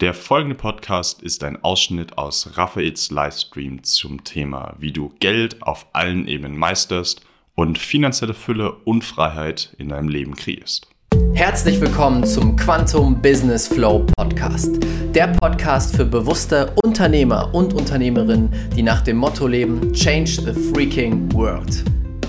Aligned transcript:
Der 0.00 0.12
folgende 0.12 0.54
Podcast 0.54 1.22
ist 1.22 1.42
ein 1.42 1.64
Ausschnitt 1.64 2.18
aus 2.18 2.58
Raphaels 2.58 3.10
Livestream 3.10 3.82
zum 3.82 4.24
Thema, 4.24 4.74
wie 4.78 4.92
du 4.92 5.10
Geld 5.20 5.62
auf 5.62 5.86
allen 5.94 6.28
Ebenen 6.28 6.58
meisterst 6.58 7.22
und 7.54 7.78
finanzielle 7.78 8.34
Fülle 8.34 8.74
und 8.84 9.04
Freiheit 9.04 9.74
in 9.78 9.88
deinem 9.88 10.10
Leben 10.10 10.34
kreierst. 10.34 10.86
Herzlich 11.32 11.80
willkommen 11.80 12.26
zum 12.26 12.56
Quantum 12.56 13.22
Business 13.22 13.68
Flow 13.68 14.04
Podcast. 14.18 14.78
Der 15.14 15.28
Podcast 15.28 15.96
für 15.96 16.04
bewusste 16.04 16.74
Unternehmer 16.84 17.54
und 17.54 17.72
Unternehmerinnen, 17.72 18.52
die 18.76 18.82
nach 18.82 19.00
dem 19.00 19.16
Motto 19.16 19.46
leben: 19.46 19.94
Change 19.94 20.42
the 20.42 20.52
freaking 20.74 21.32
world. 21.32 21.82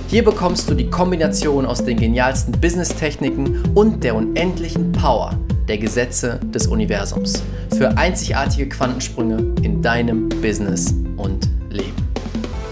Hier 0.08 0.24
bekommst 0.24 0.70
du 0.70 0.74
die 0.74 0.90
Kombination 0.90 1.66
aus 1.66 1.84
den 1.84 1.98
genialsten 1.98 2.54
Business-Techniken 2.62 3.62
und 3.76 4.06
der 4.06 4.16
unendlichen 4.16 4.94
Power 4.94 5.38
der 5.68 5.78
Gesetze 5.78 6.40
des 6.54 6.68
Universums 6.68 7.44
für 7.78 7.90
einzigartige 7.98 8.70
Quantensprünge 8.70 9.54
in 9.64 9.82
deinem 9.82 10.30
Business 10.42 10.94
und 11.18 11.50
Leben. 11.70 12.08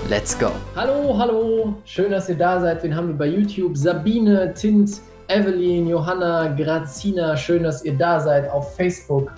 Let's 0.10 0.38
go! 0.38 0.52
Hallo, 0.76 1.18
hallo, 1.18 1.76
schön, 1.84 2.12
dass 2.12 2.30
ihr 2.30 2.38
da 2.38 2.62
seid. 2.62 2.84
Wen 2.84 2.96
haben 2.96 3.10
wir 3.10 3.16
bei 3.16 3.28
YouTube? 3.28 3.76
Sabine, 3.76 4.54
Tint, 4.54 5.02
Evelyn, 5.28 5.88
Johanna, 5.88 6.55
Grazina, 6.55 7.36
schön, 7.36 7.64
dass 7.64 7.84
ihr 7.84 7.98
da 7.98 8.20
seid 8.20 8.50
auf 8.50 8.76
Facebook. 8.76 9.34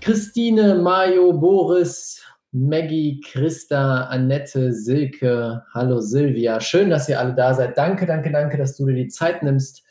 Christine, 0.00 0.76
Mario, 0.76 1.32
Boris, 1.32 2.22
Maggie, 2.52 3.20
Christa, 3.20 4.04
Annette, 4.04 4.72
Silke, 4.72 5.62
hallo 5.74 6.00
Silvia. 6.00 6.60
Schön, 6.60 6.88
dass 6.88 7.08
ihr 7.08 7.20
alle 7.20 7.34
da 7.34 7.52
seid. 7.52 7.76
Danke, 7.76 8.06
danke, 8.06 8.32
danke, 8.32 8.56
dass 8.56 8.76
du 8.76 8.86
dir 8.86 8.94
die 8.94 9.08
Zeit 9.08 9.42
nimmst. 9.42 9.82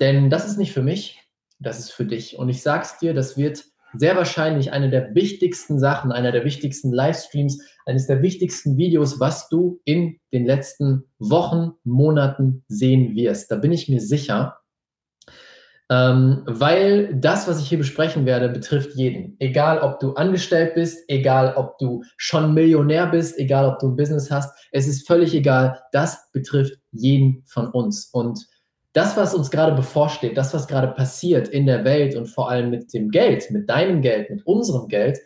Denn 0.00 0.30
das 0.30 0.46
ist 0.46 0.58
nicht 0.58 0.72
für 0.72 0.82
mich, 0.82 1.17
das 1.58 1.78
ist 1.78 1.90
für 1.90 2.04
dich. 2.04 2.38
Und 2.38 2.48
ich 2.48 2.62
sag's 2.62 2.98
dir, 2.98 3.14
das 3.14 3.36
wird 3.36 3.64
sehr 3.94 4.16
wahrscheinlich 4.16 4.72
eine 4.72 4.90
der 4.90 5.14
wichtigsten 5.14 5.78
Sachen, 5.78 6.12
einer 6.12 6.32
der 6.32 6.44
wichtigsten 6.44 6.92
Livestreams, 6.92 7.62
eines 7.86 8.06
der 8.06 8.22
wichtigsten 8.22 8.76
Videos, 8.76 9.18
was 9.18 9.48
du 9.48 9.80
in 9.84 10.18
den 10.32 10.44
letzten 10.44 11.04
Wochen, 11.18 11.72
Monaten 11.84 12.64
sehen 12.68 13.14
wirst. 13.14 13.50
Da 13.50 13.56
bin 13.56 13.72
ich 13.72 13.88
mir 13.88 14.00
sicher. 14.00 14.58
Ähm, 15.90 16.42
weil 16.44 17.14
das, 17.14 17.48
was 17.48 17.62
ich 17.62 17.68
hier 17.68 17.78
besprechen 17.78 18.26
werde, 18.26 18.50
betrifft 18.50 18.94
jeden. 18.94 19.36
Egal, 19.38 19.78
ob 19.78 20.00
du 20.00 20.12
angestellt 20.12 20.74
bist, 20.74 21.02
egal, 21.08 21.54
ob 21.56 21.78
du 21.78 22.02
schon 22.18 22.52
Millionär 22.52 23.06
bist, 23.06 23.38
egal, 23.38 23.66
ob 23.66 23.78
du 23.78 23.88
ein 23.88 23.96
Business 23.96 24.30
hast, 24.30 24.54
es 24.70 24.86
ist 24.86 25.06
völlig 25.06 25.34
egal. 25.34 25.80
Das 25.92 26.30
betrifft 26.32 26.74
jeden 26.92 27.42
von 27.46 27.68
uns. 27.68 28.10
Und 28.12 28.38
das, 28.98 29.16
was 29.16 29.32
uns 29.32 29.52
gerade 29.52 29.76
bevorsteht, 29.76 30.36
das, 30.36 30.52
was 30.52 30.66
gerade 30.66 30.88
passiert 30.88 31.46
in 31.46 31.66
der 31.66 31.84
Welt 31.84 32.16
und 32.16 32.26
vor 32.26 32.50
allem 32.50 32.70
mit 32.70 32.92
dem 32.92 33.12
Geld, 33.12 33.48
mit 33.52 33.70
deinem 33.70 34.02
Geld, 34.02 34.28
mit 34.28 34.44
unserem 34.44 34.88
Geld, 34.88 35.20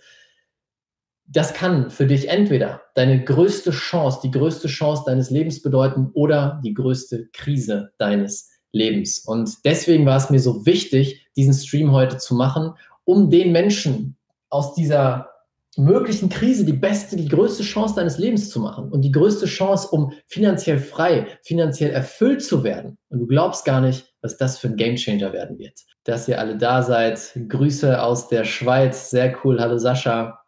das 1.24 1.54
kann 1.54 1.90
für 1.90 2.06
dich 2.06 2.28
entweder 2.28 2.82
deine 2.94 3.24
größte 3.24 3.70
Chance, 3.70 4.20
die 4.22 4.30
größte 4.30 4.68
Chance 4.68 5.04
deines 5.06 5.30
Lebens 5.30 5.62
bedeuten 5.62 6.10
oder 6.12 6.60
die 6.62 6.74
größte 6.74 7.28
Krise 7.32 7.92
deines 7.96 8.50
Lebens. 8.72 9.20
Und 9.20 9.64
deswegen 9.64 10.04
war 10.04 10.18
es 10.18 10.28
mir 10.28 10.40
so 10.40 10.66
wichtig, 10.66 11.26
diesen 11.34 11.54
Stream 11.54 11.92
heute 11.92 12.18
zu 12.18 12.34
machen, 12.34 12.74
um 13.04 13.30
den 13.30 13.52
Menschen 13.52 14.18
aus 14.50 14.74
dieser 14.74 15.30
möglichen 15.76 16.28
Krise 16.28 16.64
die 16.64 16.72
beste, 16.72 17.16
die 17.16 17.28
größte 17.28 17.62
Chance 17.62 17.94
deines 17.94 18.18
Lebens 18.18 18.50
zu 18.50 18.60
machen 18.60 18.90
und 18.90 19.02
die 19.02 19.12
größte 19.12 19.46
Chance, 19.46 19.88
um 19.90 20.12
finanziell 20.26 20.78
frei, 20.78 21.26
finanziell 21.42 21.90
erfüllt 21.90 22.42
zu 22.42 22.62
werden. 22.62 22.98
Und 23.08 23.20
du 23.20 23.26
glaubst 23.26 23.64
gar 23.64 23.80
nicht, 23.80 24.12
was 24.20 24.36
das 24.36 24.58
für 24.58 24.68
ein 24.68 24.76
Gamechanger 24.76 25.32
werden 25.32 25.58
wird. 25.58 25.80
Dass 26.04 26.28
ihr 26.28 26.38
alle 26.38 26.56
da 26.56 26.82
seid. 26.82 27.38
Grüße 27.48 28.02
aus 28.02 28.28
der 28.28 28.44
Schweiz. 28.44 29.10
Sehr 29.10 29.34
cool. 29.42 29.60
Hallo 29.60 29.78
Sascha. 29.78 30.40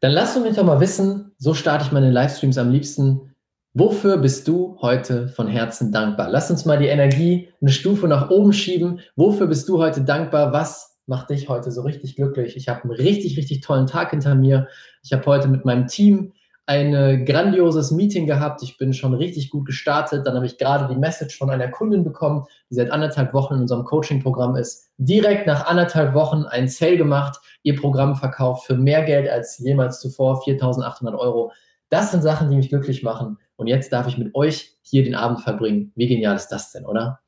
Dann 0.00 0.12
lass 0.12 0.36
uns 0.36 0.56
doch 0.56 0.64
mal 0.64 0.80
wissen, 0.80 1.32
so 1.38 1.54
starte 1.54 1.84
ich 1.86 1.92
meine 1.92 2.12
Livestreams 2.12 2.56
am 2.56 2.70
liebsten. 2.70 3.34
Wofür 3.74 4.16
bist 4.16 4.46
du 4.48 4.78
heute 4.80 5.28
von 5.28 5.48
Herzen 5.48 5.92
dankbar? 5.92 6.28
Lass 6.30 6.50
uns 6.50 6.64
mal 6.64 6.78
die 6.78 6.86
Energie 6.86 7.48
eine 7.60 7.70
Stufe 7.70 8.06
nach 8.06 8.30
oben 8.30 8.52
schieben. 8.52 9.00
Wofür 9.16 9.46
bist 9.46 9.68
du 9.68 9.78
heute 9.78 10.02
dankbar? 10.02 10.52
Was 10.52 10.97
macht 11.08 11.30
dich 11.30 11.48
heute 11.48 11.72
so 11.72 11.82
richtig 11.82 12.16
glücklich. 12.16 12.56
Ich 12.56 12.68
habe 12.68 12.82
einen 12.84 12.92
richtig, 12.92 13.36
richtig 13.36 13.62
tollen 13.62 13.86
Tag 13.86 14.10
hinter 14.10 14.34
mir. 14.34 14.68
Ich 15.02 15.12
habe 15.12 15.24
heute 15.26 15.48
mit 15.48 15.64
meinem 15.64 15.86
Team 15.86 16.32
ein 16.66 17.24
grandioses 17.24 17.92
Meeting 17.92 18.26
gehabt. 18.26 18.62
Ich 18.62 18.76
bin 18.76 18.92
schon 18.92 19.14
richtig 19.14 19.48
gut 19.48 19.64
gestartet. 19.64 20.26
Dann 20.26 20.34
habe 20.34 20.44
ich 20.44 20.58
gerade 20.58 20.86
die 20.92 21.00
Message 21.00 21.38
von 21.38 21.48
einer 21.48 21.68
Kundin 21.68 22.04
bekommen, 22.04 22.44
die 22.68 22.74
seit 22.74 22.90
anderthalb 22.90 23.32
Wochen 23.32 23.54
in 23.54 23.60
unserem 23.62 23.84
Coaching-Programm 23.84 24.54
ist. 24.54 24.90
Direkt 24.98 25.46
nach 25.46 25.66
anderthalb 25.66 26.12
Wochen 26.12 26.44
ein 26.44 26.68
Sale 26.68 26.98
gemacht, 26.98 27.38
ihr 27.62 27.74
Programm 27.74 28.16
verkauft 28.16 28.66
für 28.66 28.74
mehr 28.74 29.02
Geld 29.04 29.30
als 29.30 29.58
jemals 29.58 29.98
zuvor, 29.98 30.42
4.800 30.44 31.18
Euro. 31.18 31.52
Das 31.88 32.10
sind 32.10 32.22
Sachen, 32.22 32.50
die 32.50 32.56
mich 32.56 32.68
glücklich 32.68 33.02
machen. 33.02 33.38
Und 33.56 33.66
jetzt 33.66 33.90
darf 33.90 34.06
ich 34.06 34.18
mit 34.18 34.34
euch 34.34 34.76
hier 34.82 35.04
den 35.04 35.14
Abend 35.14 35.40
verbringen. 35.40 35.92
Wie 35.96 36.06
genial 36.06 36.36
ist 36.36 36.48
das 36.48 36.70
denn, 36.70 36.84
oder? 36.84 37.20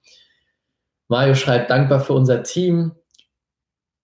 Mario 1.09 1.35
schreibt, 1.35 1.71
dankbar 1.71 2.01
für 2.01 2.13
unser 2.13 2.43
Team 2.43 2.93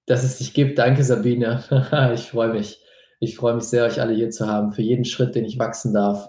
dass 0.07 0.25
es 0.25 0.39
dich 0.39 0.55
gibt. 0.55 0.79
Danke, 0.79 1.05
Sabine. 1.05 1.63
ich 2.15 2.31
freue 2.31 2.53
mich. 2.53 2.81
Ich 3.19 3.37
freue 3.37 3.55
mich 3.55 3.65
sehr, 3.65 3.85
euch 3.85 4.01
alle 4.01 4.15
hier 4.15 4.31
zu 4.31 4.47
haben, 4.47 4.73
für 4.73 4.83
jeden 4.83 5.05
Schritt, 5.05 5.35
den 5.35 5.45
ich 5.45 5.59
wachsen 5.59 5.93
darf. 5.93 6.29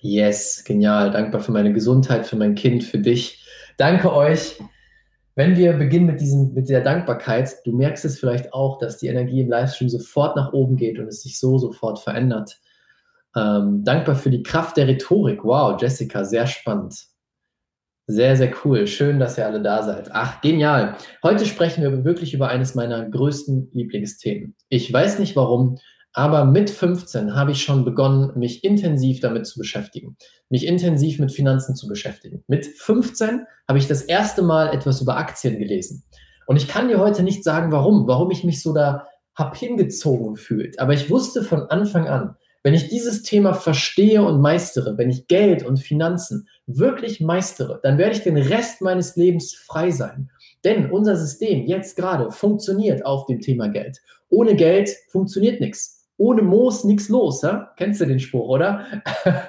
Yes, 0.00 0.64
genial. 0.64 1.10
Dankbar 1.10 1.40
für 1.40 1.52
meine 1.52 1.72
Gesundheit, 1.72 2.26
für 2.26 2.36
mein 2.36 2.54
Kind, 2.54 2.84
für 2.84 2.98
dich. 2.98 3.44
Danke 3.76 4.12
euch. 4.12 4.58
Wenn 5.34 5.56
wir 5.56 5.74
beginnen 5.74 6.06
mit, 6.06 6.20
diesem, 6.20 6.54
mit 6.54 6.70
der 6.70 6.80
Dankbarkeit, 6.80 7.56
du 7.64 7.72
merkst 7.72 8.06
es 8.06 8.18
vielleicht 8.18 8.54
auch, 8.54 8.78
dass 8.78 8.96
die 8.96 9.08
Energie 9.08 9.42
im 9.42 9.50
Livestream 9.50 9.90
sofort 9.90 10.34
nach 10.34 10.54
oben 10.54 10.76
geht 10.76 10.98
und 10.98 11.08
es 11.08 11.22
sich 11.22 11.38
so 11.38 11.58
sofort 11.58 11.98
verändert. 11.98 12.58
Ähm, 13.36 13.84
dankbar 13.84 14.14
für 14.14 14.30
die 14.30 14.42
Kraft 14.42 14.78
der 14.78 14.88
Rhetorik. 14.88 15.44
Wow, 15.44 15.80
Jessica, 15.80 16.24
sehr 16.24 16.46
spannend. 16.46 17.06
Sehr, 18.08 18.36
sehr 18.36 18.52
cool. 18.64 18.86
Schön, 18.86 19.18
dass 19.18 19.36
ihr 19.36 19.46
alle 19.46 19.60
da 19.60 19.82
seid. 19.82 20.10
Ach, 20.12 20.40
genial. 20.40 20.96
Heute 21.24 21.44
sprechen 21.44 21.82
wir 21.82 22.04
wirklich 22.04 22.34
über 22.34 22.48
eines 22.48 22.76
meiner 22.76 23.08
größten 23.08 23.70
Lieblingsthemen. 23.72 24.54
Ich 24.68 24.92
weiß 24.92 25.18
nicht 25.18 25.34
warum, 25.34 25.78
aber 26.12 26.44
mit 26.44 26.70
15 26.70 27.34
habe 27.34 27.50
ich 27.50 27.64
schon 27.64 27.84
begonnen, 27.84 28.38
mich 28.38 28.62
intensiv 28.62 29.18
damit 29.18 29.46
zu 29.46 29.58
beschäftigen, 29.58 30.16
mich 30.48 30.66
intensiv 30.66 31.18
mit 31.18 31.32
Finanzen 31.32 31.74
zu 31.74 31.88
beschäftigen. 31.88 32.44
Mit 32.46 32.64
15 32.64 33.44
habe 33.68 33.78
ich 33.78 33.88
das 33.88 34.02
erste 34.02 34.42
Mal 34.42 34.72
etwas 34.72 35.00
über 35.00 35.16
Aktien 35.16 35.58
gelesen. 35.58 36.04
Und 36.46 36.56
ich 36.56 36.68
kann 36.68 36.86
dir 36.86 37.00
heute 37.00 37.24
nicht 37.24 37.42
sagen, 37.42 37.72
warum, 37.72 38.06
warum 38.06 38.30
ich 38.30 38.44
mich 38.44 38.62
so 38.62 38.72
da 38.72 39.08
hab 39.34 39.56
hingezogen 39.56 40.36
fühlt. 40.36 40.78
Aber 40.78 40.94
ich 40.94 41.10
wusste 41.10 41.42
von 41.42 41.62
Anfang 41.70 42.06
an, 42.06 42.36
wenn 42.66 42.74
ich 42.74 42.88
dieses 42.88 43.22
Thema 43.22 43.54
verstehe 43.54 44.24
und 44.24 44.40
meistere, 44.40 44.98
wenn 44.98 45.08
ich 45.08 45.28
Geld 45.28 45.62
und 45.62 45.76
Finanzen 45.76 46.48
wirklich 46.66 47.20
meistere, 47.20 47.78
dann 47.84 47.96
werde 47.96 48.16
ich 48.16 48.24
den 48.24 48.36
Rest 48.36 48.82
meines 48.82 49.14
Lebens 49.14 49.54
frei 49.54 49.92
sein. 49.92 50.32
Denn 50.64 50.90
unser 50.90 51.16
System 51.16 51.64
jetzt 51.64 51.94
gerade 51.94 52.32
funktioniert 52.32 53.06
auf 53.06 53.26
dem 53.26 53.38
Thema 53.38 53.68
Geld. 53.68 54.02
Ohne 54.30 54.56
Geld 54.56 54.90
funktioniert 55.10 55.60
nichts. 55.60 56.08
Ohne 56.16 56.42
Moos 56.42 56.82
nichts 56.82 57.08
los. 57.08 57.40
Ja? 57.42 57.72
Kennst 57.76 58.00
du 58.00 58.04
den 58.04 58.18
Spruch, 58.18 58.48
oder? 58.48 58.84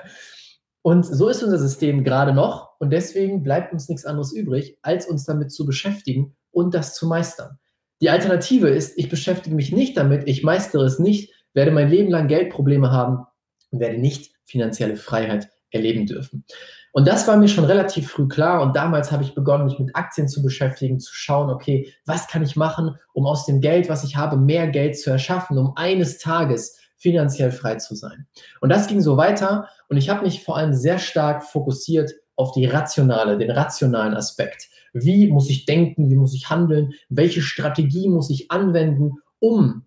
Und 0.83 1.03
so 1.03 1.27
ist 1.27 1.41
unser 1.41 1.57
System 1.57 2.03
gerade 2.03 2.33
noch. 2.33 2.69
Und 2.77 2.91
deswegen 2.91 3.41
bleibt 3.41 3.73
uns 3.73 3.89
nichts 3.89 4.06
anderes 4.06 4.31
übrig, 4.31 4.77
als 4.83 5.07
uns 5.07 5.25
damit 5.25 5.51
zu 5.51 5.66
beschäftigen 5.66 6.35
und 6.51 6.75
das 6.75 6.94
zu 6.94 7.07
meistern. 7.07 7.57
Die 8.00 8.11
Alternative 8.11 8.69
ist, 8.69 8.95
ich 8.95 9.09
beschäftige 9.09 9.56
mich 9.56 9.72
nicht 9.72 9.97
damit, 9.97 10.27
ich 10.27 10.44
meistere 10.44 10.85
es 10.85 11.00
nicht, 11.00 11.33
werde 11.57 11.72
mein 11.72 11.90
Leben 11.90 12.12
lang 12.12 12.28
Geldprobleme 12.28 12.91
haben 12.91 13.25
und 13.72 13.79
werde 13.79 13.97
nicht 13.97 14.31
finanzielle 14.45 14.95
Freiheit 14.95 15.50
erleben 15.72 16.06
dürfen. 16.06 16.45
Und 16.94 17.07
das 17.07 17.28
war 17.28 17.35
mir 17.35 17.47
schon 17.47 17.66
relativ 17.66 18.12
früh 18.12 18.28
klar. 18.28 18.62
Und 18.62 18.75
damals 18.75 19.12
habe 19.12 19.23
ich 19.23 19.34
begonnen, 19.34 19.66
mich 19.66 19.79
mit 19.79 19.95
Aktien 19.95 20.28
zu 20.28 20.41
beschäftigen, 20.41 21.00
zu 21.00 21.13
schauen, 21.13 21.50
okay, 21.50 21.91
was 22.06 22.28
kann 22.28 22.44
ich 22.44 22.56
machen, 22.56 22.95
um 23.13 23.25
aus 23.25 23.45
dem 23.45 23.59
Geld, 23.59 23.90
was 23.90 24.03
ich 24.03 24.16
habe, 24.16 24.38
mehr 24.38 24.68
Geld 24.68 25.00
zu 25.00 25.09
erschaffen, 25.09 25.57
um 25.57 25.74
eines 25.75 26.19
Tages 26.19 26.77
finanziell 26.95 27.51
frei 27.51 27.75
zu 27.75 27.95
sein. 27.95 28.27
Und 28.62 28.69
das 28.69 28.88
ging 28.88 29.01
so 29.01 29.18
weiter. 29.18 29.68
Und 29.89 29.98
ich 29.98 30.09
habe 30.09 30.25
mich 30.25 30.44
vor 30.44 30.57
allem 30.57 30.74
sehr 30.74 31.00
stark 31.00 31.44
fokussiert 31.44 32.12
auf 32.36 32.51
die 32.51 32.65
rationale, 32.65 33.39
den 33.39 33.50
rationalen 33.50 34.13
Aspekt. 34.13 34.69
Wie 34.94 35.27
muss 35.31 35.50
ich 35.50 35.65
denken? 35.65 36.12
Wie 36.12 36.15
muss 36.15 36.36
ich 36.36 36.51
handeln? 36.51 36.94
Welche 37.09 37.42
Strategie 37.42 38.09
muss 38.09 38.30
ich 38.30 38.51
anwenden, 38.51 39.13
um 39.39 39.87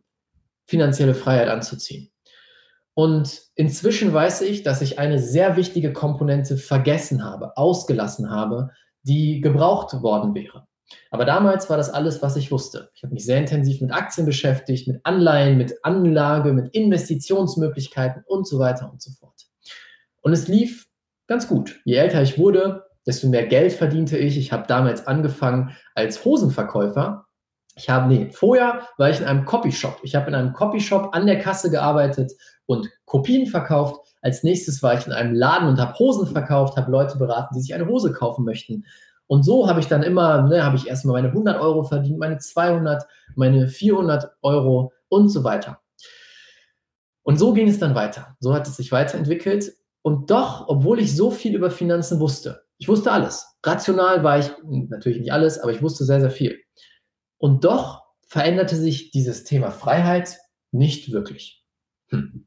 finanzielle 0.71 1.15
Freiheit 1.15 1.49
anzuziehen. 1.49 2.11
Und 2.95 3.43
inzwischen 3.57 4.13
weiß 4.13 4.43
ich, 4.43 4.63
dass 4.63 4.83
ich 4.83 4.99
eine 4.99 5.19
sehr 5.19 5.57
wichtige 5.57 5.93
Komponente 5.93 6.57
vergessen 6.57 7.25
habe, 7.25 7.57
ausgelassen 7.57 8.31
habe, 8.31 8.71
die 9.03 9.41
gebraucht 9.41 10.01
worden 10.01 10.35
wäre. 10.35 10.67
Aber 11.11 11.25
damals 11.25 11.69
war 11.71 11.77
das 11.77 11.91
alles, 11.91 12.23
was 12.23 12.37
ich 12.37 12.53
wusste. 12.53 12.91
Ich 12.95 13.03
habe 13.03 13.15
mich 13.15 13.25
sehr 13.25 13.39
intensiv 13.39 13.81
mit 13.81 13.93
Aktien 13.93 14.27
beschäftigt, 14.27 14.87
mit 14.87 15.01
Anleihen, 15.05 15.59
mit 15.59 15.75
Anlage, 15.83 16.53
mit 16.53 16.73
Investitionsmöglichkeiten 16.75 18.23
und 18.27 18.47
so 18.47 18.59
weiter 18.59 18.91
und 18.91 19.03
so 19.03 19.11
fort. 19.13 19.47
Und 20.21 20.33
es 20.33 20.47
lief 20.47 20.87
ganz 21.27 21.49
gut. 21.49 21.81
Je 21.85 21.97
älter 21.97 22.23
ich 22.23 22.39
wurde, 22.39 22.85
desto 23.07 23.29
mehr 23.29 23.47
Geld 23.47 23.73
verdiente 23.73 24.19
ich. 24.19 24.37
Ich 24.37 24.53
habe 24.53 24.67
damals 24.67 25.07
angefangen 25.07 25.77
als 25.95 26.25
Hosenverkäufer 26.25 27.27
Ich 27.81 27.89
habe, 27.89 28.09
nee, 28.09 28.31
vorher 28.31 28.87
war 28.99 29.09
ich 29.09 29.21
in 29.21 29.25
einem 29.25 29.47
Copyshop. 29.47 30.01
Ich 30.03 30.15
habe 30.15 30.29
in 30.29 30.35
einem 30.35 30.53
Copyshop 30.53 31.15
an 31.15 31.27
der 31.27 31.39
Kasse 31.39 31.71
gearbeitet 31.71 32.31
und 32.67 32.91
Kopien 33.07 33.47
verkauft. 33.47 34.07
Als 34.21 34.43
nächstes 34.43 34.83
war 34.83 34.99
ich 34.99 35.07
in 35.07 35.15
einem 35.15 35.35
Laden 35.35 35.67
und 35.67 35.81
habe 35.81 35.99
Hosen 35.99 36.27
verkauft, 36.27 36.77
habe 36.77 36.91
Leute 36.91 37.17
beraten, 37.17 37.55
die 37.55 37.63
sich 37.63 37.73
eine 37.73 37.87
Hose 37.87 38.13
kaufen 38.13 38.45
möchten. 38.45 38.85
Und 39.29 39.45
so 39.45 39.67
habe 39.67 39.81
ich 39.81 39.87
dann 39.87 40.03
immer, 40.03 40.43
ne, 40.43 40.63
habe 40.63 40.77
ich 40.77 40.89
erstmal 40.89 41.23
meine 41.23 41.29
100 41.29 41.59
Euro 41.59 41.83
verdient, 41.83 42.19
meine 42.19 42.37
200, 42.37 43.07
meine 43.35 43.67
400 43.67 44.31
Euro 44.43 44.93
und 45.09 45.31
so 45.31 45.43
weiter. 45.43 45.81
Und 47.23 47.39
so 47.39 47.55
ging 47.55 47.69
es 47.69 47.79
dann 47.79 47.95
weiter. 47.95 48.37
So 48.41 48.53
hat 48.53 48.67
es 48.69 48.77
sich 48.77 48.93
weiterentwickelt. 48.93 49.73
Und 50.03 50.31
doch, 50.31 50.69
obwohl 50.69 51.01
ich 51.01 51.17
so 51.17 51.31
viel 51.31 51.55
über 51.55 51.71
Finanzen 51.71 52.21
wusste, 52.21 52.61
ich 52.77 52.89
wusste 52.89 53.11
alles. 53.11 53.47
Rational 53.65 54.23
war 54.23 54.39
ich 54.39 54.51
natürlich 54.65 55.21
nicht 55.21 55.33
alles, 55.33 55.59
aber 55.59 55.73
ich 55.73 55.83
wusste 55.83 56.05
sehr, 56.05 56.21
sehr 56.21 56.31
viel. 56.31 56.59
Und 57.41 57.65
doch 57.65 58.05
veränderte 58.27 58.77
sich 58.77 59.11
dieses 59.11 59.45
Thema 59.45 59.71
Freiheit 59.71 60.39
nicht 60.73 61.11
wirklich. 61.11 61.65
Hm. 62.11 62.47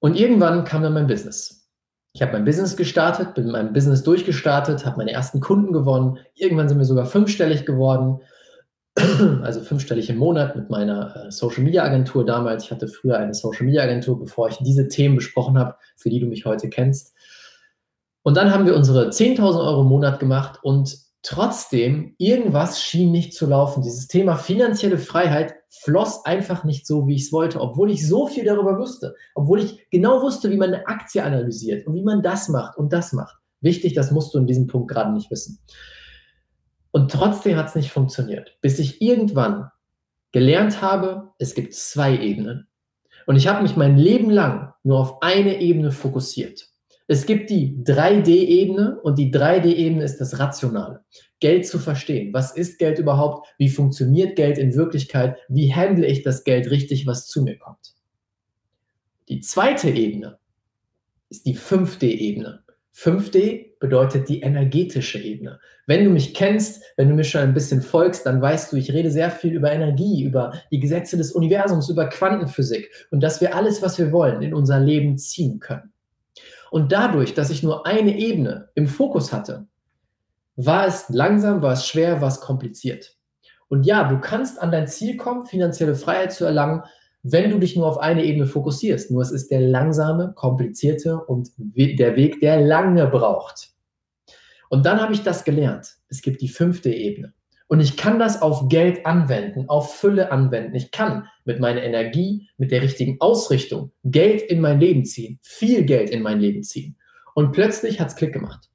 Und 0.00 0.16
irgendwann 0.18 0.64
kam 0.64 0.82
dann 0.82 0.92
mein 0.92 1.06
Business. 1.06 1.70
Ich 2.12 2.20
habe 2.20 2.32
mein 2.32 2.44
Business 2.44 2.76
gestartet, 2.76 3.34
bin 3.34 3.44
mit 3.44 3.52
meinem 3.52 3.72
Business 3.72 4.02
durchgestartet, 4.02 4.84
habe 4.84 4.98
meine 4.98 5.12
ersten 5.12 5.40
Kunden 5.40 5.72
gewonnen. 5.72 6.18
Irgendwann 6.34 6.68
sind 6.68 6.78
wir 6.78 6.84
sogar 6.84 7.06
fünfstellig 7.06 7.64
geworden, 7.64 8.20
also 9.42 9.60
fünfstellig 9.60 10.10
im 10.10 10.16
Monat 10.16 10.56
mit 10.56 10.68
meiner 10.68 11.26
äh, 11.26 11.30
Social 11.30 11.62
Media 11.62 11.84
Agentur 11.84 12.26
damals. 12.26 12.64
Ich 12.64 12.70
hatte 12.72 12.88
früher 12.88 13.18
eine 13.18 13.34
Social 13.34 13.66
Media 13.66 13.82
Agentur, 13.84 14.18
bevor 14.18 14.48
ich 14.48 14.56
diese 14.56 14.88
Themen 14.88 15.14
besprochen 15.14 15.56
habe, 15.58 15.76
für 15.96 16.10
die 16.10 16.18
du 16.18 16.26
mich 16.26 16.44
heute 16.44 16.68
kennst. 16.68 17.14
Und 18.22 18.36
dann 18.36 18.52
haben 18.52 18.66
wir 18.66 18.74
unsere 18.74 19.10
10.000 19.10 19.64
Euro 19.64 19.82
im 19.82 19.88
Monat 19.88 20.18
gemacht 20.18 20.58
und 20.62 21.07
Trotzdem, 21.30 22.14
irgendwas 22.16 22.80
schien 22.82 23.12
nicht 23.12 23.34
zu 23.34 23.44
laufen. 23.44 23.82
Dieses 23.82 24.08
Thema 24.08 24.36
finanzielle 24.36 24.96
Freiheit 24.96 25.56
floss 25.68 26.24
einfach 26.24 26.64
nicht 26.64 26.86
so, 26.86 27.06
wie 27.06 27.16
ich 27.16 27.24
es 27.24 27.32
wollte, 27.32 27.60
obwohl 27.60 27.90
ich 27.90 28.08
so 28.08 28.26
viel 28.26 28.46
darüber 28.46 28.78
wusste, 28.78 29.14
obwohl 29.34 29.60
ich 29.60 29.90
genau 29.90 30.22
wusste, 30.22 30.50
wie 30.50 30.56
man 30.56 30.72
eine 30.72 30.86
Aktie 30.86 31.22
analysiert 31.22 31.86
und 31.86 31.94
wie 31.94 32.02
man 32.02 32.22
das 32.22 32.48
macht 32.48 32.78
und 32.78 32.94
das 32.94 33.12
macht. 33.12 33.36
Wichtig, 33.60 33.92
das 33.92 34.10
musst 34.10 34.32
du 34.32 34.38
in 34.38 34.46
diesem 34.46 34.68
Punkt 34.68 34.90
gerade 34.90 35.12
nicht 35.12 35.30
wissen. 35.30 35.58
Und 36.92 37.10
trotzdem 37.10 37.58
hat 37.58 37.68
es 37.68 37.74
nicht 37.74 37.92
funktioniert, 37.92 38.56
bis 38.62 38.78
ich 38.78 39.02
irgendwann 39.02 39.70
gelernt 40.32 40.80
habe, 40.80 41.34
es 41.38 41.54
gibt 41.54 41.74
zwei 41.74 42.18
Ebenen. 42.18 42.68
Und 43.26 43.36
ich 43.36 43.48
habe 43.48 43.60
mich 43.60 43.76
mein 43.76 43.98
Leben 43.98 44.30
lang 44.30 44.72
nur 44.82 44.98
auf 44.98 45.20
eine 45.20 45.60
Ebene 45.60 45.90
fokussiert. 45.90 46.70
Es 47.10 47.24
gibt 47.24 47.48
die 47.48 47.74
3D-Ebene 47.84 49.00
und 49.00 49.18
die 49.18 49.32
3D-Ebene 49.32 50.04
ist 50.04 50.18
das 50.18 50.38
Rationale. 50.38 51.00
Geld 51.40 51.66
zu 51.66 51.78
verstehen. 51.78 52.34
Was 52.34 52.54
ist 52.54 52.78
Geld 52.78 52.98
überhaupt? 52.98 53.48
Wie 53.56 53.70
funktioniert 53.70 54.36
Geld 54.36 54.58
in 54.58 54.74
Wirklichkeit? 54.74 55.38
Wie 55.48 55.74
handle 55.74 56.06
ich 56.06 56.22
das 56.22 56.44
Geld 56.44 56.70
richtig, 56.70 57.06
was 57.06 57.26
zu 57.26 57.42
mir 57.42 57.58
kommt? 57.58 57.94
Die 59.30 59.40
zweite 59.40 59.88
Ebene 59.88 60.38
ist 61.30 61.46
die 61.46 61.56
5D-Ebene. 61.56 62.62
5D 62.94 63.78
bedeutet 63.80 64.28
die 64.28 64.42
energetische 64.42 65.18
Ebene. 65.18 65.60
Wenn 65.86 66.04
du 66.04 66.10
mich 66.10 66.34
kennst, 66.34 66.82
wenn 66.98 67.08
du 67.08 67.14
mir 67.14 67.24
schon 67.24 67.40
ein 67.40 67.54
bisschen 67.54 67.80
folgst, 67.80 68.26
dann 68.26 68.42
weißt 68.42 68.72
du, 68.72 68.76
ich 68.76 68.92
rede 68.92 69.10
sehr 69.10 69.30
viel 69.30 69.54
über 69.54 69.72
Energie, 69.72 70.24
über 70.24 70.52
die 70.70 70.80
Gesetze 70.80 71.16
des 71.16 71.32
Universums, 71.32 71.88
über 71.88 72.06
Quantenphysik 72.08 72.90
und 73.10 73.22
dass 73.22 73.40
wir 73.40 73.54
alles, 73.54 73.80
was 73.80 73.98
wir 73.98 74.12
wollen, 74.12 74.42
in 74.42 74.52
unser 74.52 74.78
Leben 74.78 75.16
ziehen 75.16 75.58
können. 75.58 75.92
Und 76.70 76.92
dadurch, 76.92 77.34
dass 77.34 77.50
ich 77.50 77.62
nur 77.62 77.86
eine 77.86 78.16
Ebene 78.16 78.68
im 78.74 78.86
Fokus 78.86 79.32
hatte, 79.32 79.66
war 80.56 80.86
es 80.86 81.08
langsam, 81.08 81.62
war 81.62 81.72
es 81.72 81.86
schwer, 81.86 82.20
war 82.20 82.28
es 82.28 82.40
kompliziert. 82.40 83.16
Und 83.68 83.84
ja, 83.84 84.08
du 84.08 84.18
kannst 84.18 84.60
an 84.60 84.72
dein 84.72 84.88
Ziel 84.88 85.16
kommen, 85.16 85.46
finanzielle 85.46 85.94
Freiheit 85.94 86.32
zu 86.32 86.44
erlangen, 86.44 86.82
wenn 87.22 87.50
du 87.50 87.58
dich 87.58 87.76
nur 87.76 87.86
auf 87.86 87.98
eine 87.98 88.24
Ebene 88.24 88.46
fokussierst. 88.46 89.10
Nur 89.10 89.22
es 89.22 89.30
ist 89.30 89.50
der 89.50 89.60
langsame, 89.60 90.32
komplizierte 90.34 91.18
und 91.18 91.50
der 91.56 92.16
Weg, 92.16 92.40
der 92.40 92.60
lange 92.60 93.06
braucht. 93.06 93.70
Und 94.68 94.86
dann 94.86 95.00
habe 95.00 95.12
ich 95.12 95.22
das 95.22 95.44
gelernt. 95.44 95.96
Es 96.08 96.22
gibt 96.22 96.40
die 96.40 96.48
fünfte 96.48 96.90
Ebene. 96.90 97.34
Und 97.68 97.80
ich 97.80 97.98
kann 97.98 98.18
das 98.18 98.40
auf 98.40 98.68
Geld 98.68 99.04
anwenden, 99.04 99.68
auf 99.68 99.94
Fülle 99.94 100.32
anwenden. 100.32 100.74
Ich 100.74 100.90
kann 100.90 101.28
mit 101.44 101.60
meiner 101.60 101.82
Energie, 101.82 102.48
mit 102.56 102.70
der 102.70 102.82
richtigen 102.82 103.18
Ausrichtung 103.20 103.92
Geld 104.04 104.42
in 104.42 104.60
mein 104.60 104.80
Leben 104.80 105.04
ziehen, 105.04 105.38
viel 105.42 105.84
Geld 105.84 106.08
in 106.10 106.22
mein 106.22 106.40
Leben 106.40 106.62
ziehen. 106.62 106.96
Und 107.34 107.52
plötzlich 107.52 108.00
hat 108.00 108.08
es 108.08 108.16
Klick 108.16 108.32
gemacht. 108.32 108.70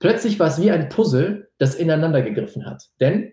Plötzlich 0.00 0.38
war 0.40 0.48
es 0.48 0.60
wie 0.60 0.70
ein 0.70 0.88
Puzzle, 0.88 1.50
das 1.58 1.74
ineinander 1.74 2.22
gegriffen 2.22 2.66
hat. 2.66 2.84
Denn 3.00 3.32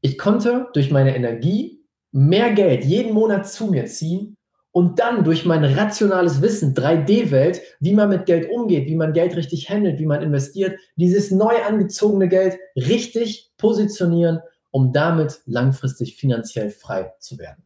ich 0.00 0.16
konnte 0.18 0.68
durch 0.72 0.90
meine 0.90 1.14
Energie 1.14 1.84
mehr 2.12 2.52
Geld 2.52 2.84
jeden 2.84 3.12
Monat 3.12 3.48
zu 3.48 3.66
mir 3.66 3.86
ziehen, 3.86 4.36
und 4.72 4.98
dann 5.00 5.24
durch 5.24 5.44
mein 5.44 5.64
rationales 5.64 6.42
Wissen, 6.42 6.74
3D-Welt, 6.74 7.60
wie 7.80 7.94
man 7.94 8.08
mit 8.08 8.26
Geld 8.26 8.50
umgeht, 8.50 8.86
wie 8.86 8.96
man 8.96 9.12
Geld 9.12 9.36
richtig 9.36 9.68
handelt, 9.68 9.98
wie 9.98 10.06
man 10.06 10.22
investiert, 10.22 10.78
dieses 10.96 11.30
neu 11.30 11.62
angezogene 11.66 12.28
Geld 12.28 12.56
richtig 12.76 13.50
positionieren, 13.56 14.40
um 14.70 14.92
damit 14.92 15.40
langfristig 15.46 16.16
finanziell 16.16 16.70
frei 16.70 17.12
zu 17.18 17.38
werden. 17.38 17.64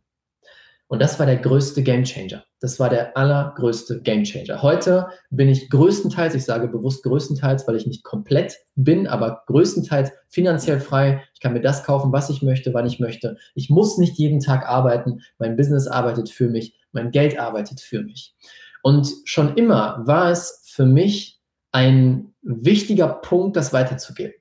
Und 0.87 1.01
das 1.01 1.19
war 1.19 1.27
der 1.27 1.39
größte 1.39 1.83
Gamechanger. 1.83 2.45
Das 2.61 2.79
war 2.79 2.89
der 2.89 3.17
allergrößte 3.17 4.03
Gamechanger. 4.03 4.62
Heute 4.62 5.09
bin 5.31 5.49
ich 5.49 5.69
größtenteils, 5.71 6.35
ich 6.35 6.45
sage 6.45 6.69
bewusst 6.69 7.03
größtenteils, 7.03 7.67
weil 7.67 7.77
ich 7.77 7.87
nicht 7.87 8.05
komplett 8.05 8.59
bin, 8.75 9.07
aber 9.07 9.43
größtenteils 9.47 10.12
finanziell 10.29 10.81
frei. 10.81 11.23
Ich 11.35 11.41
kann 11.41 11.55
mir 11.55 11.62
das 11.62 11.85
kaufen, 11.85 12.12
was 12.12 12.31
ich 12.31 12.43
möchte, 12.43 12.73
wann 12.75 12.87
ich 12.87 13.00
möchte. 13.00 13.39
Ich 13.55 13.71
muss 13.71 13.99
nicht 13.99 14.19
jeden 14.19 14.41
Tag 14.41 14.69
arbeiten. 14.69 15.21
Mein 15.39 15.57
Business 15.57 15.87
arbeitet 15.87 16.31
für 16.31 16.49
mich 16.49 16.75
mein 16.94 17.11
Geld 17.11 17.38
arbeitet 17.38 17.81
für 17.81 18.02
mich. 18.02 18.35
Und 18.82 19.08
schon 19.25 19.56
immer 19.56 20.02
war 20.06 20.31
es 20.31 20.62
für 20.64 20.87
mich 20.87 21.41
ein 21.73 22.35
wichtiger 22.43 23.08
Punkt, 23.08 23.56
das 23.56 23.73
weiterzugeben. 23.73 24.35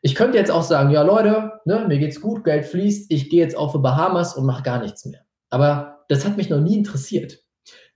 Ich 0.00 0.14
könnte 0.14 0.38
jetzt 0.38 0.50
auch 0.50 0.62
sagen, 0.62 0.90
ja 0.90 1.02
Leute, 1.02 1.60
ne, 1.64 1.84
mir 1.88 1.98
geht's 1.98 2.20
gut, 2.20 2.44
Geld 2.44 2.66
fließt, 2.66 3.10
ich 3.10 3.30
gehe 3.30 3.42
jetzt 3.42 3.56
auf 3.56 3.72
die 3.72 3.78
Bahamas 3.78 4.36
und 4.36 4.46
mache 4.46 4.62
gar 4.62 4.80
nichts 4.80 5.04
mehr. 5.04 5.20
Aber 5.50 6.04
das 6.08 6.24
hat 6.24 6.36
mich 6.36 6.50
noch 6.50 6.60
nie 6.60 6.76
interessiert. 6.76 7.40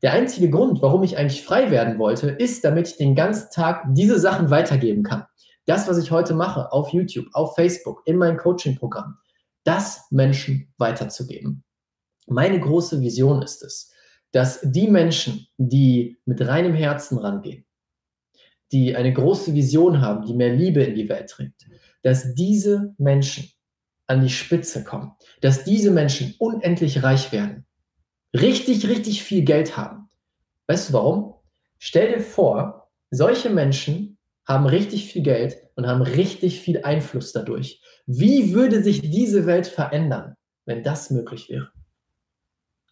Der 0.03 0.13
einzige 0.13 0.51
Grund, 0.51 0.83
warum 0.83 1.05
ich 1.05 1.17
eigentlich 1.17 1.45
frei 1.45 1.71
werden 1.71 1.99
wollte, 1.99 2.29
ist, 2.29 2.65
damit 2.65 2.89
ich 2.89 2.97
den 2.97 3.15
ganzen 3.15 3.51
Tag 3.53 3.85
diese 3.91 4.19
Sachen 4.19 4.51
weitergeben 4.51 5.05
kann. 5.05 5.25
Das, 5.67 5.87
was 5.87 5.97
ich 5.99 6.11
heute 6.11 6.35
mache, 6.35 6.73
auf 6.73 6.89
YouTube, 6.89 7.27
auf 7.35 7.55
Facebook, 7.55 8.03
in 8.05 8.17
meinem 8.17 8.37
Coaching-Programm, 8.37 9.19
das 9.63 10.07
Menschen 10.11 10.73
weiterzugeben. 10.79 11.63
Meine 12.27 12.59
große 12.59 13.01
Vision 13.01 13.43
ist 13.43 13.63
es, 13.63 13.92
dass 14.33 14.61
die 14.63 14.89
Menschen, 14.89 15.47
die 15.59 16.19
mit 16.25 16.41
reinem 16.41 16.75
Herzen 16.75 17.19
rangehen, 17.19 17.65
die 18.73 18.97
eine 18.97 19.13
große 19.13 19.55
Vision 19.55 20.01
haben, 20.01 20.27
die 20.27 20.35
mehr 20.35 20.55
Liebe 20.55 20.83
in 20.83 20.95
die 20.95 21.09
Welt 21.09 21.29
trägt, 21.29 21.67
dass 22.03 22.35
diese 22.35 22.95
Menschen 22.99 23.51
an 24.07 24.23
die 24.23 24.31
Spitze 24.31 24.85
kommen, 24.85 25.13
dass 25.41 25.65
diese 25.65 25.91
Menschen 25.91 26.35
unendlich 26.39 27.03
reich 27.03 27.33
werden, 27.33 27.67
richtig, 28.35 28.89
richtig 28.89 29.23
viel 29.23 29.43
Geld 29.45 29.77
haben. 29.77 30.09
Weißt 30.67 30.89
du 30.89 30.93
warum? 30.95 31.35
Stell 31.79 32.13
dir 32.13 32.21
vor, 32.21 32.91
solche 33.11 33.51
Menschen 33.51 34.19
haben 34.47 34.67
richtig 34.67 35.13
viel 35.13 35.23
Geld 35.23 35.57
und 35.77 35.87
haben 35.87 36.03
richtig 36.03 36.61
viel 36.61 36.83
Einfluss 36.83 37.33
dadurch. 37.33 37.81
Wie 38.07 38.55
würde 38.55 38.83
sich 38.83 39.01
diese 39.03 39.47
Welt 39.47 39.67
verändern, 39.67 40.35
wenn 40.65 40.83
das 40.83 41.11
möglich 41.11 41.49
wäre? 41.49 41.71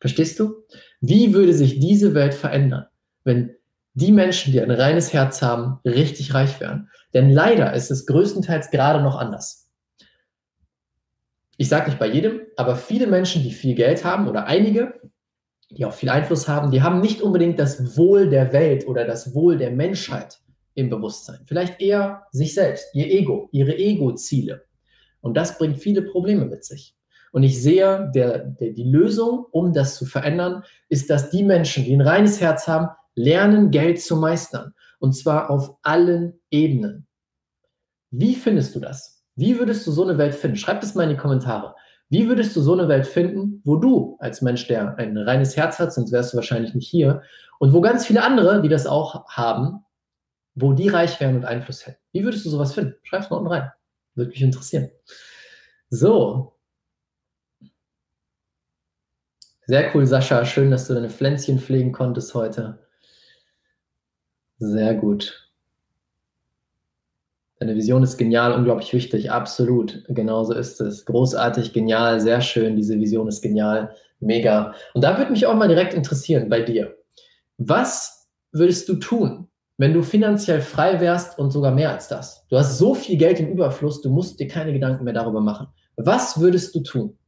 Verstehst 0.00 0.40
du? 0.40 0.64
Wie 1.00 1.35
würde 1.35 1.54
sich 1.54 1.78
diese 1.78 2.14
Welt 2.14 2.35
verändern, 2.35 2.87
wenn 3.23 3.54
die 3.95 4.12
Menschen, 4.12 4.52
die 4.52 4.61
ein 4.61 4.71
reines 4.71 5.12
Herz 5.12 5.42
haben, 5.42 5.78
richtig 5.85 6.35
reich 6.35 6.59
wären? 6.61 6.88
Denn 7.12 7.30
leider 7.30 7.75
ist 7.75 7.90
es 7.90 8.07
größtenteils 8.07 8.71
gerade 8.71 9.02
noch 9.02 9.16
anders. 9.16 9.69
Ich 11.57 11.69
sage 11.69 11.90
nicht 11.90 11.99
bei 11.99 12.09
jedem, 12.09 12.40
aber 12.57 12.76
viele 12.76 13.07
Menschen, 13.07 13.42
die 13.42 13.52
viel 13.52 13.75
Geld 13.75 14.04
haben 14.04 14.28
oder 14.28 14.47
einige, 14.47 14.95
die 15.69 15.85
auch 15.85 15.92
viel 15.92 16.09
Einfluss 16.09 16.49
haben, 16.49 16.71
die 16.71 16.83
haben 16.83 17.00
nicht 17.00 17.21
unbedingt 17.21 17.59
das 17.59 17.97
Wohl 17.97 18.30
der 18.30 18.52
Welt 18.52 18.87
oder 18.88 19.04
das 19.04 19.35
Wohl 19.35 19.59
der 19.59 19.71
Menschheit 19.71 20.40
im 20.75 20.88
Bewusstsein. 20.88 21.40
Vielleicht 21.45 21.80
eher 21.80 22.26
sich 22.33 22.54
selbst, 22.54 22.95
ihr 22.95 23.07
Ego, 23.07 23.49
ihre 23.52 23.76
Ego-Ziele. 23.76 24.64
Und 25.21 25.37
das 25.37 25.59
bringt 25.59 25.78
viele 25.78 26.02
Probleme 26.02 26.47
mit 26.47 26.64
sich. 26.64 26.97
Und 27.32 27.42
ich 27.42 27.62
sehe, 27.62 28.10
der, 28.14 28.38
der, 28.38 28.72
die 28.72 28.90
Lösung, 28.90 29.46
um 29.52 29.72
das 29.72 29.96
zu 29.96 30.06
verändern, 30.06 30.64
ist, 30.88 31.10
dass 31.10 31.30
die 31.30 31.44
Menschen, 31.44 31.84
die 31.84 31.94
ein 31.94 32.00
reines 32.00 32.40
Herz 32.40 32.66
haben, 32.66 32.88
lernen, 33.14 33.70
Geld 33.70 34.00
zu 34.00 34.16
meistern. 34.16 34.75
Und 34.99 35.12
zwar 35.14 35.50
auf 35.50 35.76
allen 35.82 36.40
Ebenen. 36.50 37.06
Wie 38.10 38.34
findest 38.34 38.75
du 38.75 38.80
das? 38.80 39.22
Wie 39.37 39.58
würdest 39.58 39.87
du 39.87 39.92
so 39.92 40.02
eine 40.02 40.18
Welt 40.18 40.34
finden? 40.34 40.56
Schreib 40.56 40.80
das 40.80 40.94
mal 40.94 41.04
in 41.04 41.10
die 41.10 41.16
Kommentare. 41.16 41.75
Wie 42.08 42.28
würdest 42.28 42.56
du 42.56 42.60
so 42.60 42.72
eine 42.72 42.88
Welt 42.88 43.06
finden, 43.06 43.62
wo 43.64 43.76
du 43.76 44.16
als 44.18 44.42
Mensch, 44.42 44.66
der 44.66 44.96
ein 44.99 45.16
reines 45.16 45.56
Herz 45.56 45.78
hat, 45.78 45.92
sonst 45.92 46.10
wärst 46.10 46.32
du 46.32 46.37
wahrscheinlich 46.37 46.75
nicht 46.75 46.88
hier, 46.88 47.22
und 47.60 47.72
wo 47.72 47.80
ganz 47.80 48.04
viele 48.04 48.25
andere, 48.25 48.62
die 48.62 48.68
das 48.68 48.87
auch 48.87 49.28
haben, 49.28 49.84
wo 50.54 50.72
die 50.72 50.88
reich 50.88 51.20
wären 51.20 51.37
und 51.37 51.44
Einfluss 51.44 51.87
hätten? 51.87 51.99
Wie 52.12 52.25
würdest 52.25 52.44
du 52.44 52.50
sowas 52.50 52.75
finden? 52.75 52.96
Schreib 53.04 53.22
es 53.22 53.30
mal 53.30 53.37
unten 53.37 53.52
rein. 53.52 53.70
Würde 54.16 54.30
mich 54.30 54.42
interessieren. 54.42 54.90
So. 55.88 56.56
Sehr 59.70 59.94
cool, 59.94 60.04
Sascha. 60.04 60.44
Schön, 60.44 60.72
dass 60.72 60.88
du 60.88 60.94
deine 60.94 61.08
Pflänzchen 61.08 61.60
pflegen 61.60 61.92
konntest 61.92 62.34
heute. 62.34 62.80
Sehr 64.58 64.94
gut. 64.94 65.48
Deine 67.60 67.76
Vision 67.76 68.02
ist 68.02 68.16
genial, 68.16 68.52
unglaublich 68.52 68.92
wichtig. 68.92 69.30
Absolut. 69.30 70.02
Genauso 70.08 70.54
ist 70.54 70.80
es. 70.80 71.04
Großartig, 71.04 71.72
genial, 71.72 72.20
sehr 72.20 72.40
schön. 72.40 72.74
Diese 72.74 72.98
Vision 72.98 73.28
ist 73.28 73.42
genial. 73.42 73.94
Mega. 74.18 74.74
Und 74.92 75.04
da 75.04 75.16
würde 75.16 75.30
mich 75.30 75.46
auch 75.46 75.54
mal 75.54 75.68
direkt 75.68 75.94
interessieren 75.94 76.48
bei 76.48 76.62
dir. 76.62 76.96
Was 77.56 78.28
würdest 78.50 78.88
du 78.88 78.96
tun, 78.96 79.46
wenn 79.78 79.94
du 79.94 80.02
finanziell 80.02 80.62
frei 80.62 80.98
wärst 80.98 81.38
und 81.38 81.52
sogar 81.52 81.70
mehr 81.70 81.92
als 81.92 82.08
das? 82.08 82.44
Du 82.48 82.58
hast 82.58 82.76
so 82.76 82.96
viel 82.96 83.16
Geld 83.16 83.38
im 83.38 83.52
Überfluss, 83.52 84.02
du 84.02 84.10
musst 84.10 84.40
dir 84.40 84.48
keine 84.48 84.72
Gedanken 84.72 85.04
mehr 85.04 85.14
darüber 85.14 85.40
machen. 85.40 85.68
Was 85.94 86.40
würdest 86.40 86.74
du 86.74 86.80
tun? 86.80 87.19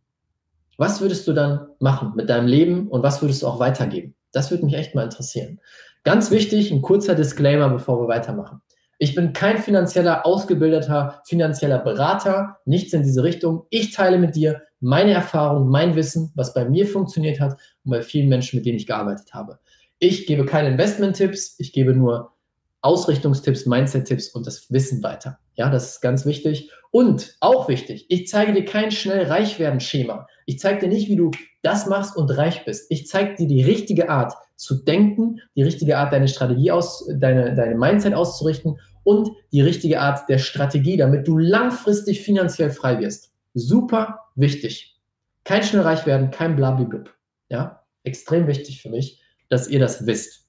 Was 0.79 1.00
würdest 1.00 1.29
du 1.29 1.33
dann 1.33 1.69
machen 1.81 2.12
mit 2.17 2.31
deinem 2.31 2.47
Leben 2.47 2.88
und 2.88 3.02
was 3.02 3.21
würdest 3.23 3.43
du 3.43 3.47
auch 3.47 3.61
weitergeben? 3.61 4.14
Das 4.33 4.50
würde 4.50 4.64
mich 4.64 4.75
echt 4.75 4.95
mal 4.95 5.05
interessieren. 5.05 5.61
Ganz 6.05 6.31
wichtig, 6.31 6.71
ein 6.71 6.83
kurzer 6.83 7.14
Disclaimer, 7.14 7.69
bevor 7.69 8.00
wir 8.00 8.09
weitermachen. 8.09 8.61
Ich 8.99 9.14
bin 9.14 9.33
kein 9.33 9.59
finanzieller, 9.59 10.25
ausgebildeter, 10.25 11.23
finanzieller 11.26 11.79
Berater, 11.79 12.59
nichts 12.64 12.93
in 12.93 13.02
diese 13.02 13.25
Richtung. 13.25 13.67
Ich 13.69 13.93
teile 13.93 14.19
mit 14.19 14.37
dir 14.37 14.62
meine 14.81 15.12
Erfahrung, 15.12 15.69
mein 15.69 15.97
Wissen, 15.97 16.33
was 16.35 16.55
bei 16.55 16.69
mir 16.69 16.87
funktioniert 16.87 17.41
hat 17.41 17.59
und 17.85 17.91
bei 17.91 18.02
vielen 18.02 18.29
Menschen, 18.29 18.57
mit 18.57 18.67
denen 18.67 18.79
ich 18.79 18.87
gearbeitet 18.87 19.35
habe. 19.35 19.59
Ich 19.99 20.26
gebe 20.26 20.45
keine 20.45 20.69
Investment-Tipps, 20.69 21.57
ich 21.59 21.73
gebe 21.73 21.95
nur 21.95 22.33
Ausrichtungstipps, 22.81 23.67
Mindset-Tipps 23.67 24.29
und 24.29 24.47
das 24.47 24.71
Wissen 24.71 25.02
weiter. 25.02 25.38
Ja, 25.55 25.71
das 25.71 25.93
ist 25.93 26.00
ganz 26.00 26.26
wichtig. 26.26 26.71
Und 26.92 27.37
auch 27.40 27.68
wichtig, 27.68 28.06
ich 28.11 28.28
zeige 28.28 28.52
dir 28.52 28.64
kein 28.64 28.92
schnell 28.92 29.25
reich 29.25 29.58
werden 29.58 29.80
Schema. 29.80 30.28
Ich 30.46 30.61
zeige 30.61 30.80
dir 30.80 30.88
nicht, 30.88 31.08
wie 31.08 31.16
du 31.16 31.30
das 31.62 31.87
machst 31.87 32.16
und 32.16 32.30
reich 32.30 32.64
bist. 32.64 32.90
Ich 32.90 33.08
zeige 33.08 33.34
dir 33.34 33.49
die 33.49 33.64
richtige 33.64 34.11
Art 34.11 34.34
zu 34.56 34.84
denken, 34.84 35.40
die 35.56 35.62
richtige 35.62 35.96
Art, 35.99 36.12
deine 36.12 36.28
Strategie 36.28 36.70
aus, 36.70 37.08
deine, 37.16 37.54
deine 37.54 37.75
Mindset 37.75 38.14
auszurichten 38.14 38.78
und 39.02 39.30
die 39.52 39.62
richtige 39.62 40.00
Art 40.00 40.28
der 40.28 40.38
Strategie, 40.38 40.96
damit 40.96 41.26
du 41.26 41.38
langfristig 41.38 42.20
finanziell 42.20 42.70
frei 42.70 43.00
wirst. 43.00 43.32
Super 43.54 44.20
wichtig. 44.37 45.00
Kein 45.44 45.62
schnell 45.62 45.82
reich 45.82 46.06
werden, 46.06 46.30
kein 46.30 46.56
Blablablub. 46.56 47.12
Ja, 47.49 47.82
extrem 48.04 48.46
wichtig 48.46 48.80
für 48.80 48.90
mich, 48.90 49.20
dass 49.49 49.66
ihr 49.66 49.80
das 49.80 50.06
wisst 50.06 50.42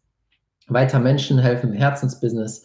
weiter 0.67 0.99
Menschen 0.99 1.39
helfen 1.39 1.73
Herzensbusiness, 1.73 2.63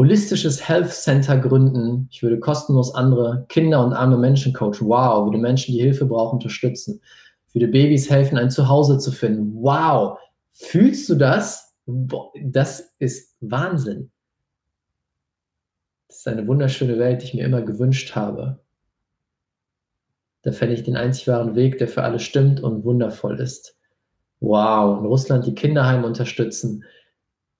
holistisches 0.00 0.66
Health 0.66 0.90
Center 0.90 1.36
gründen. 1.36 2.08
Ich 2.10 2.22
würde 2.22 2.40
kostenlos 2.40 2.94
andere 2.94 3.44
Kinder 3.50 3.84
und 3.84 3.92
arme 3.92 4.16
Menschen 4.16 4.54
coachen. 4.54 4.88
Wow, 4.88 5.26
würde 5.26 5.36
Menschen, 5.36 5.74
die 5.74 5.82
Hilfe 5.82 6.06
brauchen, 6.06 6.36
unterstützen. 6.36 7.02
Würde 7.52 7.68
Babys 7.68 8.08
helfen, 8.08 8.38
ein 8.38 8.50
Zuhause 8.50 8.96
zu 8.96 9.12
finden. 9.12 9.52
Wow, 9.62 10.18
fühlst 10.54 11.06
du 11.10 11.16
das? 11.16 11.74
Das 11.84 12.94
ist 12.98 13.36
Wahnsinn. 13.40 14.10
Das 16.08 16.20
ist 16.20 16.28
eine 16.28 16.46
wunderschöne 16.46 16.98
Welt, 16.98 17.20
die 17.20 17.26
ich 17.26 17.34
mir 17.34 17.44
immer 17.44 17.60
gewünscht 17.60 18.16
habe. 18.16 18.58
Da 20.40 20.52
fände 20.52 20.76
ich 20.76 20.82
den 20.82 20.96
einzig 20.96 21.28
wahren 21.28 21.56
Weg, 21.56 21.76
der 21.76 21.88
für 21.88 22.04
alle 22.04 22.20
stimmt 22.20 22.62
und 22.62 22.84
wundervoll 22.84 23.38
ist. 23.38 23.76
Wow, 24.40 25.00
in 25.00 25.04
Russland 25.04 25.44
die 25.44 25.54
Kinderheime 25.54 26.06
unterstützen, 26.06 26.84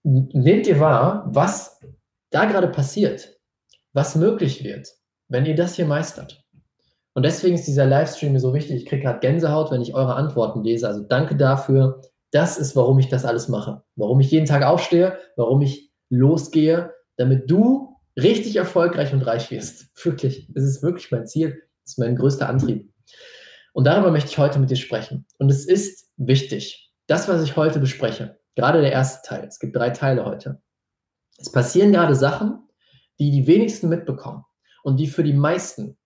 nehmt 0.03 0.67
ihr 0.67 0.81
wahr, 0.81 1.27
was 1.27 1.79
da 2.31 2.45
gerade 2.45 2.69
passiert, 2.69 3.39
was 3.93 4.17
möglich 4.17 4.65
wird, 4.65 4.89
wenn 5.29 5.47
ihr 5.47 5.55
das 5.55 5.75
hier 5.75 5.87
meistert. 5.87 6.45
Und 7.15 7.25
deswegen 7.25 7.57
ist 7.57 7.67
dieser 7.67 7.87
Livestream 7.87 8.33
mir 8.33 8.41
so 8.41 8.55
wichtig. 8.55 8.77
Ich 8.77 8.87
kriege 8.87 9.03
gerade 9.03 9.19
Gänsehaut, 9.19 9.71
wenn 9.71 9.83
ich 9.83 9.95
eure 9.95 10.15
Antworten 10.15 10.63
lese. 10.63 10.87
Also 10.87 11.03
danke 11.03 11.37
dafür. 11.37 12.03
Das 12.31 12.57
ist, 12.57 12.77
warum 12.77 12.99
ich 13.01 13.09
das 13.09 13.25
alles 13.25 13.49
mache. 13.49 13.83
Warum 13.97 14.21
ich 14.21 14.31
jeden 14.31 14.47
Tag 14.47 14.63
aufstehe, 14.63 15.19
warum 15.37 15.61
ich 15.61 15.91
losgehe, 16.09 16.93
damit 17.17 17.51
du 17.51 17.97
richtig 18.17 18.57
erfolgreich 18.57 19.13
und 19.13 19.23
reich 19.23 19.51
wirst. 19.51 19.89
Wirklich. 20.05 20.49
Es 20.55 20.63
ist 20.63 20.83
wirklich 20.83 21.11
mein 21.11 21.27
Ziel. 21.27 21.61
Das 21.85 21.93
ist 21.93 21.99
mein 21.99 22.15
größter 22.15 22.49
Antrieb. 22.49 22.93
Und 23.73 23.85
darüber 23.85 24.11
möchte 24.13 24.31
ich 24.31 24.39
heute 24.39 24.59
mit 24.61 24.71
dir 24.71 24.77
sprechen. 24.77 25.27
Und 25.39 25.51
es 25.51 25.65
ist 25.65 26.11
wichtig. 26.17 26.93
Das, 27.09 27.29
was 27.29 27.43
ich 27.43 27.57
heute 27.57 27.81
bespreche, 27.81 28.41
Gerade 28.57 28.81
der 28.81 28.93
erste 28.93 29.27
Teil. 29.27 29.47
Es 29.47 29.59
gibt 29.59 29.77
drei 29.77 29.91
Teile 29.91 30.25
heute. 30.25 30.61
Es 31.41 31.51
passieren 31.51 31.93
gerade 31.93 32.15
Sachen, 32.15 32.59
die 33.19 33.31
die 33.31 33.47
wenigsten 33.47 33.89
mitbekommen 33.89 34.45
und 34.83 35.01
die 35.01 35.07
für 35.07 35.25
die 35.25 35.33
meisten 35.33 35.97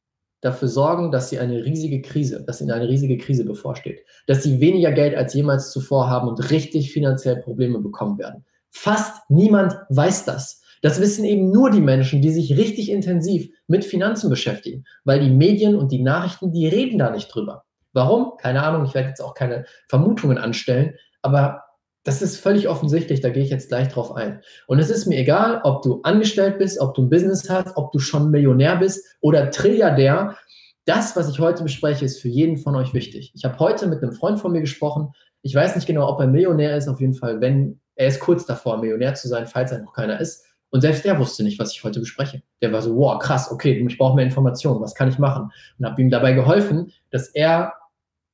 dafür 0.41 0.69
sorgen, 0.69 1.11
dass 1.11 1.31
sie 1.31 1.39
eine 1.39 1.65
riesige 1.65 2.03
Krise, 2.03 2.45
dass 2.45 2.61
ihnen 2.61 2.71
eine 2.71 2.89
riesige 2.89 3.17
Krise 3.17 3.45
bevorsteht, 3.45 4.05
dass 4.27 4.43
sie 4.43 4.61
weniger 4.61 4.93
Geld 4.93 5.17
als 5.17 5.33
jemals 5.35 5.71
zuvor 5.71 6.09
haben 6.09 6.29
und 6.29 6.51
richtig 6.51 6.93
finanziell 6.93 7.37
Probleme 7.37 7.79
bekommen 7.79 8.19
werden. 8.19 8.45
Fast 8.71 9.23
niemand 9.31 9.75
weiß 9.89 10.25
das. 10.27 10.61
Das 10.83 11.01
wissen 11.01 11.25
eben 11.25 11.51
nur 11.51 11.71
die 11.71 11.81
Menschen, 11.81 12.21
die 12.21 12.31
sich 12.31 12.59
richtig 12.59 12.91
intensiv 12.91 13.49
mit 13.69 13.87
Finanzen 13.87 14.29
beschäftigen, 14.29 14.85
weil 15.05 15.21
die 15.21 15.31
Medien 15.31 15.77
und 15.77 15.91
die 15.91 16.03
Nachrichten, 16.03 16.53
die 16.53 16.69
reden 16.69 16.99
da 16.99 17.11
nicht 17.11 17.29
drüber. 17.29 17.65
Warum? 17.95 18.37
Keine 18.37 18.63
Ahnung, 18.63 18.85
ich 18.85 18.93
werde 18.93 19.09
jetzt 19.09 19.23
auch 19.23 19.35
keine 19.35 19.65
Vermutungen 19.89 20.37
anstellen, 20.37 20.95
aber 21.23 21.64
das 22.05 22.21
ist 22.21 22.39
völlig 22.39 22.69
offensichtlich, 22.69 23.23
da 23.23 23.31
gehe 23.31 23.43
ich 23.43 23.51
jetzt 23.51 23.69
gleich 23.69 23.89
drauf 23.89 24.15
ein. 24.15 24.43
Und 24.67 24.79
es 24.79 24.91
ist 24.91 25.07
mir 25.07 25.19
egal, 25.19 25.63
ob 25.65 25.83
du 25.83 26.01
angestellt 26.03 26.59
bist, 26.59 26.79
ob 26.79 26.95
du 26.95 27.03
ein 27.03 27.09
Business 27.09 27.49
hast, 27.49 27.77
ob 27.77 27.93
du 27.93 27.99
schon 27.99 28.31
Millionär 28.31 28.77
bist 28.77 29.05
oder 29.21 29.51
Trilliardär. 29.51 30.37
Das, 30.85 31.17
was 31.17 31.31
ich 31.31 31.41
heute 31.41 31.63
bespreche, 31.63 32.05
ist 32.05 32.21
für 32.21 32.29
jeden 32.29 32.59
von 32.59 32.77
euch 32.77 32.93
wichtig. 32.93 33.33
Ich 33.35 33.45
habe 33.47 33.59
heute 33.59 33.87
mit 33.87 34.03
einem 34.03 34.13
Freund 34.13 34.39
von 34.39 34.53
mir 34.53 34.61
gesprochen. 34.61 35.13
Ich 35.41 35.55
weiß 35.55 35.75
nicht 35.77 35.87
genau, 35.87 36.07
ob 36.07 36.21
er 36.21 36.27
Millionär 36.27 36.77
ist, 36.77 36.89
auf 36.89 37.01
jeden 37.01 37.15
Fall, 37.15 37.41
wenn 37.41 37.81
er 37.97 38.09
ist 38.09 38.21
kurz 38.21 38.45
davor, 38.45 38.77
Millionär 38.79 39.15
zu 39.15 39.27
sein, 39.27 39.47
falls 39.47 39.73
er 39.73 39.81
noch 39.81 39.95
keiner 39.95 40.21
ist. 40.21 40.45
Und 40.69 40.83
selbst 40.83 41.05
der 41.07 41.19
wusste 41.19 41.43
nicht, 41.43 41.59
was 41.59 41.73
ich 41.73 41.85
heute 41.85 42.01
bespreche. 42.01 42.43
Der 42.61 42.73
war 42.73 42.83
so, 42.83 42.97
wow, 42.97 43.19
krass, 43.19 43.51
okay, 43.51 43.83
ich 43.89 43.97
brauche 43.97 44.17
mehr 44.17 44.25
Informationen, 44.27 44.81
was 44.83 44.95
kann 44.95 45.09
ich 45.09 45.19
machen? 45.19 45.51
Und 45.79 45.87
habe 45.87 46.03
ihm 46.03 46.11
dabei 46.11 46.33
geholfen, 46.33 46.93
dass 47.11 47.29
er 47.29 47.73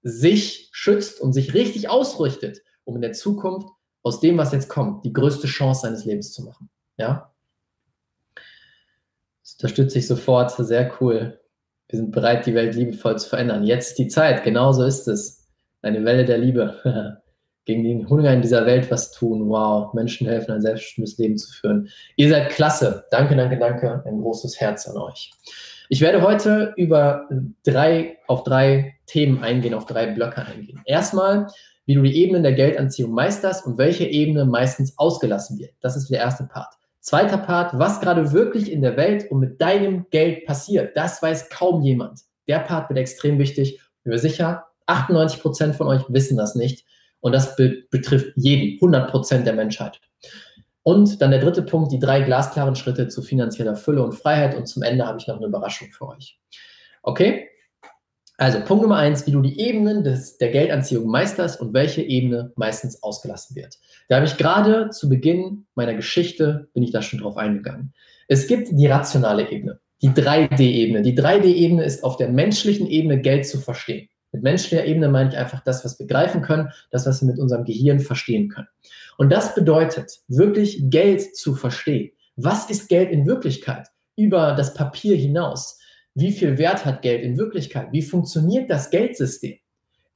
sich 0.02 0.70
schützt 0.72 1.20
und 1.20 1.34
sich 1.34 1.54
richtig 1.54 1.88
ausrichtet 1.88 2.62
um 2.90 2.96
in 2.96 3.02
der 3.02 3.12
Zukunft 3.12 3.68
aus 4.02 4.20
dem, 4.20 4.36
was 4.36 4.52
jetzt 4.52 4.68
kommt, 4.68 5.04
die 5.04 5.12
größte 5.12 5.46
Chance 5.46 5.82
seines 5.82 6.04
Lebens 6.04 6.32
zu 6.32 6.42
machen. 6.42 6.68
Ja? 6.96 7.32
Das 9.42 9.54
unterstütze 9.54 9.98
ich 9.98 10.06
sofort. 10.06 10.50
Sehr 10.50 10.90
cool. 11.00 11.40
Wir 11.88 11.98
sind 11.98 12.10
bereit, 12.10 12.46
die 12.46 12.54
Welt 12.54 12.74
liebevoll 12.74 13.18
zu 13.18 13.28
verändern. 13.28 13.64
Jetzt 13.64 13.90
ist 13.90 13.98
die 13.98 14.08
Zeit. 14.08 14.42
Genauso 14.42 14.84
ist 14.84 15.06
es. 15.06 15.48
Eine 15.82 16.04
Welle 16.04 16.24
der 16.24 16.38
Liebe. 16.38 17.22
Gegen 17.64 17.84
den 17.84 18.08
Hunger 18.08 18.32
in 18.32 18.42
dieser 18.42 18.66
Welt 18.66 18.90
was 18.90 19.12
tun. 19.12 19.48
Wow. 19.48 19.94
Menschen 19.94 20.26
helfen, 20.26 20.52
ein 20.52 20.62
selbstbestimmtes 20.62 21.18
Leben 21.18 21.36
zu 21.36 21.52
führen. 21.52 21.88
Ihr 22.16 22.28
seid 22.28 22.50
klasse. 22.50 23.06
Danke, 23.10 23.36
danke, 23.36 23.58
danke. 23.58 24.02
Ein 24.04 24.20
großes 24.20 24.60
Herz 24.60 24.88
an 24.88 24.96
euch. 24.96 25.30
Ich 25.88 26.00
werde 26.00 26.22
heute 26.22 26.72
über 26.76 27.28
drei, 27.64 28.18
auf 28.26 28.44
drei 28.44 28.96
Themen 29.06 29.42
eingehen, 29.42 29.74
auf 29.74 29.86
drei 29.86 30.06
Blöcke 30.06 30.44
eingehen. 30.44 30.80
Erstmal 30.86 31.48
wie 31.90 31.94
du 31.94 32.02
die 32.02 32.22
Ebenen 32.22 32.44
der 32.44 32.52
Geldanziehung 32.52 33.10
meisterst 33.10 33.66
und 33.66 33.76
welche 33.76 34.04
Ebene 34.04 34.44
meistens 34.44 34.96
ausgelassen 34.96 35.58
wird. 35.58 35.72
Das 35.80 35.96
ist 35.96 36.08
der 36.08 36.20
erste 36.20 36.44
Part. 36.44 36.72
Zweiter 37.00 37.36
Part, 37.36 37.76
was 37.80 38.00
gerade 38.00 38.30
wirklich 38.30 38.70
in 38.70 38.80
der 38.80 38.96
Welt 38.96 39.28
und 39.28 39.40
mit 39.40 39.60
deinem 39.60 40.06
Geld 40.10 40.46
passiert, 40.46 40.96
das 40.96 41.20
weiß 41.20 41.50
kaum 41.50 41.82
jemand. 41.82 42.20
Der 42.46 42.60
Part 42.60 42.90
wird 42.90 43.00
extrem 43.00 43.40
wichtig. 43.40 43.74
Ich 43.74 44.02
bin 44.04 44.12
mir 44.12 44.20
sicher, 44.20 44.66
98 44.86 45.42
Prozent 45.42 45.74
von 45.74 45.88
euch 45.88 46.02
wissen 46.06 46.36
das 46.36 46.54
nicht. 46.54 46.86
Und 47.18 47.32
das 47.32 47.56
be 47.56 47.82
betrifft 47.90 48.34
jeden, 48.36 48.76
100 48.76 49.10
Prozent 49.10 49.44
der 49.44 49.54
Menschheit. 49.54 50.00
Und 50.84 51.20
dann 51.20 51.32
der 51.32 51.40
dritte 51.40 51.62
Punkt, 51.62 51.90
die 51.90 51.98
drei 51.98 52.20
glasklaren 52.20 52.76
Schritte 52.76 53.08
zu 53.08 53.20
finanzieller 53.20 53.74
Fülle 53.74 54.04
und 54.04 54.12
Freiheit. 54.12 54.56
Und 54.56 54.66
zum 54.66 54.84
Ende 54.84 55.08
habe 55.08 55.18
ich 55.18 55.26
noch 55.26 55.38
eine 55.38 55.46
Überraschung 55.46 55.88
für 55.90 56.06
euch. 56.06 56.38
Okay? 57.02 57.49
Also 58.40 58.58
Punkt 58.60 58.80
Nummer 58.80 58.96
eins, 58.96 59.26
wie 59.26 59.32
du 59.32 59.42
die 59.42 59.60
Ebenen 59.60 60.02
des, 60.02 60.38
der 60.38 60.48
Geldanziehung 60.48 61.06
meisterst 61.08 61.60
und 61.60 61.74
welche 61.74 62.00
Ebene 62.00 62.52
meistens 62.56 63.02
ausgelassen 63.02 63.54
wird. 63.54 63.78
Da 64.08 64.16
habe 64.16 64.24
ich 64.24 64.38
gerade 64.38 64.88
zu 64.88 65.10
Beginn 65.10 65.66
meiner 65.74 65.92
Geschichte, 65.92 66.70
bin 66.72 66.82
ich 66.82 66.90
da 66.90 67.02
schon 67.02 67.18
drauf 67.18 67.36
eingegangen. 67.36 67.92
Es 68.28 68.46
gibt 68.46 68.68
die 68.72 68.86
rationale 68.86 69.50
Ebene, 69.50 69.78
die 70.00 70.08
3D-Ebene. 70.08 71.02
Die 71.02 71.14
3D-Ebene 71.14 71.84
ist 71.84 72.02
auf 72.02 72.16
der 72.16 72.30
menschlichen 72.30 72.86
Ebene 72.86 73.20
Geld 73.20 73.46
zu 73.46 73.58
verstehen. 73.58 74.08
Mit 74.32 74.42
menschlicher 74.42 74.86
Ebene 74.86 75.10
meine 75.10 75.28
ich 75.28 75.36
einfach 75.36 75.60
das, 75.62 75.84
was 75.84 75.98
wir 75.98 76.06
greifen 76.06 76.40
können, 76.40 76.70
das, 76.90 77.04
was 77.04 77.20
wir 77.20 77.28
mit 77.28 77.38
unserem 77.38 77.66
Gehirn 77.66 78.00
verstehen 78.00 78.48
können. 78.48 78.68
Und 79.18 79.30
das 79.30 79.54
bedeutet, 79.54 80.20
wirklich 80.28 80.80
Geld 80.88 81.36
zu 81.36 81.54
verstehen. 81.54 82.12
Was 82.36 82.70
ist 82.70 82.88
Geld 82.88 83.10
in 83.10 83.26
Wirklichkeit? 83.26 83.88
Über 84.16 84.54
das 84.54 84.72
Papier 84.72 85.14
hinaus 85.14 85.79
wie 86.14 86.32
viel 86.32 86.58
Wert 86.58 86.84
hat 86.84 87.02
Geld 87.02 87.22
in 87.22 87.38
Wirklichkeit? 87.38 87.88
Wie 87.92 88.02
funktioniert 88.02 88.70
das 88.70 88.90
Geldsystem? 88.90 89.58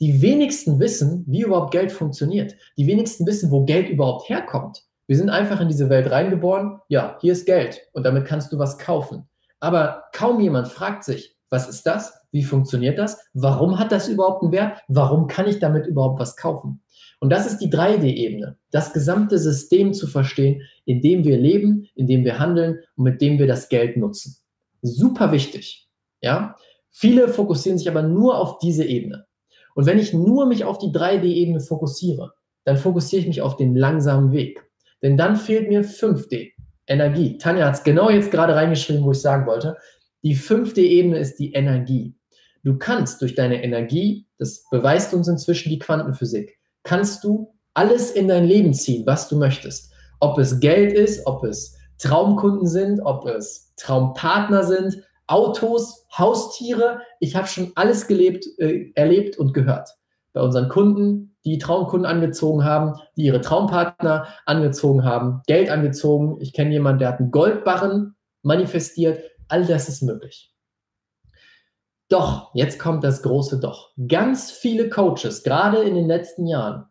Die 0.00 0.20
wenigsten 0.20 0.80
wissen, 0.80 1.24
wie 1.26 1.42
überhaupt 1.42 1.70
Geld 1.70 1.92
funktioniert. 1.92 2.56
Die 2.76 2.86
wenigsten 2.86 3.26
wissen, 3.26 3.50
wo 3.50 3.64
Geld 3.64 3.88
überhaupt 3.88 4.28
herkommt. 4.28 4.82
Wir 5.06 5.16
sind 5.16 5.30
einfach 5.30 5.60
in 5.60 5.68
diese 5.68 5.88
Welt 5.88 6.10
reingeboren. 6.10 6.80
Ja, 6.88 7.16
hier 7.20 7.32
ist 7.32 7.46
Geld 7.46 7.80
und 7.92 8.04
damit 8.04 8.24
kannst 8.24 8.52
du 8.52 8.58
was 8.58 8.78
kaufen. 8.78 9.28
Aber 9.60 10.04
kaum 10.12 10.40
jemand 10.40 10.68
fragt 10.68 11.04
sich, 11.04 11.36
was 11.48 11.68
ist 11.68 11.86
das? 11.86 12.12
Wie 12.32 12.42
funktioniert 12.42 12.98
das? 12.98 13.18
Warum 13.32 13.78
hat 13.78 13.92
das 13.92 14.08
überhaupt 14.08 14.42
einen 14.42 14.52
Wert? 14.52 14.80
Warum 14.88 15.28
kann 15.28 15.46
ich 15.46 15.60
damit 15.60 15.86
überhaupt 15.86 16.18
was 16.18 16.36
kaufen? 16.36 16.82
Und 17.20 17.30
das 17.30 17.46
ist 17.46 17.58
die 17.58 17.70
3D-Ebene, 17.70 18.58
das 18.72 18.92
gesamte 18.92 19.38
System 19.38 19.94
zu 19.94 20.06
verstehen, 20.06 20.62
in 20.84 21.00
dem 21.00 21.24
wir 21.24 21.38
leben, 21.38 21.86
in 21.94 22.06
dem 22.06 22.24
wir 22.24 22.38
handeln 22.38 22.80
und 22.96 23.04
mit 23.04 23.22
dem 23.22 23.38
wir 23.38 23.46
das 23.46 23.68
Geld 23.68 23.96
nutzen. 23.96 24.36
Super 24.82 25.32
wichtig. 25.32 25.83
Ja? 26.24 26.56
Viele 26.90 27.28
fokussieren 27.28 27.78
sich 27.78 27.88
aber 27.88 28.02
nur 28.02 28.38
auf 28.38 28.58
diese 28.58 28.84
Ebene. 28.84 29.26
Und 29.74 29.86
wenn 29.86 29.98
ich 29.98 30.12
nur 30.12 30.46
mich 30.46 30.64
auf 30.64 30.78
die 30.78 30.92
3D-Ebene 30.92 31.60
fokussiere, 31.60 32.32
dann 32.64 32.76
fokussiere 32.76 33.20
ich 33.20 33.28
mich 33.28 33.42
auf 33.42 33.56
den 33.56 33.76
langsamen 33.76 34.32
Weg. 34.32 34.64
Denn 35.02 35.16
dann 35.16 35.36
fehlt 35.36 35.68
mir 35.68 35.84
5D, 35.84 36.52
Energie. 36.86 37.38
Tanja 37.38 37.66
hat 37.66 37.74
es 37.74 37.82
genau 37.82 38.10
jetzt 38.10 38.30
gerade 38.30 38.54
reingeschrieben, 38.54 39.04
wo 39.04 39.12
ich 39.12 39.20
sagen 39.20 39.46
wollte. 39.46 39.76
Die 40.22 40.34
fünfte 40.34 40.80
Ebene 40.80 41.18
ist 41.18 41.38
die 41.38 41.52
Energie. 41.52 42.16
Du 42.62 42.78
kannst 42.78 43.20
durch 43.20 43.34
deine 43.34 43.62
Energie, 43.62 44.26
das 44.38 44.64
beweist 44.70 45.12
uns 45.12 45.28
inzwischen 45.28 45.68
die 45.68 45.78
Quantenphysik, 45.78 46.56
kannst 46.82 47.22
du 47.24 47.54
alles 47.74 48.12
in 48.12 48.28
dein 48.28 48.46
Leben 48.46 48.72
ziehen, 48.72 49.04
was 49.06 49.28
du 49.28 49.36
möchtest. 49.36 49.92
Ob 50.20 50.38
es 50.38 50.60
Geld 50.60 50.92
ist, 50.92 51.26
ob 51.26 51.44
es 51.44 51.76
Traumkunden 51.98 52.66
sind, 52.66 53.00
ob 53.00 53.26
es 53.26 53.74
Traumpartner 53.76 54.64
sind, 54.64 55.02
Autos, 55.26 56.06
Haustiere. 56.16 57.00
Ich 57.20 57.36
habe 57.36 57.46
schon 57.46 57.72
alles 57.74 58.06
gelebt, 58.06 58.46
äh, 58.58 58.92
erlebt 58.94 59.38
und 59.38 59.54
gehört. 59.54 59.90
Bei 60.32 60.42
unseren 60.42 60.68
Kunden, 60.68 61.36
die 61.44 61.58
Traumkunden 61.58 62.06
angezogen 62.06 62.64
haben, 62.64 62.94
die 63.16 63.24
ihre 63.24 63.40
Traumpartner 63.40 64.26
angezogen 64.46 65.04
haben, 65.04 65.42
Geld 65.46 65.70
angezogen. 65.70 66.40
Ich 66.40 66.52
kenne 66.52 66.72
jemanden, 66.72 67.00
der 67.00 67.08
hat 67.08 67.20
einen 67.20 67.30
Goldbarren 67.30 68.16
manifestiert. 68.42 69.22
All 69.48 69.64
das 69.64 69.88
ist 69.88 70.02
möglich. 70.02 70.52
Doch, 72.08 72.50
jetzt 72.54 72.78
kommt 72.78 73.02
das 73.04 73.22
große 73.22 73.60
Doch. 73.60 73.92
Ganz 74.08 74.50
viele 74.50 74.90
Coaches, 74.90 75.42
gerade 75.42 75.82
in 75.82 75.94
den 75.94 76.06
letzten 76.06 76.46
Jahren, 76.46 76.86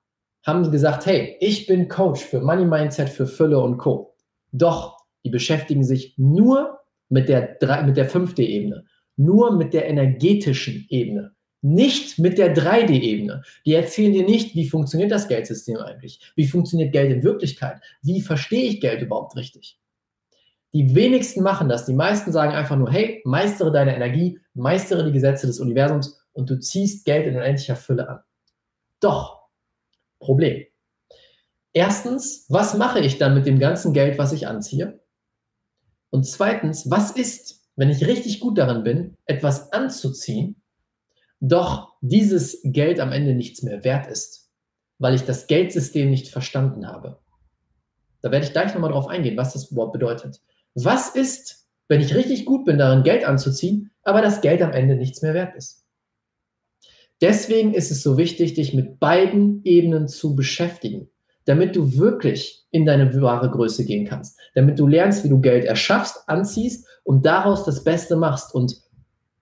haben 0.45 0.69
gesagt, 0.71 1.05
hey, 1.05 1.37
ich 1.39 1.67
bin 1.67 1.87
Coach 1.87 2.21
für 2.21 2.41
Money 2.41 2.65
Mindset, 2.65 3.09
für 3.09 3.27
Fülle 3.27 3.59
und 3.59 3.77
Co. 3.77 4.15
Doch, 4.51 4.97
die 5.23 5.29
beschäftigen 5.29 5.83
sich 5.83 6.15
nur 6.17 6.79
mit 7.13 7.29
der, 7.29 7.57
mit 7.85 7.95
der 7.95 8.09
5D-Ebene, 8.09 8.85
nur 9.17 9.55
mit 9.55 9.73
der 9.75 9.87
energetischen 9.87 10.87
Ebene, 10.89 11.35
nicht 11.61 12.17
mit 12.17 12.39
der 12.39 12.55
3D-Ebene. 12.55 13.43
Die 13.67 13.75
erzählen 13.75 14.13
dir 14.13 14.25
nicht, 14.25 14.55
wie 14.55 14.67
funktioniert 14.67 15.11
das 15.11 15.27
Geldsystem 15.27 15.77
eigentlich, 15.77 16.19
wie 16.35 16.47
funktioniert 16.47 16.91
Geld 16.91 17.11
in 17.11 17.23
Wirklichkeit, 17.23 17.81
wie 18.01 18.21
verstehe 18.21 18.67
ich 18.67 18.81
Geld 18.81 19.03
überhaupt 19.03 19.35
richtig. 19.35 19.79
Die 20.73 20.95
wenigsten 20.95 21.43
machen 21.43 21.69
das. 21.69 21.85
Die 21.85 21.93
meisten 21.93 22.31
sagen 22.31 22.53
einfach 22.53 22.77
nur, 22.77 22.91
hey, 22.91 23.21
meistere 23.25 23.71
deine 23.71 23.95
Energie, 23.95 24.39
meistere 24.55 25.05
die 25.05 25.11
Gesetze 25.11 25.45
des 25.45 25.59
Universums 25.59 26.19
und 26.31 26.49
du 26.49 26.59
ziehst 26.59 27.05
Geld 27.05 27.27
in 27.27 27.35
unendlicher 27.35 27.75
Fülle 27.75 28.09
an. 28.09 28.19
Doch, 28.99 29.43
Problem. 30.19 30.65
Erstens, 31.73 32.47
was 32.49 32.75
mache 32.75 33.01
ich 33.01 33.19
dann 33.19 33.35
mit 33.35 33.45
dem 33.45 33.59
ganzen 33.59 33.93
Geld, 33.93 34.17
was 34.17 34.33
ich 34.33 34.47
anziehe? 34.47 35.02
Und 36.13 36.25
zweitens, 36.25 36.91
was 36.91 37.09
ist, 37.09 37.63
wenn 37.75 37.89
ich 37.89 38.05
richtig 38.05 38.39
gut 38.39 38.59
darin 38.59 38.83
bin, 38.83 39.17
etwas 39.25 39.73
anzuziehen, 39.73 40.61
doch 41.39 41.95
dieses 42.01 42.61
Geld 42.63 42.99
am 42.99 43.11
Ende 43.11 43.33
nichts 43.33 43.63
mehr 43.63 43.83
wert 43.83 44.05
ist, 44.05 44.51
weil 44.99 45.15
ich 45.15 45.23
das 45.23 45.47
Geldsystem 45.47 46.11
nicht 46.11 46.27
verstanden 46.27 46.85
habe? 46.85 47.17
Da 48.21 48.29
werde 48.29 48.45
ich 48.45 48.51
gleich 48.51 48.75
nochmal 48.75 48.91
drauf 48.91 49.07
eingehen, 49.07 49.37
was 49.37 49.53
das 49.53 49.71
überhaupt 49.71 49.93
bedeutet. 49.93 50.39
Was 50.75 51.15
ist, 51.15 51.65
wenn 51.87 51.99
ich 51.99 52.13
richtig 52.13 52.45
gut 52.45 52.63
bin, 52.63 52.77
darin 52.77 53.01
Geld 53.01 53.25
anzuziehen, 53.25 53.89
aber 54.03 54.21
das 54.21 54.41
Geld 54.41 54.61
am 54.61 54.71
Ende 54.71 54.95
nichts 54.95 55.23
mehr 55.23 55.33
wert 55.33 55.55
ist? 55.55 55.83
Deswegen 57.21 57.73
ist 57.73 57.89
es 57.89 58.03
so 58.03 58.19
wichtig, 58.19 58.53
dich 58.53 58.75
mit 58.75 58.99
beiden 58.99 59.63
Ebenen 59.63 60.07
zu 60.07 60.35
beschäftigen, 60.35 61.09
damit 61.45 61.75
du 61.75 61.97
wirklich 61.97 62.65
in 62.71 62.85
deine 62.85 63.21
wahre 63.21 63.49
Größe 63.49 63.85
gehen 63.85 64.05
kannst, 64.05 64.39
damit 64.55 64.79
du 64.79 64.87
lernst, 64.87 65.23
wie 65.23 65.29
du 65.29 65.39
Geld 65.39 65.65
erschaffst, 65.65 66.27
anziehst 66.27 66.87
und 67.03 67.25
daraus 67.25 67.65
das 67.65 67.83
Beste 67.83 68.15
machst 68.15 68.53
und 68.53 68.75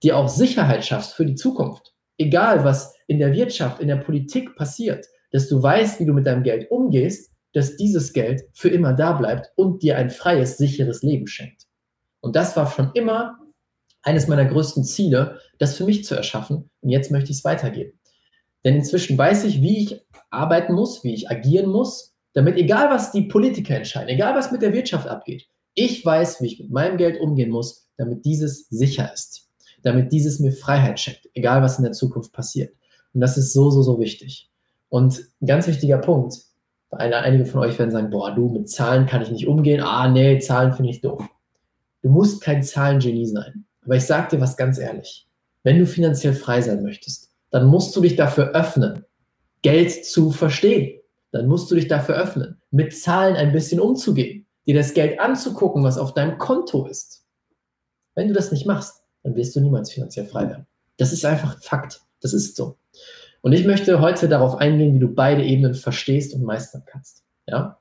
dir 0.03 0.17
auch 0.17 0.27
Sicherheit 0.27 0.83
schaffst 0.85 1.13
für 1.13 1.25
die 1.25 1.35
Zukunft. 1.35 1.93
Egal, 2.17 2.63
was 2.63 2.95
in 3.07 3.19
der 3.19 3.33
Wirtschaft, 3.33 3.79
in 3.79 3.87
der 3.87 3.97
Politik 3.97 4.55
passiert, 4.55 5.05
dass 5.31 5.47
du 5.47 5.61
weißt, 5.61 5.99
wie 5.99 6.05
du 6.05 6.13
mit 6.13 6.27
deinem 6.27 6.43
Geld 6.43 6.69
umgehst 6.71 7.31
dass 7.53 7.75
dieses 7.75 8.13
Geld 8.13 8.43
für 8.53 8.69
immer 8.69 8.93
da 8.93 9.13
bleibt 9.13 9.51
und 9.55 9.83
dir 9.83 9.97
ein 9.97 10.09
freies, 10.09 10.57
sicheres 10.57 11.01
Leben 11.03 11.27
schenkt. 11.27 11.67
Und 12.21 12.35
das 12.35 12.55
war 12.55 12.69
schon 12.69 12.91
immer 12.93 13.37
eines 14.03 14.27
meiner 14.27 14.45
größten 14.45 14.83
Ziele, 14.83 15.39
das 15.59 15.75
für 15.75 15.85
mich 15.85 16.05
zu 16.05 16.15
erschaffen. 16.15 16.69
Und 16.81 16.89
jetzt 16.89 17.11
möchte 17.11 17.31
ich 17.31 17.37
es 17.37 17.43
weitergeben. 17.43 17.99
Denn 18.63 18.75
inzwischen 18.75 19.17
weiß 19.17 19.43
ich, 19.45 19.61
wie 19.61 19.83
ich 19.83 20.01
arbeiten 20.29 20.73
muss, 20.73 21.03
wie 21.03 21.13
ich 21.13 21.29
agieren 21.29 21.69
muss, 21.69 22.13
damit 22.33 22.57
egal 22.57 22.89
was 22.89 23.11
die 23.11 23.23
Politiker 23.23 23.75
entscheiden, 23.75 24.09
egal 24.09 24.35
was 24.35 24.51
mit 24.51 24.61
der 24.61 24.73
Wirtschaft 24.73 25.07
abgeht, 25.07 25.47
ich 25.73 26.05
weiß, 26.05 26.41
wie 26.41 26.47
ich 26.47 26.59
mit 26.59 26.71
meinem 26.71 26.97
Geld 26.97 27.19
umgehen 27.19 27.49
muss, 27.49 27.87
damit 27.97 28.25
dieses 28.25 28.67
sicher 28.69 29.11
ist, 29.13 29.49
damit 29.83 30.11
dieses 30.11 30.39
mir 30.39 30.51
Freiheit 30.51 30.99
schenkt, 30.99 31.29
egal 31.33 31.61
was 31.61 31.77
in 31.77 31.83
der 31.83 31.93
Zukunft 31.93 32.31
passiert. 32.33 32.73
Und 33.13 33.21
das 33.21 33.37
ist 33.37 33.53
so, 33.53 33.69
so, 33.69 33.81
so 33.81 33.99
wichtig. 33.99 34.49
Und 34.89 35.25
ein 35.41 35.47
ganz 35.47 35.67
wichtiger 35.67 35.97
Punkt, 35.97 36.37
einige 36.91 37.45
von 37.45 37.61
euch 37.61 37.79
werden 37.79 37.91
sagen, 37.91 38.09
boah, 38.09 38.33
du, 38.35 38.49
mit 38.49 38.69
Zahlen 38.69 39.05
kann 39.05 39.21
ich 39.21 39.31
nicht 39.31 39.47
umgehen. 39.47 39.81
Ah, 39.81 40.09
nee, 40.09 40.39
Zahlen 40.39 40.73
finde 40.73 40.91
ich 40.91 41.01
doof. 41.01 41.23
Du 42.01 42.09
musst 42.09 42.41
kein 42.41 42.63
Zahlengenie 42.63 43.25
sein. 43.25 43.65
Aber 43.85 43.95
ich 43.95 44.03
sage 44.03 44.35
dir 44.35 44.41
was 44.41 44.57
ganz 44.57 44.77
ehrlich. 44.77 45.27
Wenn 45.63 45.79
du 45.79 45.85
finanziell 45.85 46.33
frei 46.33 46.61
sein 46.61 46.83
möchtest, 46.83 47.30
dann 47.51 47.67
musst 47.67 47.95
du 47.95 48.01
dich 48.01 48.15
dafür 48.15 48.51
öffnen, 48.55 49.05
Geld 49.61 50.05
zu 50.05 50.31
verstehen. 50.31 50.99
Dann 51.31 51.47
musst 51.47 51.69
du 51.71 51.75
dich 51.75 51.87
dafür 51.87 52.15
öffnen, 52.15 52.61
mit 52.71 52.97
Zahlen 52.97 53.35
ein 53.35 53.53
bisschen 53.53 53.79
umzugehen, 53.79 54.47
dir 54.65 54.75
das 54.75 54.93
Geld 54.93 55.19
anzugucken, 55.19 55.83
was 55.83 55.97
auf 55.97 56.13
deinem 56.13 56.37
Konto 56.37 56.87
ist. 56.87 57.25
Wenn 58.15 58.27
du 58.27 58.33
das 58.33 58.51
nicht 58.51 58.65
machst, 58.65 59.03
dann 59.23 59.35
wirst 59.35 59.55
du 59.55 59.61
niemals 59.61 59.91
finanziell 59.91 60.25
frei 60.25 60.49
werden. 60.49 60.67
Das 60.97 61.13
ist 61.13 61.23
einfach 61.25 61.61
Fakt. 61.61 62.01
Das 62.21 62.33
ist 62.33 62.55
so. 62.55 62.77
Und 63.41 63.53
ich 63.53 63.65
möchte 63.65 63.99
heute 63.99 64.29
darauf 64.29 64.55
eingehen, 64.55 64.93
wie 64.93 64.99
du 64.99 65.07
beide 65.07 65.43
Ebenen 65.43 65.73
verstehst 65.73 66.35
und 66.35 66.43
meistern 66.43 66.83
kannst. 66.85 67.23
Ja? 67.47 67.80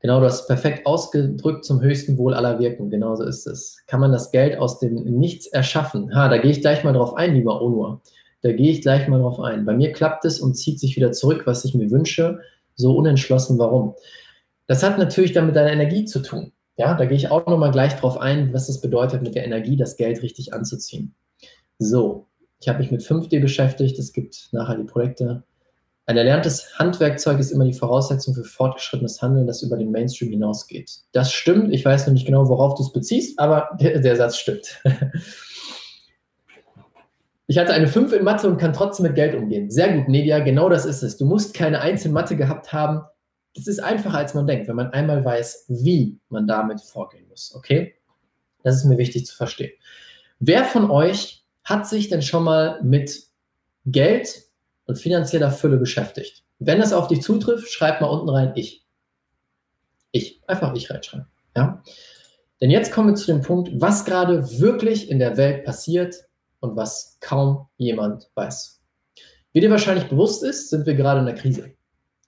Genau, 0.00 0.18
du 0.18 0.26
hast 0.26 0.46
perfekt 0.46 0.86
ausgedrückt 0.86 1.64
zum 1.64 1.82
höchsten 1.82 2.16
Wohl 2.16 2.32
aller 2.32 2.58
Wirken. 2.58 2.88
Genauso 2.88 3.24
ist 3.24 3.46
es. 3.46 3.78
Kann 3.86 4.00
man 4.00 4.12
das 4.12 4.30
Geld 4.30 4.58
aus 4.58 4.78
dem 4.78 4.94
Nichts 4.94 5.46
erschaffen? 5.46 6.14
Ha, 6.14 6.28
da 6.28 6.38
gehe 6.38 6.50
ich 6.50 6.62
gleich 6.62 6.84
mal 6.84 6.94
drauf 6.94 7.14
ein, 7.14 7.34
lieber 7.34 7.60
Onur. 7.60 8.00
Da 8.42 8.52
gehe 8.52 8.70
ich 8.70 8.80
gleich 8.80 9.06
mal 9.08 9.20
drauf 9.20 9.38
ein. 9.40 9.66
Bei 9.66 9.74
mir 9.74 9.92
klappt 9.92 10.24
es 10.24 10.40
und 10.40 10.54
zieht 10.54 10.80
sich 10.80 10.96
wieder 10.96 11.12
zurück, 11.12 11.42
was 11.44 11.66
ich 11.66 11.74
mir 11.74 11.90
wünsche. 11.90 12.40
So 12.76 12.96
unentschlossen, 12.96 13.58
warum? 13.58 13.94
Das 14.66 14.82
hat 14.82 14.96
natürlich 14.96 15.32
dann 15.32 15.46
mit 15.46 15.56
deiner 15.56 15.72
Energie 15.72 16.06
zu 16.06 16.20
tun. 16.20 16.52
Ja, 16.78 16.94
da 16.94 17.04
gehe 17.04 17.16
ich 17.16 17.30
auch 17.30 17.44
nochmal 17.46 17.72
gleich 17.72 17.94
drauf 17.96 18.16
ein, 18.16 18.54
was 18.54 18.70
es 18.70 18.80
bedeutet, 18.80 19.20
mit 19.20 19.34
der 19.34 19.44
Energie 19.44 19.76
das 19.76 19.98
Geld 19.98 20.22
richtig 20.22 20.54
anzuziehen. 20.54 21.14
So, 21.78 22.26
ich 22.58 22.68
habe 22.70 22.78
mich 22.78 22.90
mit 22.90 23.02
5D 23.02 23.40
beschäftigt. 23.40 23.98
Es 23.98 24.14
gibt 24.14 24.48
nachher 24.52 24.76
die 24.76 24.84
Projekte. 24.84 25.42
Ein 26.10 26.16
erlerntes 26.16 26.76
Handwerkzeug 26.76 27.38
ist 27.38 27.52
immer 27.52 27.64
die 27.64 27.72
Voraussetzung 27.72 28.34
für 28.34 28.42
fortgeschrittenes 28.42 29.22
Handeln, 29.22 29.46
das 29.46 29.62
über 29.62 29.76
den 29.76 29.92
Mainstream 29.92 30.30
hinausgeht. 30.30 30.90
Das 31.12 31.32
stimmt. 31.32 31.72
Ich 31.72 31.84
weiß 31.84 32.08
noch 32.08 32.14
nicht 32.14 32.26
genau, 32.26 32.48
worauf 32.48 32.74
du 32.74 32.82
es 32.82 32.92
beziehst, 32.92 33.38
aber 33.38 33.68
der, 33.80 34.00
der 34.00 34.16
Satz 34.16 34.36
stimmt. 34.36 34.82
Ich 37.46 37.58
hatte 37.58 37.72
eine 37.72 37.86
5 37.86 38.12
in 38.12 38.24
Mathe 38.24 38.48
und 38.48 38.58
kann 38.58 38.72
trotzdem 38.72 39.06
mit 39.06 39.14
Geld 39.14 39.36
umgehen. 39.36 39.70
Sehr 39.70 39.92
gut, 39.92 40.08
Nedia, 40.08 40.40
genau 40.40 40.68
das 40.68 40.84
ist 40.84 41.02
es. 41.02 41.16
Du 41.16 41.26
musst 41.26 41.54
keine 41.54 41.80
1 41.80 42.04
in 42.04 42.12
Mathe 42.12 42.34
gehabt 42.36 42.72
haben. 42.72 43.02
Das 43.54 43.68
ist 43.68 43.78
einfacher, 43.78 44.18
als 44.18 44.34
man 44.34 44.48
denkt, 44.48 44.66
wenn 44.66 44.76
man 44.76 44.92
einmal 44.92 45.24
weiß, 45.24 45.66
wie 45.68 46.18
man 46.28 46.48
damit 46.48 46.80
vorgehen 46.80 47.28
muss. 47.28 47.54
Okay? 47.54 47.94
Das 48.64 48.74
ist 48.74 48.84
mir 48.84 48.98
wichtig 48.98 49.26
zu 49.26 49.36
verstehen. 49.36 49.70
Wer 50.40 50.64
von 50.64 50.90
euch 50.90 51.44
hat 51.62 51.86
sich 51.86 52.08
denn 52.08 52.22
schon 52.22 52.42
mal 52.42 52.80
mit 52.82 53.28
Geld 53.86 54.49
und 54.90 54.96
finanzieller 54.96 55.50
Fülle 55.50 55.78
beschäftigt? 55.78 56.44
Wenn 56.58 56.80
das 56.80 56.92
auf 56.92 57.08
dich 57.08 57.22
zutrifft, 57.22 57.70
schreib 57.70 58.00
mal 58.00 58.08
unten 58.08 58.28
rein 58.28 58.52
ich. 58.54 58.84
Ich. 60.12 60.40
Einfach 60.46 60.74
ich 60.74 60.90
reinschreiben. 60.90 61.26
Ja? 61.56 61.82
Denn 62.60 62.70
jetzt 62.70 62.92
kommen 62.92 63.08
wir 63.08 63.14
zu 63.14 63.26
dem 63.26 63.40
Punkt, 63.40 63.70
was 63.74 64.04
gerade 64.04 64.60
wirklich 64.60 65.10
in 65.10 65.18
der 65.18 65.36
Welt 65.36 65.64
passiert 65.64 66.16
und 66.60 66.76
was 66.76 67.16
kaum 67.20 67.68
jemand 67.78 68.28
weiß. 68.34 68.80
Wie 69.52 69.60
dir 69.60 69.70
wahrscheinlich 69.70 70.08
bewusst 70.08 70.42
ist, 70.44 70.68
sind 70.68 70.84
wir 70.84 70.94
gerade 70.94 71.20
in 71.20 71.28
einer 71.28 71.38
Krise. 71.38 71.72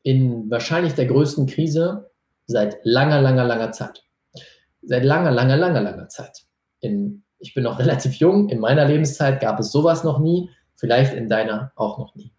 In 0.02 0.50
wahrscheinlich 0.50 0.94
der 0.94 1.06
größten 1.06 1.46
Krise 1.46 2.10
seit 2.46 2.78
langer, 2.84 3.20
langer, 3.20 3.44
langer 3.44 3.72
Zeit. 3.72 4.04
Seit 4.82 5.04
langer, 5.04 5.30
langer, 5.30 5.56
langer, 5.56 5.82
langer 5.82 6.08
Zeit. 6.08 6.44
In 6.80 7.22
ich 7.42 7.54
bin 7.54 7.64
noch 7.64 7.78
relativ 7.80 8.14
jung, 8.14 8.48
in 8.48 8.60
meiner 8.60 8.86
Lebenszeit 8.86 9.40
gab 9.40 9.60
es 9.60 9.70
sowas 9.70 10.04
noch 10.04 10.18
nie, 10.18 10.48
vielleicht 10.76 11.12
in 11.12 11.28
deiner 11.28 11.72
auch 11.76 11.98
noch 11.98 12.14
nie. 12.14 12.32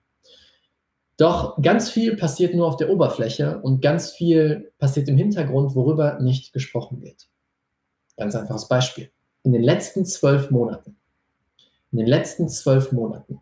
Doch 1.17 1.62
ganz 1.62 1.89
viel 1.89 2.15
passiert 2.15 2.56
nur 2.56 2.67
auf 2.67 2.78
der 2.78 2.89
Oberfläche 2.89 3.60
und 3.62 3.82
ganz 3.82 4.12
viel 4.12 4.71
passiert 4.80 5.08
im 5.08 5.17
Hintergrund, 5.17 5.76
worüber 5.76 6.19
nicht 6.19 6.54
gesprochen 6.54 7.02
wird. 7.02 7.28
Ganz 8.17 8.36
einfaches 8.36 8.67
Beispiel. 8.67 9.12
In 9.43 9.54
den 9.54 9.63
letzten 9.63 10.06
zwölf 10.06 10.49
Monaten 10.49 10.97
In 11.91 11.99
den 11.99 12.08
letzten 12.08 12.49
zwölf 12.49 12.91
Monaten 12.91 13.41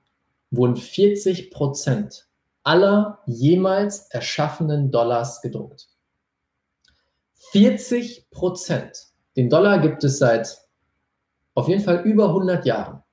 wurden 0.49 0.75
40 0.75 1.51
Prozent 1.51 2.27
aller 2.63 3.19
jemals 3.25 4.07
erschaffenen 4.09 4.91
Dollars 4.91 5.41
gedruckt. 5.41 5.87
40 7.51 8.29
Prozent. 8.31 9.07
Den 9.35 9.49
Dollar 9.49 9.79
gibt 9.79 10.03
es 10.03 10.19
seit 10.19 10.57
auf 11.53 11.67
jeden 11.67 11.81
Fall 11.81 12.01
über 12.01 12.27
100 12.27 12.65
Jahren. 12.65 13.03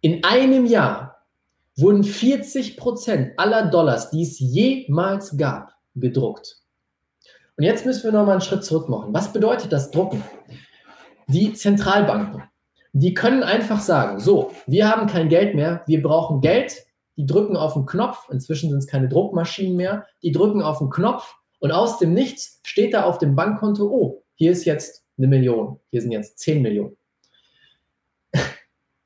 In 0.00 0.24
einem 0.24 0.66
Jahr 0.66 1.05
wurden 1.76 2.04
40 2.04 2.76
Prozent 2.76 3.38
aller 3.38 3.70
Dollars, 3.70 4.10
die 4.10 4.22
es 4.22 4.38
jemals 4.38 5.36
gab, 5.36 5.74
gedruckt. 5.94 6.62
Und 7.56 7.64
jetzt 7.64 7.86
müssen 7.86 8.04
wir 8.04 8.12
noch 8.12 8.26
mal 8.26 8.32
einen 8.32 8.40
Schritt 8.40 8.64
zurück 8.64 8.88
machen. 8.88 9.14
Was 9.14 9.32
bedeutet 9.32 9.72
das 9.72 9.90
Drucken? 9.90 10.22
Die 11.28 11.52
Zentralbanken, 11.52 12.42
die 12.92 13.14
können 13.14 13.42
einfach 13.42 13.80
sagen, 13.80 14.20
so, 14.20 14.52
wir 14.66 14.88
haben 14.88 15.06
kein 15.06 15.28
Geld 15.28 15.54
mehr, 15.54 15.82
wir 15.86 16.02
brauchen 16.02 16.40
Geld, 16.40 16.86
die 17.16 17.26
drücken 17.26 17.56
auf 17.56 17.74
den 17.74 17.86
Knopf, 17.86 18.28
inzwischen 18.30 18.70
sind 18.70 18.78
es 18.78 18.86
keine 18.86 19.08
Druckmaschinen 19.08 19.76
mehr, 19.76 20.06
die 20.22 20.32
drücken 20.32 20.62
auf 20.62 20.78
den 20.78 20.90
Knopf 20.90 21.34
und 21.58 21.72
aus 21.72 21.98
dem 21.98 22.14
Nichts 22.14 22.60
steht 22.62 22.94
da 22.94 23.04
auf 23.04 23.18
dem 23.18 23.34
Bankkonto, 23.34 23.86
oh, 23.86 24.22
hier 24.34 24.52
ist 24.52 24.64
jetzt 24.64 25.04
eine 25.18 25.26
Million, 25.26 25.80
hier 25.90 26.02
sind 26.02 26.12
jetzt 26.12 26.38
10 26.38 26.62
Millionen. 26.62 26.96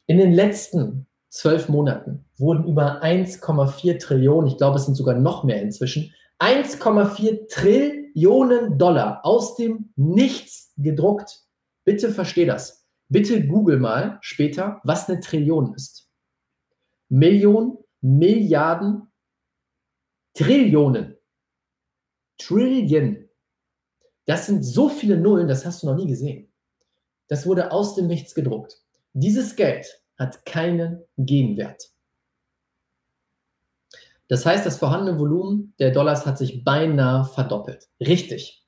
In 0.06 0.18
den 0.18 0.33
letzten 0.33 1.06
zwölf 1.31 1.69
Monaten 1.69 2.25
wurden 2.37 2.66
über 2.66 3.03
1,4 3.03 3.99
Trillionen, 3.99 4.49
ich 4.49 4.59
glaube, 4.59 4.77
es 4.77 4.85
sind 4.85 4.97
sogar 4.97 5.14
noch 5.14 5.45
mehr 5.45 5.62
inzwischen, 5.62 6.12
1,4 6.38 7.49
Trillionen 7.49 8.79
Dollar 8.79 9.25
aus 9.25 9.57
dem 9.57 9.93
Nichts 9.97 10.73
gedruckt. 10.77 11.45
Bitte 11.85 12.11
versteh 12.11 12.47
das. 12.47 12.87
Bitte 13.09 13.47
google 13.47 13.79
mal 13.79 14.19
später, 14.21 14.81
was 14.85 15.09
eine 15.09 15.21
Trillion 15.21 15.75
ist. 15.75 16.09
Millionen, 17.09 17.79
Milliarden, 18.01 19.11
Trillionen. 20.35 21.16
Trillion. 22.38 23.29
Das 24.27 24.47
sind 24.47 24.62
so 24.62 24.88
viele 24.88 25.16
Nullen, 25.16 25.49
das 25.49 25.66
hast 25.66 25.83
du 25.83 25.88
noch 25.88 25.97
nie 25.97 26.07
gesehen. 26.07 26.53
Das 27.29 27.47
wurde 27.47 27.73
aus 27.73 27.95
dem 27.95 28.07
Nichts 28.07 28.35
gedruckt. 28.35 28.81
Dieses 29.12 29.57
Geld 29.57 29.99
hat 30.20 30.44
keinen 30.44 31.02
Gegenwert. 31.16 31.90
Das 34.28 34.46
heißt, 34.46 34.64
das 34.64 34.76
vorhandene 34.76 35.18
Volumen 35.18 35.74
der 35.80 35.90
Dollars 35.90 36.26
hat 36.26 36.38
sich 36.38 36.62
beinahe 36.62 37.24
verdoppelt. 37.24 37.88
Richtig. 37.98 38.64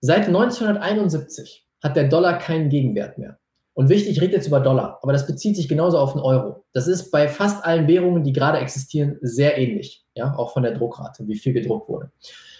Seit 0.00 0.26
1971 0.26 1.68
hat 1.82 1.96
der 1.96 2.08
Dollar 2.08 2.38
keinen 2.38 2.70
Gegenwert 2.70 3.18
mehr. 3.18 3.38
Und 3.74 3.88
wichtig, 3.88 4.16
ich 4.16 4.20
rede 4.20 4.34
jetzt 4.34 4.48
über 4.48 4.60
Dollar, 4.60 4.98
aber 5.02 5.12
das 5.12 5.26
bezieht 5.26 5.54
sich 5.54 5.68
genauso 5.68 5.98
auf 5.98 6.12
den 6.12 6.20
Euro. 6.20 6.64
Das 6.72 6.88
ist 6.88 7.10
bei 7.10 7.28
fast 7.28 7.64
allen 7.64 7.86
Währungen, 7.86 8.24
die 8.24 8.32
gerade 8.32 8.58
existieren, 8.58 9.18
sehr 9.20 9.56
ähnlich. 9.58 10.04
Ja, 10.14 10.34
auch 10.34 10.52
von 10.52 10.64
der 10.64 10.74
Druckrate, 10.74 11.28
wie 11.28 11.38
viel 11.38 11.52
gedruckt 11.52 11.88
wurde. 11.88 12.10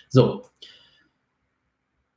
So. 0.09 0.43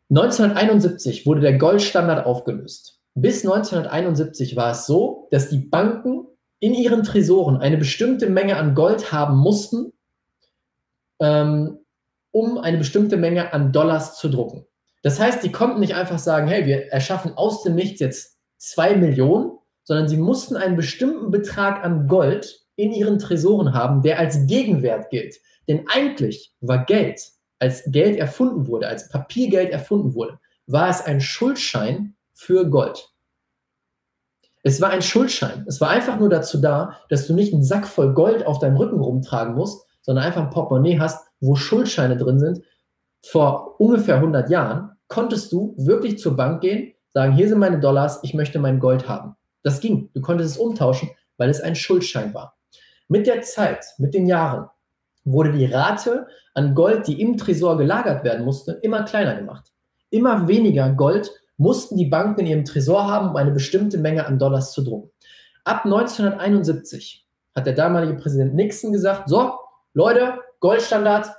1971 0.09 1.25
wurde 1.25 1.41
der 1.41 1.57
Goldstandard 1.57 2.25
aufgelöst. 2.25 3.02
Bis 3.15 3.45
1971 3.45 4.55
war 4.55 4.71
es 4.71 4.85
so, 4.85 5.27
dass 5.31 5.49
die 5.49 5.59
Banken 5.59 6.27
in 6.59 6.73
ihren 6.73 7.03
Tresoren 7.03 7.57
eine 7.57 7.77
bestimmte 7.77 8.29
Menge 8.29 8.57
an 8.57 8.73
Gold 8.73 9.11
haben 9.11 9.37
mussten, 9.37 9.93
ähm, 11.19 11.79
um 12.31 12.57
eine 12.57 12.77
bestimmte 12.77 13.17
Menge 13.17 13.53
an 13.53 13.71
Dollars 13.71 14.17
zu 14.17 14.29
drucken. 14.29 14.65
Das 15.03 15.19
heißt, 15.19 15.43
die 15.43 15.51
konnten 15.51 15.81
nicht 15.81 15.95
einfach 15.95 16.17
sagen, 16.17 16.47
hey, 16.47 16.65
wir 16.65 16.87
erschaffen 16.91 17.33
aus 17.35 17.63
dem 17.63 17.75
Nichts 17.75 17.99
jetzt 17.99 18.39
zwei 18.57 18.95
Millionen, 18.95 19.59
sondern 19.83 20.07
sie 20.07 20.17
mussten 20.17 20.55
einen 20.55 20.77
bestimmten 20.77 21.29
Betrag 21.29 21.83
an 21.83 22.07
Gold 22.07 22.65
in 22.75 22.93
ihren 22.93 23.19
Tresoren 23.19 23.73
haben, 23.73 24.01
der 24.01 24.17
als 24.17 24.47
Gegenwert 24.47 25.09
gilt. 25.09 25.35
Denn 25.67 25.85
eigentlich 25.89 26.53
war 26.61 26.85
Geld, 26.85 27.21
als 27.59 27.83
Geld 27.91 28.17
erfunden 28.17 28.67
wurde, 28.67 28.87
als 28.87 29.09
Papiergeld 29.09 29.71
erfunden 29.71 30.15
wurde, 30.15 30.39
war 30.65 30.89
es 30.89 31.01
ein 31.01 31.21
Schuldschein 31.21 32.15
für 32.43 32.69
Gold. 32.69 33.09
Es 34.63 34.81
war 34.81 34.89
ein 34.89 35.01
Schuldschein. 35.01 35.65
Es 35.67 35.79
war 35.79 35.89
einfach 35.89 36.19
nur 36.19 36.29
dazu 36.29 36.59
da, 36.59 36.97
dass 37.09 37.27
du 37.27 37.33
nicht 37.33 37.53
einen 37.53 37.63
Sack 37.63 37.87
voll 37.87 38.13
Gold 38.13 38.45
auf 38.45 38.59
deinem 38.59 38.77
Rücken 38.77 38.99
rumtragen 38.99 39.55
musst, 39.55 39.87
sondern 40.01 40.25
einfach 40.25 40.41
ein 40.41 40.49
Portemonnaie 40.49 40.99
hast, 40.99 41.25
wo 41.39 41.55
Schuldscheine 41.55 42.17
drin 42.17 42.39
sind. 42.39 42.61
Vor 43.25 43.79
ungefähr 43.79 44.15
100 44.15 44.49
Jahren 44.49 44.91
konntest 45.07 45.51
du 45.51 45.73
wirklich 45.77 46.19
zur 46.19 46.35
Bank 46.35 46.61
gehen, 46.61 46.93
sagen, 47.13 47.33
hier 47.33 47.47
sind 47.47 47.59
meine 47.59 47.79
Dollars, 47.79 48.19
ich 48.23 48.33
möchte 48.33 48.59
mein 48.59 48.79
Gold 48.79 49.07
haben. 49.07 49.35
Das 49.63 49.79
ging. 49.79 50.09
Du 50.13 50.21
konntest 50.21 50.51
es 50.51 50.57
umtauschen, 50.57 51.11
weil 51.37 51.49
es 51.49 51.61
ein 51.61 51.75
Schuldschein 51.75 52.33
war. 52.33 52.57
Mit 53.07 53.27
der 53.27 53.41
Zeit, 53.41 53.85
mit 53.97 54.13
den 54.13 54.27
Jahren, 54.27 54.69
wurde 55.23 55.53
die 55.53 55.65
Rate 55.65 56.27
an 56.53 56.75
Gold, 56.75 57.07
die 57.07 57.21
im 57.21 57.37
Tresor 57.37 57.77
gelagert 57.77 58.25
werden 58.25 58.43
musste, 58.43 58.73
immer 58.81 59.03
kleiner 59.03 59.35
gemacht. 59.35 59.71
Immer 60.09 60.47
weniger 60.47 60.89
Gold 60.91 61.31
mussten 61.57 61.97
die 61.97 62.05
Banken 62.05 62.41
in 62.41 62.47
ihrem 62.47 62.65
Tresor 62.65 63.07
haben, 63.07 63.29
um 63.29 63.35
eine 63.35 63.51
bestimmte 63.51 63.97
Menge 63.97 64.25
an 64.25 64.39
Dollars 64.39 64.71
zu 64.71 64.83
drucken. 64.83 65.11
Ab 65.63 65.85
1971 65.85 67.27
hat 67.55 67.65
der 67.65 67.73
damalige 67.73 68.15
Präsident 68.15 68.55
Nixon 68.55 68.91
gesagt, 68.91 69.29
so, 69.29 69.53
Leute, 69.93 70.39
Goldstandard 70.59 71.29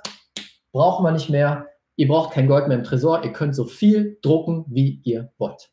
brauchen 0.71 1.03
wir 1.03 1.11
nicht 1.11 1.29
mehr. 1.29 1.67
Ihr 1.97 2.07
braucht 2.07 2.33
kein 2.33 2.47
Gold 2.47 2.67
mehr 2.67 2.77
im 2.77 2.83
Tresor. 2.83 3.23
Ihr 3.23 3.33
könnt 3.33 3.55
so 3.55 3.65
viel 3.65 4.17
drucken, 4.21 4.65
wie 4.67 5.01
ihr 5.03 5.31
wollt. 5.37 5.69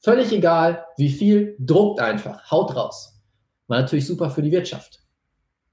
Völlig 0.00 0.32
egal, 0.32 0.84
wie 0.96 1.10
viel, 1.10 1.56
druckt 1.58 2.00
einfach. 2.00 2.50
Haut 2.50 2.74
raus. 2.74 3.20
War 3.68 3.80
natürlich 3.80 4.06
super 4.06 4.30
für 4.30 4.42
die 4.42 4.50
Wirtschaft. 4.50 5.00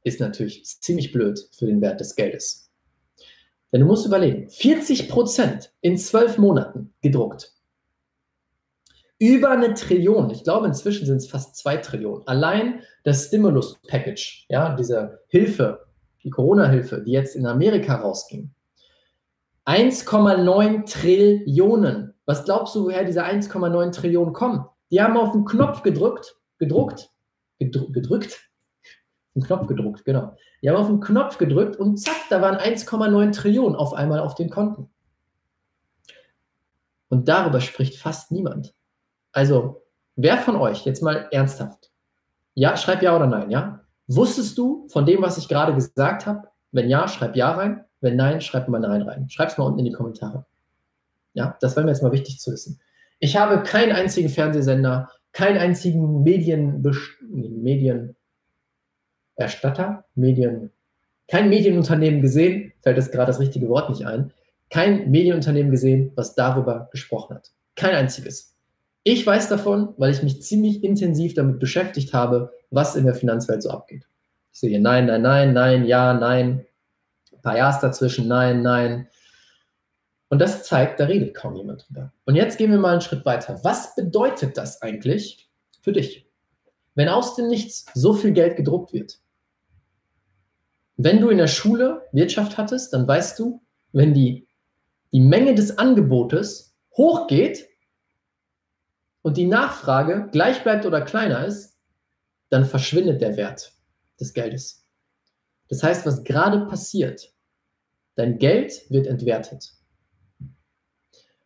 Ist 0.04 0.20
natürlich 0.20 0.64
ziemlich 0.66 1.12
blöd 1.12 1.40
für 1.52 1.66
den 1.66 1.82
Wert 1.82 2.00
des 2.00 2.16
Geldes. 2.16 2.72
Denn 3.72 3.82
du 3.82 3.88
musst 3.88 4.06
überlegen, 4.06 4.50
40 4.50 5.10
Prozent 5.10 5.74
in 5.82 5.98
zwölf 5.98 6.38
Monaten 6.38 6.94
gedruckt. 7.02 7.54
Über 9.20 9.52
eine 9.52 9.74
Trillion, 9.74 10.30
ich 10.30 10.44
glaube 10.44 10.66
inzwischen 10.66 11.06
sind 11.06 11.18
es 11.18 11.30
fast 11.30 11.58
zwei 11.58 11.78
Trillionen. 11.78 12.26
Allein 12.26 12.82
das 13.04 13.28
Stimulus 13.28 13.78
Package, 13.88 14.46
ja, 14.50 14.76
diese 14.76 15.20
Hilfe 15.28 15.90
die 16.24 16.30
Corona-Hilfe, 16.30 17.02
die 17.02 17.12
jetzt 17.12 17.36
in 17.36 17.46
Amerika 17.46 17.96
rausging, 17.96 18.52
1,9 19.66 20.92
Trillionen. 20.92 22.14
Was 22.26 22.46
glaubst 22.46 22.76
du, 22.76 22.86
woher 22.86 23.04
diese 23.04 23.24
1,9 23.24 23.92
Trillionen 23.92 24.34
kommen? 24.34 24.66
Die 24.92 25.02
haben 25.02 25.18
auf 25.18 25.32
den 25.32 25.46
Knopf 25.46 25.84
gedrückt, 25.84 26.36
gedruckt, 26.58 27.12
gedrückt, 27.60 27.94
gedrückt, 27.94 28.50
einen 29.36 29.44
Knopf 29.44 29.68
gedruckt, 29.68 30.06
genau. 30.06 30.36
Die 30.62 30.70
haben 30.70 30.78
auf 30.78 30.88
den 30.88 31.00
Knopf 31.00 31.38
gedrückt 31.38 31.78
und 31.78 31.98
zack, 31.98 32.18
da 32.30 32.42
waren 32.42 32.58
1,9 32.58 33.32
Trillionen 33.32 33.76
auf 33.76 33.94
einmal 33.94 34.20
auf 34.20 34.36
den 34.36 34.50
Konten. 34.50 34.90
Und 37.10 37.28
darüber 37.28 37.62
spricht 37.62 37.98
fast 37.98 38.32
niemand. 38.32 38.74
Also, 39.32 39.84
wer 40.16 40.38
von 40.38 40.56
euch, 40.56 40.86
jetzt 40.86 41.04
mal 41.04 41.28
ernsthaft, 41.32 41.92
ja, 42.54 42.76
schreib 42.76 43.02
ja 43.02 43.16
oder 43.16 43.28
nein, 43.28 43.52
ja? 43.52 43.82
Wusstest 44.08 44.58
du 44.58 44.88
von 44.90 45.06
dem, 45.06 45.22
was 45.22 45.38
ich 45.38 45.48
gerade 45.48 45.74
gesagt 45.74 46.26
habe? 46.26 46.48
Wenn 46.72 46.90
ja, 46.90 47.08
schreib 47.08 47.36
ja 47.36 47.52
rein. 47.52 47.86
Wenn 48.02 48.16
nein, 48.16 48.42
schreib 48.42 48.68
mal 48.68 48.80
nein 48.80 49.04
rein. 49.04 49.30
Schreib 49.30 49.50
es 49.50 49.58
mal 49.58 49.66
unten 49.66 49.80
in 49.80 49.86
die 49.86 49.92
Kommentare. 49.92 50.46
Ja, 51.34 51.58
das 51.62 51.76
wäre 51.76 51.86
mir 51.86 51.92
jetzt 51.92 52.02
mal 52.02 52.12
wichtig 52.12 52.40
zu 52.40 52.52
wissen. 52.52 52.80
Ich 53.20 53.38
habe 53.38 53.62
keinen 53.64 53.92
einzigen 53.92 54.30
Fernsehsender, 54.30 55.10
keinen 55.32 55.58
einzigen 55.58 56.24
Medien, 56.24 56.84
Medienerstatter, 57.22 60.06
Medien, 60.16 60.72
kein 61.28 61.50
Medienunternehmen 61.50 62.22
gesehen, 62.22 62.74
fällt 62.82 62.98
das 62.98 63.12
gerade 63.12 63.28
das 63.28 63.40
richtige 63.40 63.70
Wort 63.70 63.90
nicht 63.90 64.06
ein, 64.06 64.34
kein 64.70 65.12
Medienunternehmen 65.12 65.72
gesehen, 65.72 66.12
was 66.16 66.36
darüber 66.36 66.90
gesprochen 66.92 67.36
hat. 67.36 67.52
Kein 67.76 67.96
einziges. 67.96 68.56
Ich 69.04 69.26
weiß 69.26 69.50
davon, 69.50 69.94
weil 69.98 70.12
ich 70.12 70.24
mich 70.24 70.42
ziemlich 70.42 70.84
intensiv 70.84 71.34
damit 71.34 71.60
beschäftigt 71.60 72.14
habe, 72.14 72.52
was 72.70 72.96
in 72.96 73.06
der 73.06 73.16
Finanzwelt 73.16 73.64
so 73.64 73.70
abgeht. 73.70 74.08
Ich 74.52 74.60
sehe 74.60 74.80
nein, 74.80 75.06
nein, 75.06 75.22
nein, 75.22 75.54
nein, 75.54 75.86
ja, 75.86 76.14
nein, 76.14 76.66
ein 77.32 77.42
paar 77.42 77.58
Ja's 77.58 77.80
dazwischen, 77.80 78.28
nein, 78.28 78.62
nein. 78.62 79.08
Und 80.30 80.40
das 80.40 80.64
zeigt, 80.64 81.00
da 81.00 81.06
redet 81.06 81.34
kaum 81.34 81.56
jemand 81.56 81.88
drüber. 81.88 82.14
Und 82.26 82.36
jetzt 82.36 82.58
gehen 82.58 82.72
wir 82.72 82.78
mal 82.78 82.92
einen 82.92 83.02
Schritt 83.02 83.26
weiter. 83.26 83.60
Was 83.64 83.96
bedeutet 83.96 84.58
das 84.58 84.82
eigentlich 84.82 85.50
für 85.82 85.92
dich? 85.92 86.28
Wenn 86.94 87.10
aus 87.10 87.36
dem 87.36 87.48
Nichts 87.48 87.86
so 87.94 88.14
viel 88.14 88.32
Geld 88.32 88.58
gedruckt 88.58 88.94
wird. 88.94 89.20
Wenn 90.98 91.22
du 91.22 91.30
in 91.30 91.38
der 91.38 91.48
Schule 91.48 92.04
Wirtschaft 92.12 92.58
hattest, 92.58 92.94
dann 92.94 93.08
weißt 93.08 93.40
du, 93.40 93.62
wenn 93.94 94.14
die, 94.14 94.48
die 95.14 95.22
Menge 95.22 95.56
des 95.56 95.78
Angebotes 95.78 96.76
hochgeht 96.96 97.69
und 99.22 99.38
die 99.38 99.48
Nachfrage 99.48 100.30
gleich 100.32 100.64
bleibt 100.64 100.86
oder 100.86 101.02
kleiner 101.02 101.46
ist, 101.46 101.78
dann 102.50 102.66
verschwindet 102.66 103.22
der 103.22 103.38
Wert 103.38 103.74
des 104.20 104.34
Geldes. 104.34 104.86
Das 105.70 105.84
heißt, 105.84 106.06
was 106.06 106.24
gerade 106.24 106.66
passiert, 106.66 107.34
dein 108.16 108.38
Geld 108.40 108.90
wird 108.90 109.08
entwertet. 109.08 109.74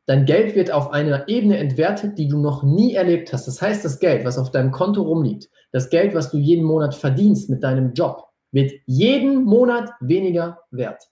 dein 0.06 0.26
Geld 0.26 0.56
wird 0.56 0.72
auf 0.72 0.92
einer 0.92 1.30
Ebene 1.30 1.58
entwertet, 1.58 2.18
die 2.18 2.28
du 2.28 2.38
noch 2.38 2.64
nie 2.64 2.94
erlebt 2.94 3.32
hast. 3.32 3.48
Das 3.48 3.62
heißt, 3.62 3.86
das 3.86 4.00
Geld, 4.00 4.26
was 4.26 4.38
auf 4.38 4.52
deinem 4.52 4.72
Konto 4.72 5.02
rumliegt, 5.02 5.50
das 5.72 5.90
Geld, 5.90 6.14
was 6.14 6.30
du 6.30 6.38
jeden 6.38 6.66
Monat 6.66 6.94
verdienst 6.94 7.50
mit 7.50 7.64
deinem 7.64 7.94
Job, 7.94 8.28
wird 8.52 8.72
jeden 8.86 9.44
Monat 9.44 9.92
weniger 10.02 10.60
wert. 10.72 11.10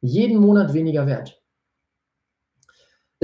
Jeden 0.00 0.38
Monat 0.38 0.74
weniger 0.74 1.06
wert. 1.06 1.40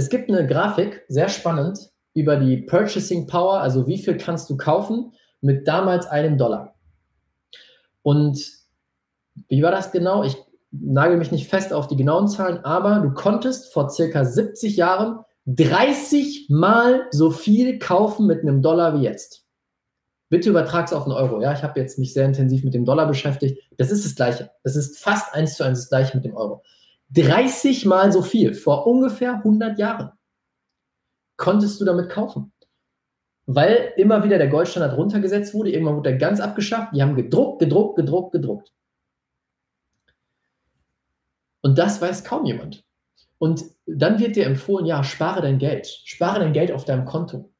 Es 0.00 0.08
gibt 0.08 0.30
eine 0.30 0.46
Grafik, 0.46 1.04
sehr 1.08 1.28
spannend, 1.28 1.90
über 2.14 2.36
die 2.36 2.56
Purchasing 2.56 3.26
Power, 3.26 3.60
also 3.60 3.86
wie 3.86 3.98
viel 3.98 4.16
kannst 4.16 4.48
du 4.48 4.56
kaufen 4.56 5.12
mit 5.42 5.68
damals 5.68 6.06
einem 6.06 6.38
Dollar. 6.38 6.74
Und 8.00 8.42
wie 9.48 9.62
war 9.62 9.70
das 9.70 9.92
genau? 9.92 10.24
Ich 10.24 10.38
nagel 10.70 11.18
mich 11.18 11.32
nicht 11.32 11.50
fest 11.50 11.74
auf 11.74 11.86
die 11.86 11.96
genauen 11.96 12.28
Zahlen, 12.28 12.64
aber 12.64 13.00
du 13.00 13.12
konntest 13.12 13.74
vor 13.74 13.90
circa 13.90 14.24
70 14.24 14.74
Jahren 14.78 15.18
30 15.44 16.46
Mal 16.48 17.06
so 17.10 17.30
viel 17.30 17.78
kaufen 17.78 18.26
mit 18.26 18.40
einem 18.40 18.62
Dollar 18.62 18.98
wie 18.98 19.04
jetzt. 19.04 19.44
Bitte 20.30 20.48
übertrag 20.48 20.86
es 20.86 20.94
auf 20.94 21.04
einen 21.04 21.12
Euro. 21.12 21.42
Ja, 21.42 21.52
ich 21.52 21.62
habe 21.62 21.78
jetzt 21.78 21.98
mich 21.98 22.14
sehr 22.14 22.24
intensiv 22.24 22.64
mit 22.64 22.72
dem 22.72 22.86
Dollar 22.86 23.06
beschäftigt. 23.06 23.62
Das 23.76 23.90
ist 23.90 24.06
das 24.06 24.14
Gleiche. 24.14 24.50
Das 24.64 24.76
ist 24.76 24.98
fast 24.98 25.34
eins 25.34 25.56
zu 25.56 25.62
eins 25.62 25.80
das 25.80 25.88
Gleiche 25.90 26.16
mit 26.16 26.24
dem 26.24 26.36
Euro. 26.36 26.62
30 27.10 27.86
Mal 27.86 28.12
so 28.12 28.22
viel 28.22 28.54
vor 28.54 28.86
ungefähr 28.86 29.34
100 29.34 29.78
Jahren 29.78 30.12
konntest 31.36 31.80
du 31.80 31.84
damit 31.84 32.10
kaufen. 32.10 32.52
Weil 33.46 33.92
immer 33.96 34.22
wieder 34.22 34.38
der 34.38 34.48
Goldstandard 34.48 34.96
runtergesetzt 34.96 35.54
wurde. 35.54 35.72
Irgendwann 35.72 35.96
wurde 35.96 36.10
er 36.10 36.18
ganz 36.18 36.38
abgeschafft. 36.38 36.94
Die 36.94 37.02
haben 37.02 37.16
gedruckt, 37.16 37.58
gedruckt, 37.58 37.96
gedruckt, 37.96 38.32
gedruckt. 38.32 38.72
Und 41.62 41.78
das 41.78 42.00
weiß 42.00 42.22
kaum 42.24 42.44
jemand. 42.44 42.84
Und 43.38 43.64
dann 43.86 44.18
wird 44.18 44.36
dir 44.36 44.46
empfohlen, 44.46 44.86
ja, 44.86 45.02
spare 45.02 45.40
dein 45.40 45.58
Geld. 45.58 45.86
Spare 46.04 46.40
dein 46.40 46.52
Geld 46.52 46.70
auf 46.70 46.84
deinem 46.84 47.06
Konto. 47.06 47.50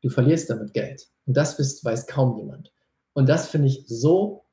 Du 0.00 0.08
verlierst 0.08 0.48
damit 0.48 0.72
Geld. 0.72 1.08
Und 1.26 1.36
das 1.36 1.58
weiß 1.84 2.06
kaum 2.06 2.38
jemand. 2.38 2.72
Und 3.12 3.28
das 3.28 3.48
finde 3.48 3.66
ich 3.66 3.84
so, 3.88 4.44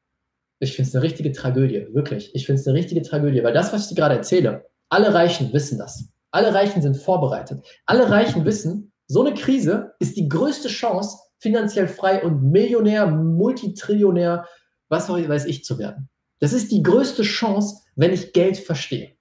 ich 0.66 0.76
finde 0.76 0.90
es 0.90 0.96
eine 0.96 1.04
richtige 1.04 1.32
Tragödie, 1.32 1.88
wirklich. 1.94 2.34
Ich 2.36 2.46
finde 2.46 2.62
es 2.62 2.68
eine 2.68 2.78
richtige 2.78 3.02
Tragödie, 3.02 3.44
weil 3.44 3.54
das, 3.54 3.72
was 3.72 3.84
ich 3.84 3.90
dir 3.90 3.96
gerade 3.96 4.16
erzähle, 4.16 4.66
alle 4.90 5.14
Reichen 5.14 5.54
wissen 5.54 5.78
das. 5.78 6.10
Alle 6.32 6.54
Reichen 6.54 6.82
sind 6.82 6.98
vorbereitet. 6.98 7.64
Alle 7.86 8.10
Reichen 8.10 8.44
wissen, 8.46 8.92
so 9.08 9.24
eine 9.24 9.34
Krise 9.34 9.94
ist 10.00 10.18
die 10.18 10.28
größte 10.28 10.68
Chance, 10.68 11.18
finanziell 11.38 11.88
frei 11.88 12.24
und 12.24 12.52
Millionär, 12.52 13.08
Multitrillionär, 13.08 14.46
was 14.90 15.10
weiß 15.10 15.46
ich 15.46 15.64
zu 15.64 15.78
werden. 15.78 16.10
Das 16.40 16.54
ist 16.54 16.72
die 16.72 16.84
größte 16.84 17.24
Chance, 17.24 17.78
wenn 17.96 18.12
ich 18.12 18.34
Geld 18.34 18.58
verstehe. 18.58 19.16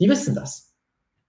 Die 0.00 0.08
wissen 0.08 0.34
das. 0.34 0.74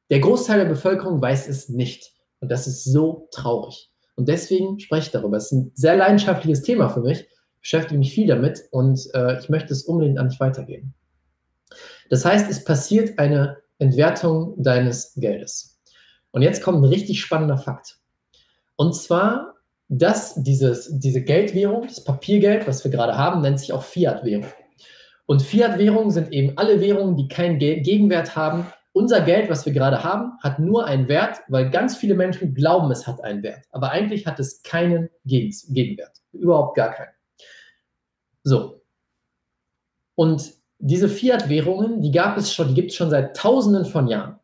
Der 0.10 0.20
Großteil 0.20 0.60
der 0.60 0.70
Bevölkerung 0.70 1.22
weiß 1.22 1.48
es 1.48 1.70
nicht. 1.70 2.14
Und 2.40 2.50
das 2.50 2.68
ist 2.68 2.84
so 2.84 3.28
traurig. 3.32 3.92
Und 4.16 4.30
deswegen 4.30 4.80
spreche 4.80 5.08
ich 5.08 5.12
darüber. 5.12 5.38
Es 5.38 5.46
ist 5.46 5.52
ein 5.54 5.72
sehr 5.76 5.96
leidenschaftliches 5.96 6.62
Thema 6.62 6.90
für 6.90 7.02
mich. 7.02 7.28
Beschäftige 7.68 8.00
mich 8.00 8.14
viel 8.14 8.28
damit 8.28 8.64
und 8.72 9.14
äh, 9.14 9.40
ich 9.40 9.50
möchte 9.50 9.74
es 9.74 9.84
unbedingt 9.84 10.18
an 10.20 10.30
dich 10.30 10.40
weitergeben. 10.40 10.94
Das 12.10 12.24
heißt, 12.24 12.50
es 12.50 12.64
passiert 12.64 13.20
eine 13.20 13.58
Entwertung 13.78 14.54
deines 14.64 15.14
Geldes. 15.16 15.78
Und 16.32 16.44
jetzt 16.44 16.64
kommt 16.64 16.78
ein 16.78 16.86
richtig 16.86 17.20
spannender 17.20 17.58
Fakt. 17.58 17.98
Und 18.78 18.96
zwar, 18.96 19.56
dass 19.90 20.42
dieses, 20.42 20.98
diese 20.98 21.22
Geldwährung, 21.22 21.86
das 21.86 22.02
Papiergeld, 22.06 22.70
was 22.70 22.86
wir 22.86 22.92
gerade 22.92 23.18
haben, 23.18 23.42
nennt 23.42 23.60
sich 23.60 23.74
auch 23.74 23.84
Fiat-Währung. 23.84 24.48
Und 25.26 25.42
Fiat-Währungen 25.42 26.12
sind 26.12 26.32
eben 26.32 26.58
alle 26.58 26.80
Währungen, 26.80 27.18
die 27.18 27.28
keinen 27.28 27.60
Gegenwert 27.60 28.38
haben. 28.38 28.66
Unser 28.94 29.20
Geld, 29.20 29.50
was 29.50 29.66
wir 29.66 29.74
gerade 29.74 30.06
haben, 30.06 30.38
hat 30.42 30.60
nur 30.60 30.86
einen 30.86 31.10
Wert, 31.10 31.42
weil 31.50 31.70
ganz 31.70 31.98
viele 31.98 32.16
Menschen 32.16 32.54
glauben, 32.54 32.90
es 32.92 33.06
hat 33.06 33.22
einen 33.26 33.44
Wert. 33.44 33.66
Aber 33.72 33.92
eigentlich 33.92 34.26
hat 34.26 34.40
es 34.40 34.64
keinen 34.64 35.10
Gegenwert. 35.26 36.22
Überhaupt 36.32 36.78
gar 36.78 36.94
keinen. 36.94 37.17
So. 38.48 38.82
Und 40.16 40.54
diese 40.80 41.10
Fiat-Währungen, 41.10 42.02
die 42.02 42.12
gab 42.12 42.38
es 42.38 42.54
schon, 42.54 42.70
die 42.70 42.76
gibt 42.76 42.92
es 42.92 42.96
schon 42.96 43.10
seit 43.10 43.36
Tausenden 43.36 43.84
von 43.84 44.08
Jahren. 44.08 44.40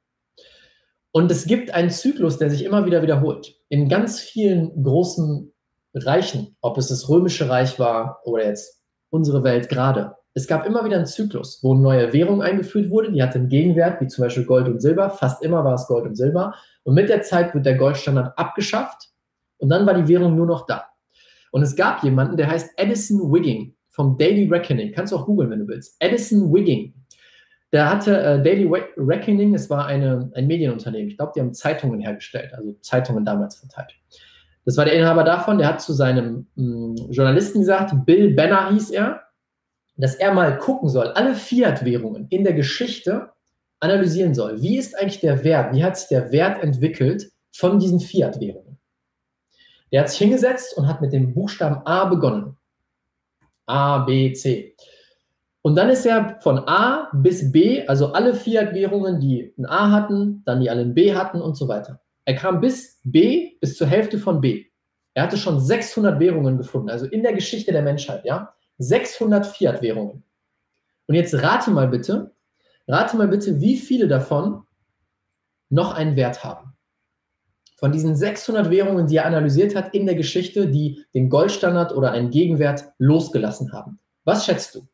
Und 1.14 1.32
es 1.32 1.46
gibt 1.46 1.74
einen 1.74 1.90
Zyklus, 1.90 2.38
der 2.38 2.50
sich 2.50 2.66
immer 2.66 2.86
wieder 2.86 3.02
wiederholt. 3.02 3.56
In 3.70 3.88
ganz 3.88 4.20
vielen 4.20 4.84
großen 4.84 5.54
Reichen, 5.94 6.58
ob 6.60 6.78
es 6.78 6.90
das 6.90 7.08
Römische 7.08 7.48
Reich 7.48 7.80
war 7.80 8.20
oder 8.26 8.46
jetzt 8.46 8.82
unsere 9.10 9.42
Welt 9.46 9.70
gerade, 9.70 10.18
es 10.34 10.48
gab 10.48 10.66
immer 10.66 10.84
wieder 10.84 10.98
einen 10.98 11.06
Zyklus, 11.06 11.60
wo 11.62 11.74
eine 11.74 11.84
neue 11.84 12.12
Währung 12.12 12.42
eingeführt 12.42 12.90
wurde, 12.90 13.10
die 13.14 13.24
hatte 13.24 13.40
einen 13.40 13.48
Gegenwert, 13.48 14.02
wie 14.02 14.08
zum 14.08 14.26
Beispiel 14.26 14.46
Gold 14.46 14.68
und 14.68 14.82
Silber. 14.82 15.12
Fast 15.12 15.42
immer 15.44 15.64
war 15.64 15.76
es 15.76 15.88
Gold 15.88 16.06
und 16.06 16.16
Silber. 16.16 16.56
Und 16.84 16.96
mit 16.96 17.08
der 17.08 17.22
Zeit 17.22 17.54
wird 17.54 17.66
der 17.66 17.78
Goldstandard 17.78 18.38
abgeschafft 18.38 19.12
und 19.60 19.70
dann 19.70 19.86
war 19.86 19.94
die 19.94 20.10
Währung 20.10 20.36
nur 20.36 20.48
noch 20.48 20.66
da. 20.66 20.88
Und 21.52 21.62
es 21.62 21.78
gab 21.78 22.04
jemanden, 22.04 22.36
der 22.36 22.50
heißt 22.50 22.72
Edison 22.76 23.32
Wigging 23.32 23.76
vom 23.94 24.18
Daily 24.18 24.48
Reckoning. 24.48 24.92
Kannst 24.92 25.14
du 25.14 25.18
auch 25.18 25.26
googeln, 25.26 25.52
wenn 25.52 25.60
du 25.60 25.68
willst. 25.68 25.96
Edison 26.00 26.52
Wigging. 26.52 26.94
Der 27.72 27.90
hatte 27.90 28.20
äh, 28.20 28.44
Daily 28.44 28.68
Reckoning, 28.98 29.54
es 29.54 29.70
war 29.70 29.86
eine, 29.86 30.32
ein 30.36 30.48
Medienunternehmen. 30.48 31.08
Ich 31.10 31.18
glaube, 31.18 31.32
die 31.36 31.42
haben 31.42 31.54
Zeitungen 31.54 32.00
hergestellt, 32.00 32.54
also 32.54 32.74
Zeitungen 32.82 33.24
damals 33.24 33.56
verteilt. 33.56 33.94
Das 34.66 34.78
war 34.78 34.86
der 34.86 34.96
Inhaber 34.96 35.24
davon, 35.24 35.58
der 35.58 35.68
hat 35.68 35.82
zu 35.82 35.94
seinem 35.94 36.48
mh, 36.56 36.66
mm, 36.66 37.12
Journalisten 37.12 37.60
gesagt, 37.60 37.94
Bill 38.06 38.34
Benner 38.34 38.72
hieß 38.72 38.92
er, 38.92 39.22
dass 39.96 40.16
er 40.16 40.34
mal 40.34 40.58
gucken 40.58 40.90
soll, 40.90 41.08
alle 41.08 41.36
Fiat-Währungen 41.36 42.28
in 42.30 42.44
der 42.44 42.54
Geschichte 42.54 43.32
analysieren 43.80 44.34
soll. 44.34 44.62
Wie 44.62 44.78
ist 44.78 44.98
eigentlich 44.98 45.20
der 45.20 45.44
Wert? 45.44 45.74
Wie 45.76 45.84
hat 45.84 45.98
sich 45.98 46.08
der 46.08 46.32
Wert 46.32 46.64
entwickelt 46.64 47.32
von 47.52 47.78
diesen 47.78 48.00
Fiat-Währungen? 48.00 48.80
Der 49.92 50.02
hat 50.02 50.10
sich 50.10 50.18
hingesetzt 50.18 50.76
und 50.78 50.88
hat 50.88 51.02
mit 51.02 51.14
dem 51.14 51.36
Buchstaben 51.36 51.86
A 51.86 52.06
begonnen. 52.06 52.58
A, 53.66 54.00
B, 54.00 54.34
C. 54.34 54.76
Und 55.62 55.76
dann 55.76 55.90
ist 55.90 56.06
er 56.06 56.40
von 56.42 56.60
A 56.68 57.10
bis 57.14 57.52
B, 57.52 57.88
also 57.88 58.12
alle 58.12 58.34
Fiat-Währungen, 58.34 59.20
die 59.20 59.54
ein 59.58 59.66
A 59.66 59.92
hatten, 59.92 60.44
dann 60.46 60.60
die 60.60 60.70
alle 60.70 60.82
ein 60.82 60.94
B 60.94 61.16
hatten 61.16 61.42
und 61.42 61.56
so 61.56 61.68
weiter. 61.68 62.02
Er 62.26 62.36
kam 62.36 62.60
bis 62.60 63.00
B, 63.04 63.58
bis 63.62 63.78
zur 63.78 63.88
Hälfte 63.88 64.18
von 64.18 64.42
B. 64.42 64.66
Er 65.14 65.24
hatte 65.24 65.38
schon 65.38 65.60
600 65.60 66.20
Währungen 66.20 66.58
gefunden, 66.58 66.90
also 66.90 67.06
in 67.06 67.24
der 67.24 67.34
Geschichte 67.34 67.72
der 67.72 67.82
Menschheit, 67.82 68.26
ja. 68.26 68.54
600 68.80 69.46
Fiat-Währungen. 69.46 70.24
Und 71.08 71.16
jetzt 71.16 71.34
rate 71.36 71.72
mal 71.72 71.88
bitte, 71.88 72.34
rate 72.88 73.16
mal 73.16 73.28
bitte, 73.28 73.62
wie 73.62 73.78
viele 73.78 74.08
davon 74.08 74.64
noch 75.70 75.94
einen 75.94 76.16
Wert 76.16 76.44
haben. 76.44 76.73
Von 77.84 77.92
diesen 77.92 78.16
600 78.16 78.70
Währungen, 78.70 79.08
die 79.08 79.18
er 79.18 79.26
analysiert 79.26 79.76
hat 79.76 79.94
in 79.94 80.06
der 80.06 80.16
Geschichte, 80.16 80.70
die 80.70 81.04
den 81.14 81.28
Goldstandard 81.28 81.94
oder 81.94 82.14
einen 82.14 82.30
Gegenwert 82.30 82.86
losgelassen 82.98 83.74
haben. 83.74 84.00
Was 84.24 84.46
schätzt 84.46 84.74
du? 84.74 84.88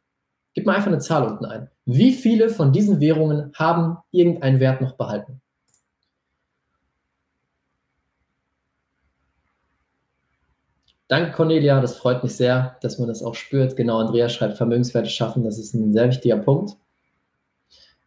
Gib 0.56 0.66
mal 0.66 0.74
einfach 0.74 0.88
eine 0.88 0.98
Zahl 0.98 1.28
unten 1.28 1.46
ein. 1.46 1.70
Wie 1.86 2.12
viele 2.14 2.50
von 2.50 2.74
diesen 2.74 3.00
Währungen 3.00 3.52
haben 3.54 4.00
irgendeinen 4.10 4.60
Wert 4.60 4.82
noch 4.82 4.94
behalten? 4.94 5.40
Danke, 11.08 11.34
Cornelia. 11.34 11.82
Das 11.82 11.96
freut 11.96 12.24
mich 12.24 12.36
sehr, 12.36 12.76
dass 12.82 12.98
man 12.98 13.08
das 13.08 13.22
auch 13.22 13.36
spürt. 13.36 13.76
Genau, 13.76 14.00
Andrea 14.00 14.30
schreibt, 14.30 14.58
Vermögenswerte 14.58 15.12
schaffen. 15.12 15.44
Das 15.44 15.60
ist 15.60 15.76
ein 15.76 15.94
sehr 15.94 16.08
wichtiger 16.08 16.38
Punkt. 16.38 16.76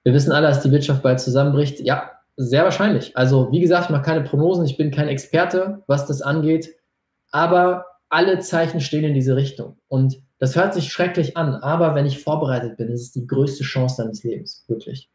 Wir 0.03 0.13
wissen 0.13 0.33
alle, 0.33 0.49
dass 0.49 0.65
die 0.65 0.73
Wirtschaft 0.73 1.05
bald 1.05 1.21
zusammenbricht. 1.21 1.79
Ja, 1.79 2.22
sehr 2.37 2.65
wahrscheinlich. 2.65 3.17
Also, 3.17 3.51
wie 3.53 3.61
gesagt, 3.61 3.85
ich 3.85 3.91
mache 3.91 4.03
keine 4.03 4.23
Prognosen. 4.23 4.65
Ich 4.65 4.77
bin 4.77 4.91
kein 4.91 5.09
Experte, 5.09 5.83
was 5.87 6.07
das 6.07 6.23
angeht. 6.23 6.75
Aber 7.31 7.87
alle 8.09 8.39
Zeichen 8.41 8.81
stehen 8.81 9.05
in 9.05 9.15
diese 9.15 9.37
Richtung. 9.37 9.79
Und 9.89 10.23
das 10.39 10.57
hört 10.57 10.75
sich 10.75 10.93
schrecklich 10.93 11.37
an. 11.37 11.55
Aber 11.55 11.95
wenn 11.95 12.07
ich 12.07 12.23
vorbereitet 12.23 12.77
bin, 12.77 12.89
ist 12.89 13.03
es 13.03 13.13
die 13.13 13.27
größte 13.27 13.65
Chance 13.65 14.03
deines 14.03 14.23
Lebens. 14.23 14.65
Wirklich. 14.69 15.11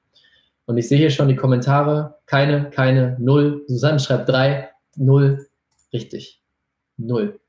Und 0.66 0.78
ich 0.78 0.88
sehe 0.88 0.98
hier 0.98 1.10
schon 1.10 1.28
die 1.28 1.36
Kommentare. 1.36 2.16
Keine, 2.26 2.70
keine, 2.70 3.18
null. 3.20 3.64
Susanne 3.68 4.00
schreibt 4.00 4.30
drei, 4.30 4.70
null. 4.96 5.48
Richtig. 5.94 6.42
Null. 6.98 7.40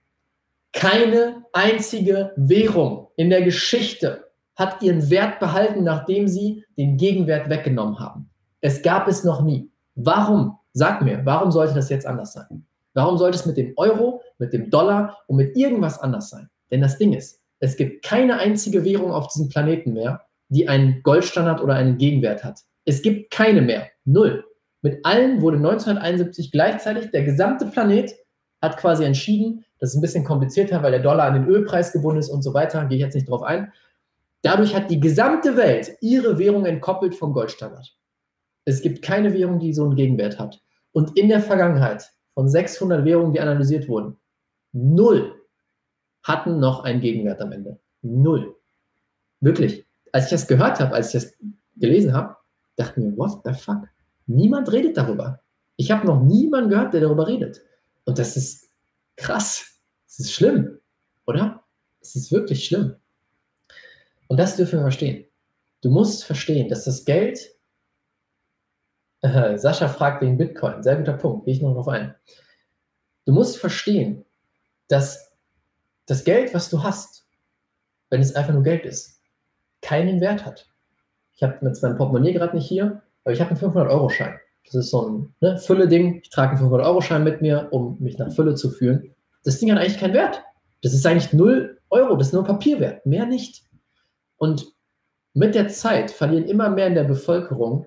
Keine 0.72 1.44
einzige 1.52 2.32
Währung 2.36 3.08
in 3.16 3.30
der 3.30 3.42
Geschichte 3.42 4.24
hat 4.54 4.82
ihren 4.82 5.08
Wert 5.08 5.40
behalten, 5.40 5.82
nachdem 5.82 6.28
sie 6.28 6.64
den 6.76 6.96
Gegenwert 6.96 7.48
weggenommen 7.48 7.98
haben. 7.98 8.28
Es 8.60 8.82
gab 8.82 9.08
es 9.08 9.24
noch 9.24 9.42
nie. 9.42 9.70
Warum? 9.94 10.58
Sag 10.72 11.02
mir, 11.02 11.24
warum 11.24 11.50
sollte 11.50 11.74
das 11.74 11.88
jetzt 11.88 12.06
anders 12.06 12.32
sein? 12.32 12.66
Warum 12.94 13.18
sollte 13.18 13.38
es 13.38 13.46
mit 13.46 13.56
dem 13.56 13.72
Euro, 13.76 14.22
mit 14.38 14.52
dem 14.52 14.70
Dollar 14.70 15.18
und 15.26 15.36
mit 15.36 15.56
irgendwas 15.56 16.00
anders 16.00 16.30
sein? 16.30 16.48
Denn 16.70 16.80
das 16.80 16.98
Ding 16.98 17.12
ist, 17.12 17.40
es 17.60 17.76
gibt 17.76 18.04
keine 18.04 18.38
einzige 18.38 18.84
Währung 18.84 19.12
auf 19.12 19.28
diesem 19.28 19.48
Planeten 19.48 19.92
mehr, 19.92 20.22
die 20.48 20.68
einen 20.68 21.02
Goldstandard 21.02 21.60
oder 21.60 21.74
einen 21.74 21.98
Gegenwert 21.98 22.44
hat. 22.44 22.60
Es 22.84 23.02
gibt 23.02 23.30
keine 23.30 23.60
mehr. 23.60 23.88
Null. 24.04 24.44
Mit 24.82 25.04
allen 25.04 25.42
wurde 25.42 25.56
1971 25.56 26.52
gleichzeitig 26.52 27.10
der 27.10 27.24
gesamte 27.24 27.66
Planet 27.66 28.14
hat 28.62 28.76
quasi 28.76 29.04
entschieden, 29.04 29.64
das 29.78 29.90
ist 29.90 29.96
ein 29.96 30.00
bisschen 30.00 30.24
komplizierter, 30.24 30.82
weil 30.82 30.90
der 30.90 31.00
Dollar 31.00 31.26
an 31.26 31.34
den 31.34 31.46
Ölpreis 31.46 31.92
gebunden 31.92 32.18
ist 32.18 32.30
und 32.30 32.42
so 32.42 32.54
weiter, 32.54 32.84
gehe 32.86 32.96
ich 32.96 33.04
jetzt 33.04 33.14
nicht 33.14 33.28
drauf 33.28 33.42
ein. 33.42 33.72
Dadurch 34.42 34.74
hat 34.74 34.90
die 34.90 35.00
gesamte 35.00 35.56
Welt 35.56 35.96
ihre 36.00 36.38
Währung 36.38 36.64
entkoppelt 36.64 37.14
vom 37.14 37.32
Goldstandard. 37.32 37.97
Es 38.68 38.82
gibt 38.82 39.00
keine 39.00 39.32
Währung, 39.32 39.58
die 39.58 39.72
so 39.72 39.84
einen 39.84 39.96
Gegenwert 39.96 40.38
hat. 40.38 40.60
Und 40.92 41.16
in 41.16 41.30
der 41.30 41.40
Vergangenheit 41.40 42.10
von 42.34 42.48
600 42.48 43.02
Währungen, 43.04 43.32
die 43.32 43.40
analysiert 43.40 43.88
wurden, 43.88 44.18
null 44.72 45.34
hatten 46.22 46.60
noch 46.60 46.84
einen 46.84 47.00
Gegenwert 47.00 47.40
am 47.40 47.52
Ende. 47.52 47.80
Null. 48.02 48.54
Wirklich. 49.40 49.86
Als 50.12 50.24
ich 50.24 50.30
das 50.32 50.46
gehört 50.46 50.80
habe, 50.80 50.94
als 50.94 51.14
ich 51.14 51.22
das 51.22 51.32
gelesen 51.76 52.12
habe, 52.12 52.36
dachte 52.76 53.00
mir, 53.00 53.16
what 53.16 53.40
the 53.44 53.54
fuck? 53.54 53.88
Niemand 54.26 54.70
redet 54.70 54.98
darüber. 54.98 55.40
Ich 55.76 55.90
habe 55.90 56.06
noch 56.06 56.22
niemanden 56.22 56.68
gehört, 56.68 56.92
der 56.92 57.00
darüber 57.00 57.26
redet. 57.26 57.62
Und 58.04 58.18
das 58.18 58.36
ist 58.36 58.68
krass. 59.16 59.80
Das 60.06 60.18
ist 60.18 60.32
schlimm, 60.32 60.78
oder? 61.26 61.64
Es 62.02 62.16
ist 62.16 62.30
wirklich 62.32 62.66
schlimm. 62.66 62.96
Und 64.26 64.38
das 64.38 64.56
dürfen 64.56 64.78
wir 64.78 64.82
verstehen. 64.82 65.24
Du 65.80 65.90
musst 65.90 66.24
verstehen, 66.24 66.68
dass 66.68 66.84
das 66.84 67.06
Geld, 67.06 67.57
Sascha 69.22 69.88
fragt 69.88 70.22
wegen 70.22 70.38
Bitcoin, 70.38 70.82
sehr 70.82 70.96
guter 70.96 71.14
Punkt, 71.14 71.44
gehe 71.44 71.54
ich 71.54 71.62
noch 71.62 71.70
darauf 71.70 71.88
ein. 71.88 72.14
Du 73.24 73.32
musst 73.32 73.58
verstehen, 73.58 74.24
dass 74.86 75.32
das 76.06 76.24
Geld, 76.24 76.54
was 76.54 76.70
du 76.70 76.82
hast, 76.82 77.26
wenn 78.10 78.20
es 78.20 78.34
einfach 78.34 78.54
nur 78.54 78.62
Geld 78.62 78.86
ist, 78.86 79.20
keinen 79.82 80.20
Wert 80.20 80.46
hat. 80.46 80.68
Ich 81.34 81.42
habe 81.42 81.58
mit 81.60 81.80
meinem 81.82 81.96
Portemonnaie 81.96 82.32
gerade 82.32 82.56
nicht 82.56 82.66
hier, 82.66 83.02
aber 83.24 83.32
ich 83.32 83.40
habe 83.40 83.50
einen 83.50 83.60
500-Euro-Schein. 83.60 84.38
Das 84.64 84.74
ist 84.74 84.90
so 84.90 85.08
ein 85.08 85.34
ne, 85.40 85.58
Fülle-Ding. 85.58 86.20
Ich 86.22 86.30
trage 86.30 86.56
einen 86.56 86.70
500-Euro-Schein 86.70 87.24
mit 87.24 87.42
mir, 87.42 87.68
um 87.70 87.96
mich 88.00 88.18
nach 88.18 88.32
Fülle 88.32 88.54
zu 88.54 88.70
fühlen. 88.70 89.14
Das 89.44 89.58
Ding 89.58 89.70
hat 89.70 89.78
eigentlich 89.78 89.98
keinen 89.98 90.14
Wert. 90.14 90.42
Das 90.82 90.94
ist 90.94 91.06
eigentlich 91.06 91.32
0 91.32 91.80
Euro, 91.90 92.16
das 92.16 92.28
ist 92.28 92.32
nur 92.34 92.44
Papierwert, 92.44 93.04
mehr 93.06 93.26
nicht. 93.26 93.64
Und 94.36 94.66
mit 95.34 95.54
der 95.54 95.68
Zeit 95.68 96.10
verlieren 96.10 96.44
immer 96.44 96.70
mehr 96.70 96.86
in 96.86 96.94
der 96.94 97.04
Bevölkerung 97.04 97.86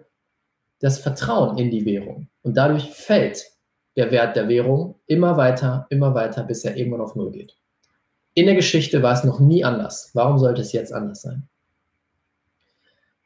das 0.81 0.99
Vertrauen 0.99 1.57
in 1.57 1.71
die 1.71 1.85
Währung. 1.85 2.27
Und 2.41 2.57
dadurch 2.57 2.89
fällt 2.89 3.45
der 3.95 4.11
Wert 4.11 4.35
der 4.35 4.47
Währung 4.49 4.99
immer 5.05 5.37
weiter, 5.37 5.85
immer 5.89 6.13
weiter, 6.13 6.43
bis 6.43 6.65
er 6.65 6.75
irgendwann 6.75 7.01
auf 7.01 7.15
Null 7.15 7.31
geht. 7.31 7.57
In 8.33 8.45
der 8.45 8.55
Geschichte 8.55 9.03
war 9.03 9.13
es 9.13 9.23
noch 9.23 9.39
nie 9.39 9.63
anders. 9.63 10.11
Warum 10.13 10.37
sollte 10.39 10.61
es 10.61 10.71
jetzt 10.71 10.93
anders 10.93 11.21
sein? 11.21 11.47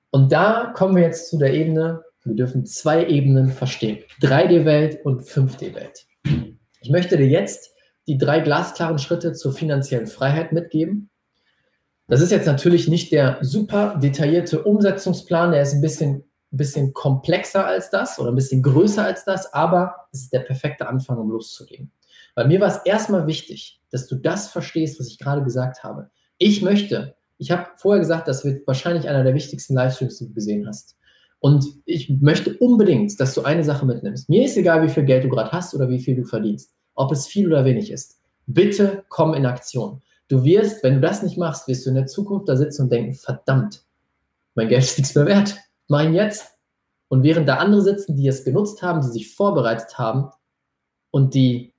Und 0.10 0.32
da 0.32 0.74
kommen 0.76 0.96
wir 0.96 1.04
jetzt 1.04 1.30
zu 1.30 1.38
der 1.38 1.54
Ebene, 1.54 2.04
wir 2.24 2.36
dürfen 2.36 2.66
zwei 2.66 3.06
Ebenen 3.06 3.50
verstehen. 3.52 4.00
3D-Welt 4.22 5.06
und 5.06 5.22
5D-Welt. 5.22 6.08
Ich 6.82 6.90
möchte 6.90 7.18
dir 7.18 7.28
jetzt 7.28 7.72
die 8.08 8.18
drei 8.18 8.40
glasklaren 8.40 8.98
Schritte 8.98 9.34
zur 9.34 9.54
finanziellen 9.54 10.08
Freiheit 10.08 10.52
mitgeben. 10.52 11.10
Das 12.08 12.22
ist 12.22 12.32
jetzt 12.32 12.46
natürlich 12.46 12.88
nicht 12.88 13.12
der 13.12 13.38
super 13.42 14.00
detaillierte 14.02 14.64
Umsetzungsplan, 14.64 15.52
der 15.52 15.62
ist 15.62 15.74
ein 15.74 15.82
bisschen, 15.82 16.24
ein 16.56 16.58
bisschen 16.58 16.94
komplexer 16.94 17.66
als 17.66 17.90
das 17.90 18.18
oder 18.18 18.32
ein 18.32 18.36
bisschen 18.36 18.64
größer 18.64 19.04
als 19.04 19.26
das, 19.26 19.54
aber 19.54 20.08
es 20.14 20.22
ist 20.22 20.34
der 20.34 20.40
perfekte 20.40 20.88
Anfang, 20.88 21.18
um 21.18 21.30
loszugehen. 21.30 21.92
Bei 22.34 22.46
mir 22.48 22.62
war 22.62 22.70
es 22.70 22.78
erstmal 22.86 23.28
wichtig, 23.28 23.82
dass 23.92 24.08
du 24.08 24.16
das 24.16 24.48
verstehst, 24.48 25.00
was 25.00 25.08
ich 25.08 25.20
gerade 25.20 25.44
gesagt 25.44 25.84
habe. 25.84 26.10
Ich 26.38 26.62
möchte, 26.62 27.16
ich 27.38 27.52
habe 27.52 27.68
vorher 27.76 28.00
gesagt, 28.00 28.30
das 28.30 28.46
wird 28.46 28.66
wahrscheinlich 28.68 29.10
einer 29.10 29.24
der 29.24 29.34
wichtigsten 29.34 29.74
Livestreams, 29.74 30.18
die 30.18 30.28
du 30.28 30.34
gesehen 30.34 30.66
hast. 30.66 30.96
Und 31.40 31.66
ich 31.84 32.10
möchte 32.22 32.58
unbedingt, 32.58 33.20
dass 33.20 33.34
du 33.34 33.44
eine 33.44 33.64
Sache 33.64 33.86
mitnimmst. 33.86 34.30
Mir 34.30 34.46
ist 34.46 34.56
egal, 34.56 34.82
wie 34.82 34.90
viel 34.90 35.04
Geld 35.04 35.26
du 35.26 35.30
gerade 35.30 35.52
hast 35.52 35.76
oder 35.76 35.90
wie 35.90 36.00
viel 36.00 36.16
du 36.16 36.24
verdienst, 36.24 36.74
ob 36.94 37.12
es 37.12 37.28
viel 37.28 37.48
oder 37.48 37.66
wenig 37.66 37.92
ist. 37.92 38.22
Bitte 38.48 39.04
komm 39.10 39.34
in 39.34 39.46
Aktion. 39.46 40.02
Du 40.30 40.44
wirst, 40.44 40.84
wenn 40.84 40.96
du 40.96 41.02
das 41.02 41.22
nicht 41.22 41.38
machst, 41.38 41.68
wirst 41.68 41.86
du 41.86 41.90
in 41.90 41.96
der 41.96 42.08
Zukunft 42.08 42.48
da 42.48 42.56
sitzen 42.56 42.84
und 42.84 42.92
denken, 42.92 43.14
verdammt, 43.14 43.84
mein 44.56 44.70
Geld 44.70 44.84
ist 44.84 44.98
nichts 44.98 45.14
mehr 45.16 45.26
wert. 45.26 45.56
Mein 45.88 46.14
jetzt. 46.14 46.52
Und 47.08 47.24
während 47.24 47.48
da 47.48 47.58
andere 47.58 47.82
sitzen, 47.82 48.16
die 48.16 48.28
es 48.28 48.44
genutzt 48.44 48.82
haben, 48.82 49.02
die 49.02 49.08
sich 49.08 49.36
vorbereitet 49.36 49.98
haben 49.98 50.32
und 51.12 51.34
die 51.34 51.76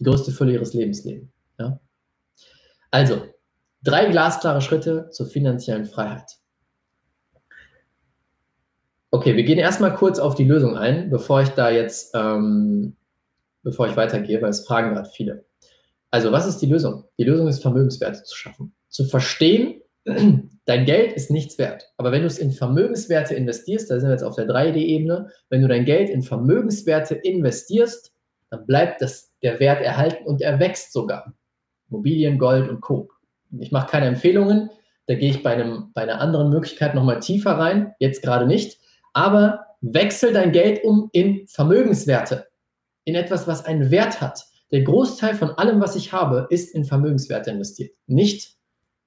die 0.00 0.04
größte 0.04 0.32
Fülle 0.32 0.52
ihres 0.52 0.74
Lebens 0.74 1.04
leben. 1.04 1.32
Ja? 1.58 1.78
Also, 2.90 3.22
drei 3.82 4.06
glasklare 4.06 4.60
Schritte 4.60 5.10
zur 5.10 5.26
finanziellen 5.26 5.84
Freiheit. 5.84 6.38
Okay, 9.12 9.36
wir 9.36 9.44
gehen 9.44 9.58
erstmal 9.58 9.94
kurz 9.94 10.18
auf 10.18 10.34
die 10.34 10.44
Lösung 10.44 10.76
ein, 10.76 11.10
bevor 11.10 11.42
ich 11.42 11.50
da 11.50 11.68
jetzt, 11.70 12.14
ähm, 12.14 12.96
bevor 13.62 13.88
ich 13.88 13.96
weitergehe, 13.96 14.40
weil 14.40 14.50
es 14.50 14.66
fragen 14.66 14.94
gerade 14.94 15.10
viele. 15.10 15.44
Also, 16.10 16.32
was 16.32 16.46
ist 16.46 16.58
die 16.58 16.66
Lösung? 16.66 17.04
Die 17.18 17.24
Lösung 17.24 17.46
ist, 17.46 17.62
Vermögenswerte 17.62 18.22
zu 18.22 18.36
schaffen. 18.36 18.72
Zu 18.88 19.04
verstehen, 19.04 19.82
dein 20.70 20.84
Geld 20.84 21.12
ist 21.12 21.30
nichts 21.30 21.58
wert. 21.58 21.92
Aber 21.96 22.12
wenn 22.12 22.22
du 22.22 22.26
es 22.26 22.38
in 22.38 22.52
Vermögenswerte 22.52 23.34
investierst, 23.34 23.90
da 23.90 23.98
sind 23.98 24.08
wir 24.08 24.14
jetzt 24.14 24.22
auf 24.22 24.36
der 24.36 24.46
3D-Ebene, 24.46 25.30
wenn 25.48 25.62
du 25.62 25.68
dein 25.68 25.84
Geld 25.84 26.10
in 26.10 26.22
Vermögenswerte 26.22 27.14
investierst, 27.14 28.12
dann 28.50 28.66
bleibt 28.66 29.02
das, 29.02 29.32
der 29.42 29.60
Wert 29.60 29.82
erhalten 29.82 30.26
und 30.26 30.40
er 30.40 30.58
wächst 30.58 30.92
sogar. 30.92 31.34
Immobilien, 31.88 32.38
Gold 32.38 32.68
und 32.68 32.80
Co. 32.80 33.10
Ich 33.58 33.72
mache 33.72 33.90
keine 33.90 34.06
Empfehlungen, 34.06 34.70
da 35.06 35.14
gehe 35.14 35.30
ich 35.30 35.42
bei, 35.42 35.52
einem, 35.52 35.90
bei 35.92 36.02
einer 36.02 36.20
anderen 36.20 36.50
Möglichkeit 36.50 36.94
nochmal 36.94 37.20
tiefer 37.20 37.52
rein, 37.52 37.94
jetzt 37.98 38.22
gerade 38.22 38.46
nicht 38.46 38.80
aber 39.12 39.66
wechsel 39.80 40.32
dein 40.32 40.52
Geld 40.52 40.84
um 40.84 41.08
in 41.12 41.46
Vermögenswerte, 41.48 42.48
in 43.04 43.14
etwas, 43.14 43.46
was 43.46 43.64
einen 43.64 43.90
Wert 43.90 44.20
hat. 44.20 44.44
Der 44.70 44.82
Großteil 44.82 45.34
von 45.34 45.50
allem, 45.50 45.80
was 45.80 45.96
ich 45.96 46.12
habe, 46.12 46.46
ist 46.50 46.74
in 46.74 46.84
Vermögenswerte 46.84 47.50
investiert, 47.50 47.96
nicht 48.06 48.56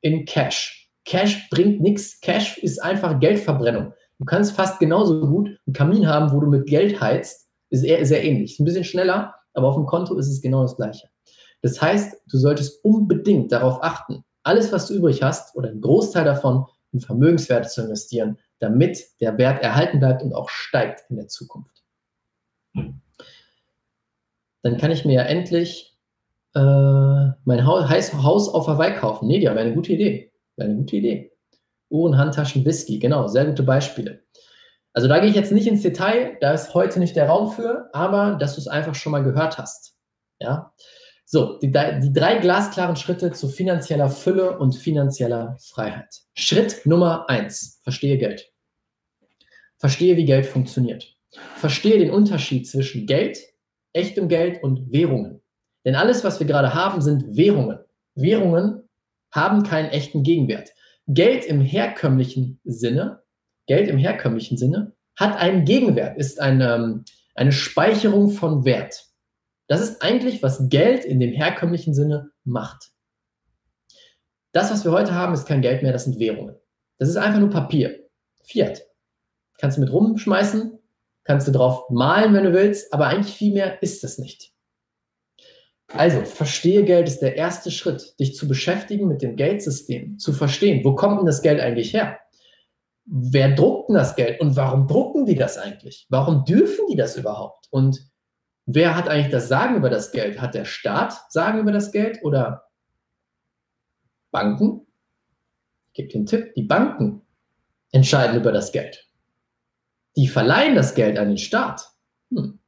in 0.02 0.26
Cash. 0.26 0.83
Cash 1.06 1.50
bringt 1.50 1.82
nichts. 1.82 2.20
Cash 2.22 2.58
ist 2.60 2.82
einfach 2.82 3.20
Geldverbrennung. 3.20 3.94
Du 4.20 4.26
kannst 4.26 4.54
fast 4.54 4.80
genauso 4.80 5.28
gut 5.28 5.50
einen 5.66 5.74
Kamin 5.74 6.08
haben, 6.08 6.32
wo 6.32 6.40
du 6.40 6.48
mit 6.48 6.66
Geld 6.66 7.02
heizt. 7.02 7.50
Ist 7.70 7.84
eher 7.84 8.06
sehr 8.06 8.24
ähnlich. 8.24 8.60
Ein 8.60 8.66
bisschen 8.66 8.84
schneller, 8.84 9.36
aber 9.54 9.68
auf 9.68 9.76
dem 9.76 9.86
Konto 9.86 10.16
ist 10.16 10.28
es 10.28 10.42
genau 10.42 10.62
das 10.62 10.76
Gleiche. 10.76 11.10
Das 11.62 11.82
heißt, 11.82 12.22
du 12.28 12.38
solltest 12.38 12.84
unbedingt 12.84 13.52
darauf 13.52 13.82
achten, 13.82 14.24
alles, 14.44 14.72
was 14.72 14.88
du 14.88 14.96
übrig 14.96 15.24
hast 15.24 15.56
oder 15.56 15.70
einen 15.70 15.82
Großteil 15.82 16.26
davon 16.26 16.66
in 16.92 17.00
Vermögenswerte 17.00 17.70
zu 17.70 17.82
investieren, 17.82 18.38
damit 18.60 19.02
der 19.22 19.38
Wert 19.38 19.64
erhalten 19.64 20.00
bleibt 20.00 20.22
und 20.22 20.34
auch 20.34 20.50
steigt 20.50 21.06
in 21.10 21.16
der 21.16 21.28
Zukunft. 21.28 21.84
Dann 22.74 23.02
kann 24.78 24.92
ich 24.92 25.06
mir 25.06 25.14
ja 25.14 25.24
endlich 25.24 25.98
äh, 26.54 26.60
mein 26.60 27.66
Haus 27.66 28.50
auf 28.50 28.68
Hawaii 28.68 28.96
kaufen. 28.96 29.28
Nee, 29.28 29.40
die 29.40 29.50
haben 29.50 29.58
eine 29.58 29.74
gute 29.74 29.94
Idee. 29.94 30.33
Eine 30.58 30.76
gute 30.76 30.98
Idee. 30.98 31.32
Uhren, 31.90 32.18
Handtaschen, 32.18 32.66
Whisky, 32.66 33.00
genau, 33.00 33.28
sehr 33.28 33.46
gute 33.46 33.64
Beispiele. 33.64 34.24
Also 34.94 35.08
da 35.08 35.20
gehe 35.20 35.30
ich 35.30 35.36
jetzt 35.36 35.52
nicht 35.52 35.68
ins 35.68 35.82
Detail, 35.82 36.38
da 36.40 36.54
ist 36.54 36.74
heute 36.74 37.00
nicht 37.00 37.16
der 37.16 37.28
Raum 37.28 37.52
für, 37.52 37.90
aber 37.94 38.36
dass 38.40 38.56
du 38.56 38.62
es 38.62 38.68
einfach 38.68 38.96
schon 38.96 39.12
mal 39.12 39.24
gehört 39.24 39.58
hast. 39.58 39.96
Ja. 40.40 40.74
So, 41.26 41.58
die, 41.60 41.72
die 41.72 42.14
drei 42.14 42.38
glasklaren 42.38 42.96
Schritte 42.96 43.32
zu 43.32 43.48
finanzieller 43.48 44.10
Fülle 44.10 44.60
und 44.60 44.76
finanzieller 44.76 45.58
Freiheit. 45.60 46.22
Schritt 46.36 46.86
Nummer 46.86 47.30
eins: 47.30 47.80
Verstehe 47.84 48.18
Geld. 48.18 48.52
Verstehe, 49.78 50.16
wie 50.16 50.26
Geld 50.26 50.46
funktioniert. 50.46 51.18
Verstehe 51.56 51.98
den 51.98 52.12
Unterschied 52.12 52.68
zwischen 52.68 53.08
Geld, 53.08 53.40
echtem 53.94 54.28
Geld 54.28 54.62
und 54.62 54.92
Währungen. 54.92 55.42
Denn 55.86 55.96
alles, 55.96 56.24
was 56.24 56.40
wir 56.40 56.48
gerade 56.48 56.74
haben, 56.74 57.02
sind 57.02 57.36
Währungen. 57.36 57.80
Währungen 58.16 58.83
haben 59.34 59.64
keinen 59.64 59.90
echten 59.90 60.24
Gegenwert. 60.24 60.70
Geld 61.08 61.44
im 61.44 61.60
herkömmlichen 61.60 62.62
Sinne, 62.64 63.24
Geld 63.68 63.90
im 63.90 63.98
herkömmlichen 63.98 64.58
Sinne 64.58 64.94
hat 65.18 65.38
einen 65.38 65.66
Gegenwert, 65.66 66.18
ist 66.18 66.40
eine, 66.40 66.76
ähm, 66.76 67.06
eine 67.36 67.52
Speicherung 67.52 68.30
von 68.30 68.64
Wert. 68.64 69.06
Das 69.68 69.82
ist 69.82 70.02
eigentlich, 70.02 70.42
was 70.42 70.70
Geld 70.70 71.04
in 71.04 71.20
dem 71.20 71.34
herkömmlichen 71.34 71.94
Sinne 71.94 72.32
macht. 72.44 72.92
Das, 74.54 74.72
was 74.72 74.86
wir 74.86 74.92
heute 74.92 75.16
haben, 75.16 75.34
ist 75.34 75.48
kein 75.48 75.62
Geld 75.62 75.82
mehr, 75.82 75.92
das 75.92 76.06
sind 76.06 76.20
Währungen. 76.20 76.56
Das 77.00 77.10
ist 77.10 77.18
einfach 77.18 77.40
nur 77.40 77.50
Papier. 77.50 78.08
Fiat 78.44 78.84
kannst 79.58 79.78
du 79.78 79.82
mit 79.82 79.92
rumschmeißen, 79.92 80.78
kannst 81.24 81.48
du 81.48 81.52
drauf 81.52 81.90
malen, 81.90 82.34
wenn 82.34 82.44
du 82.44 82.54
willst, 82.54 82.94
aber 82.94 83.08
eigentlich 83.08 83.34
viel 83.34 83.54
mehr 83.54 83.82
ist 83.82 84.04
das 84.04 84.18
nicht. 84.18 84.53
Also, 85.94 86.26
verstehe 86.26 86.84
Geld 86.84 87.08
ist 87.08 87.20
der 87.20 87.36
erste 87.36 87.72
Schritt, 87.72 88.20
dich 88.20 88.36
zu 88.36 88.48
beschäftigen 88.48 89.08
mit 89.08 89.22
dem 89.22 89.36
Geldsystem, 89.36 90.18
zu 90.18 90.34
verstehen, 90.34 90.84
wo 90.84 90.96
kommt 90.96 91.20
denn 91.20 91.26
das 91.26 91.42
Geld 91.42 91.60
eigentlich 91.60 91.94
her? 91.94 92.20
Wer 93.06 93.54
druckt 93.54 93.90
denn 93.90 93.96
das 93.96 94.16
Geld 94.16 94.40
und 94.42 94.56
warum 94.56 94.88
drucken 94.88 95.26
die 95.26 95.36
das 95.36 95.58
eigentlich? 95.58 96.08
Warum 96.10 96.46
dürfen 96.46 96.86
die 96.90 96.96
das 96.96 97.18
überhaupt? 97.18 97.68
Und 97.70 98.00
wer 98.66 98.96
hat 98.96 99.08
eigentlich 99.08 99.32
das 99.32 99.48
Sagen 99.48 99.76
über 99.76 99.90
das 99.90 100.12
Geld? 100.12 100.42
Hat 100.42 100.56
der 100.56 100.66
Staat 100.66 101.14
Sagen 101.30 101.60
über 101.60 101.72
das 101.72 101.92
Geld 101.92 102.20
oder 102.24 102.64
Banken? 104.32 104.88
Ich 105.88 105.94
gebe 105.94 106.10
den 106.10 106.26
Tipp, 106.26 106.54
die 106.56 106.64
Banken 106.64 107.22
entscheiden 107.92 108.38
über 108.38 108.52
das 108.52 108.72
Geld 108.72 109.08
die 110.16 110.28
verleihen 110.28 110.76
das 110.76 110.96
Geld 110.96 111.18
an 111.18 111.30
den 111.30 111.38
Staat. 111.38 111.90
Hm. 112.30 112.60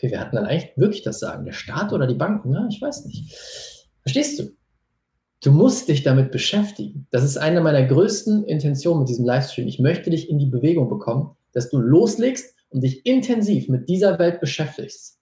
Okay, 0.00 0.12
wir 0.12 0.20
hatten 0.20 0.36
dann 0.36 0.46
eigentlich 0.46 0.72
wirklich 0.76 1.02
das 1.02 1.20
Sagen, 1.20 1.44
der 1.44 1.52
Staat 1.52 1.92
oder 1.92 2.06
die 2.06 2.14
Banken? 2.14 2.54
Ja, 2.54 2.66
ich 2.70 2.80
weiß 2.80 3.04
nicht. 3.04 3.34
Verstehst 4.00 4.38
du? 4.38 4.56
Du 5.42 5.52
musst 5.52 5.88
dich 5.88 6.02
damit 6.02 6.32
beschäftigen. 6.32 7.06
Das 7.10 7.22
ist 7.22 7.36
eine 7.36 7.60
meiner 7.60 7.84
größten 7.84 8.44
Intentionen 8.44 9.00
mit 9.00 9.10
diesem 9.10 9.26
Livestream. 9.26 9.68
Ich 9.68 9.78
möchte 9.78 10.08
dich 10.08 10.30
in 10.30 10.38
die 10.38 10.46
Bewegung 10.46 10.88
bekommen, 10.88 11.36
dass 11.52 11.68
du 11.68 11.78
loslegst 11.78 12.54
und 12.70 12.82
dich 12.82 13.04
intensiv 13.04 13.68
mit 13.68 13.90
dieser 13.90 14.18
Welt 14.18 14.40
beschäftigst. 14.40 15.18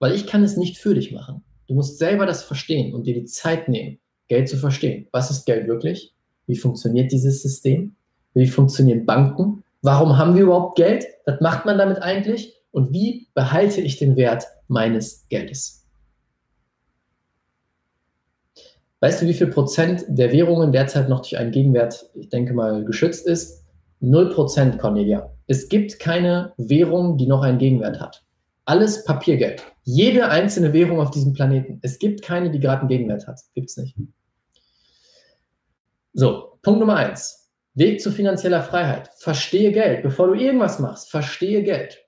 Weil 0.00 0.12
ich 0.12 0.26
kann 0.26 0.42
es 0.42 0.56
nicht 0.56 0.78
für 0.78 0.94
dich 0.94 1.12
machen. 1.12 1.44
Du 1.68 1.74
musst 1.74 1.98
selber 1.98 2.26
das 2.26 2.42
verstehen 2.42 2.92
und 2.92 3.06
dir 3.06 3.14
die 3.14 3.26
Zeit 3.26 3.68
nehmen, 3.68 4.00
Geld 4.26 4.48
zu 4.48 4.56
verstehen. 4.56 5.06
Was 5.12 5.30
ist 5.30 5.46
Geld 5.46 5.68
wirklich? 5.68 6.16
Wie 6.48 6.56
funktioniert 6.56 7.12
dieses 7.12 7.42
System? 7.42 7.94
Wie 8.34 8.48
funktionieren 8.48 9.06
Banken? 9.06 9.62
Warum 9.82 10.18
haben 10.18 10.34
wir 10.34 10.42
überhaupt 10.42 10.74
Geld? 10.74 11.06
Was 11.26 11.40
macht 11.40 11.64
man 11.64 11.78
damit 11.78 12.02
eigentlich? 12.02 12.58
Und 12.72 12.92
wie 12.92 13.28
behalte 13.34 13.80
ich 13.80 13.98
den 13.98 14.16
Wert 14.16 14.44
meines 14.66 15.28
Geldes? 15.28 15.86
Weißt 19.00 19.22
du, 19.22 19.26
wie 19.26 19.34
viel 19.34 19.48
Prozent 19.48 20.04
der 20.08 20.32
Währungen 20.32 20.72
derzeit 20.72 21.08
noch 21.08 21.20
durch 21.20 21.36
einen 21.36 21.50
Gegenwert, 21.50 22.10
ich 22.14 22.28
denke 22.28 22.54
mal, 22.54 22.84
geschützt 22.84 23.26
ist? 23.26 23.64
Null 24.00 24.30
Prozent, 24.30 24.78
Cornelia. 24.78 25.32
Es 25.46 25.68
gibt 25.68 25.98
keine 25.98 26.54
Währung, 26.56 27.18
die 27.18 27.26
noch 27.26 27.42
einen 27.42 27.58
Gegenwert 27.58 28.00
hat. 28.00 28.24
Alles 28.64 29.04
Papiergeld. 29.04 29.64
Jede 29.82 30.28
einzelne 30.28 30.72
Währung 30.72 31.00
auf 31.00 31.10
diesem 31.10 31.32
Planeten. 31.32 31.78
Es 31.82 31.98
gibt 31.98 32.22
keine, 32.22 32.50
die 32.50 32.60
gerade 32.60 32.80
einen 32.80 32.88
Gegenwert 32.88 33.26
hat. 33.26 33.40
Gibt 33.54 33.70
es 33.70 33.76
nicht. 33.76 33.96
So, 36.12 36.58
Punkt 36.62 36.80
Nummer 36.80 36.96
eins. 36.96 37.50
Weg 37.74 38.00
zu 38.00 38.12
finanzieller 38.12 38.62
Freiheit. 38.62 39.10
Verstehe 39.16 39.72
Geld. 39.72 40.02
Bevor 40.02 40.28
du 40.28 40.34
irgendwas 40.34 40.78
machst, 40.78 41.10
verstehe 41.10 41.62
Geld. 41.62 41.98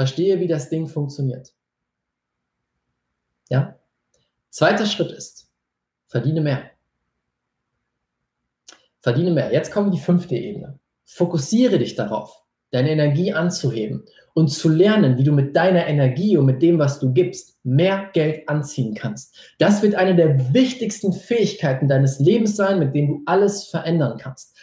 Verstehe, 0.00 0.40
wie 0.40 0.46
das 0.46 0.70
Ding 0.70 0.86
funktioniert. 0.86 1.52
Ja? 3.50 3.78
Zweiter 4.48 4.86
Schritt 4.86 5.12
ist, 5.12 5.50
verdiene 6.06 6.40
mehr. 6.40 6.70
Verdiene 9.02 9.30
mehr. 9.30 9.52
Jetzt 9.52 9.70
kommt 9.70 9.92
die 9.92 10.00
fünfte 10.00 10.36
Ebene. 10.36 10.78
Fokussiere 11.04 11.78
dich 11.78 11.96
darauf, 11.96 12.44
deine 12.70 12.92
Energie 12.92 13.34
anzuheben 13.34 14.06
und 14.32 14.48
zu 14.48 14.70
lernen, 14.70 15.18
wie 15.18 15.24
du 15.24 15.32
mit 15.32 15.54
deiner 15.54 15.86
Energie 15.86 16.38
und 16.38 16.46
mit 16.46 16.62
dem, 16.62 16.78
was 16.78 16.98
du 16.98 17.12
gibst, 17.12 17.58
mehr 17.62 18.08
Geld 18.14 18.48
anziehen 18.48 18.94
kannst. 18.94 19.36
Das 19.58 19.82
wird 19.82 19.96
eine 19.96 20.16
der 20.16 20.54
wichtigsten 20.54 21.12
Fähigkeiten 21.12 21.88
deines 21.88 22.18
Lebens 22.20 22.56
sein, 22.56 22.78
mit 22.78 22.94
dem 22.94 23.06
du 23.06 23.22
alles 23.26 23.66
verändern 23.66 24.16
kannst. 24.16 24.56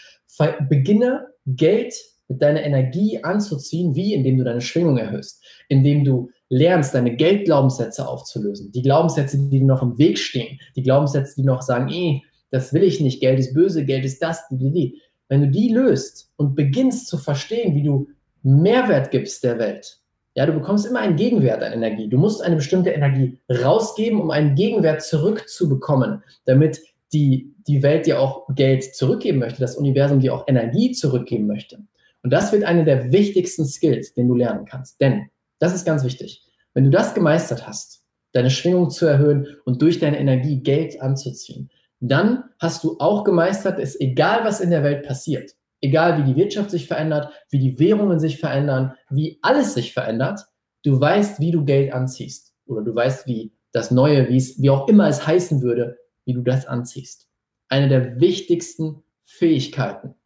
Beginne 0.67 1.27
Geld 1.45 1.93
mit 2.28 2.41
deiner 2.41 2.63
Energie 2.63 3.23
anzuziehen, 3.23 3.95
wie 3.95 4.13
indem 4.13 4.38
du 4.38 4.43
deine 4.43 4.61
Schwingung 4.61 4.97
erhöhst, 4.97 5.43
indem 5.69 6.03
du 6.03 6.30
lernst, 6.49 6.93
deine 6.93 7.15
Geldglaubenssätze 7.15 8.07
aufzulösen, 8.07 8.71
die 8.71 8.82
Glaubenssätze, 8.82 9.38
die 9.38 9.49
dir 9.59 9.65
noch 9.65 9.82
im 9.82 9.97
Weg 9.97 10.17
stehen, 10.17 10.59
die 10.75 10.84
Glaubenssätze, 10.84 11.36
die 11.36 11.43
noch 11.43 11.61
sagen, 11.61 11.89
eh, 11.89 12.21
das 12.51 12.73
will 12.73 12.84
ich 12.84 13.01
nicht, 13.01 13.19
Geld 13.19 13.39
ist 13.39 13.53
böse, 13.53 13.86
Geld 13.86 14.05
ist 14.05 14.21
das, 14.21 14.47
die, 14.49 14.57
die, 14.57 14.71
die. 14.71 15.01
Wenn 15.30 15.41
du 15.41 15.49
die 15.49 15.69
löst 15.69 16.32
und 16.38 16.55
beginnst 16.55 17.07
zu 17.07 17.17
verstehen, 17.17 17.75
wie 17.75 17.84
du 17.84 18.07
Mehrwert 18.43 19.11
gibst 19.11 19.43
der 19.43 19.59
Welt, 19.59 19.99
ja, 20.36 20.45
du 20.45 20.53
bekommst 20.53 20.86
immer 20.86 20.99
einen 20.99 21.15
Gegenwert 21.15 21.63
an 21.63 21.73
Energie. 21.73 22.07
Du 22.07 22.19
musst 22.19 22.43
eine 22.43 22.57
bestimmte 22.57 22.91
Energie 22.91 23.39
rausgeben, 23.49 24.21
um 24.21 24.30
einen 24.30 24.53
Gegenwert 24.53 25.01
zurückzubekommen, 25.01 26.23
damit 26.45 26.80
die, 27.11 27.55
die 27.67 27.82
Welt 27.82 28.05
dir 28.05 28.21
auch 28.21 28.45
Geld 28.53 28.95
zurückgeben 28.95 29.39
möchte, 29.39 29.59
das 29.59 29.78
Universum 29.78 30.19
dir 30.19 30.36
auch 30.36 30.47
Energie 30.47 30.91
zurückgeben 30.91 31.47
möchte. 31.47 31.80
Und 32.28 32.32
das 32.32 32.51
wird 32.51 32.65
einer 32.65 32.84
der 32.84 33.13
wichtigsten 33.13 33.65
Skills, 33.65 34.13
den 34.13 34.28
du 34.28 34.36
lernen 34.36 34.65
kannst. 34.65 34.99
Denn, 34.99 35.30
das 35.59 35.73
ist 35.73 35.86
ganz 35.86 36.03
wichtig, 36.03 36.45
wenn 36.73 36.84
du 36.84 36.89
das 36.89 37.13
gemeistert 37.13 37.65
hast, 37.65 38.03
deine 38.34 38.49
Schwingung 38.49 38.89
zu 38.89 39.05
erhöhen 39.05 39.47
und 39.63 39.82
durch 39.82 39.99
deine 39.99 40.19
Energie 40.19 40.61
Geld 40.61 41.01
anzuziehen, 41.01 41.69
dann 42.01 42.43
hast 42.59 42.84
du 42.84 42.97
auch 42.99 43.23
gemeistert, 43.23 43.80
es 43.80 43.97
egal 44.01 44.43
was 44.43 44.59
in 44.59 44.71
der 44.71 44.84
Welt 44.84 45.07
passiert, 45.07 45.55
egal 45.80 46.17
wie 46.17 46.34
die 46.34 46.36
Wirtschaft 46.36 46.69
sich 46.69 46.86
verändert, 46.86 47.32
wie 47.49 47.59
die 47.59 47.80
Währungen 47.80 48.19
sich 48.19 48.41
verändern, 48.41 48.93
wie 49.09 49.39
alles 49.41 49.73
sich 49.73 49.93
verändert, 49.93 50.41
du 50.84 50.99
weißt, 50.99 51.39
wie 51.39 51.51
du 51.51 51.63
Geld 51.63 51.93
anziehst. 51.93 52.53
Oder 52.65 52.82
du 52.82 52.93
weißt, 52.93 53.25
wie 53.28 53.53
das 53.71 53.89
Neue, 53.89 54.28
wie 54.28 54.36
es, 54.36 54.61
wie 54.61 54.69
auch 54.69 54.89
immer 54.89 55.07
es 55.07 55.25
heißen 55.25 55.61
würde, 55.61 55.97
wie 56.25 56.34
du 56.34 56.41
das 56.41 56.65
anziehst. 56.65 57.30
Eine 57.69 57.88
der 57.88 58.19
wichtigsten 58.19 59.01
Fähigkeiten, 59.23 60.16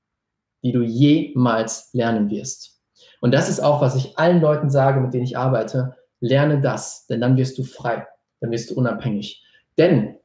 die 0.64 0.72
du 0.72 0.82
jemals 0.82 1.89
lernen 1.93 2.30
wirst. 2.30 2.80
Und 3.20 3.34
das 3.34 3.49
ist 3.49 3.59
auch, 3.59 3.82
was 3.82 3.95
ich 3.95 4.18
allen 4.18 4.41
Leuten 4.41 4.70
sage, 4.70 4.99
mit 4.99 5.14
denen 5.14 5.24
ich 5.24 5.38
arbeite. 5.38 5.95
Lerne 6.20 6.62
das, 6.62 7.07
denn 7.07 7.22
dann 7.22 7.38
wirst 7.38 7.57
du 7.57 7.64
frei, 7.64 8.07
dann 8.39 8.51
wirst 8.51 8.70
du 8.70 8.76
unabhängig. 8.76 9.43
Denn 9.78 10.18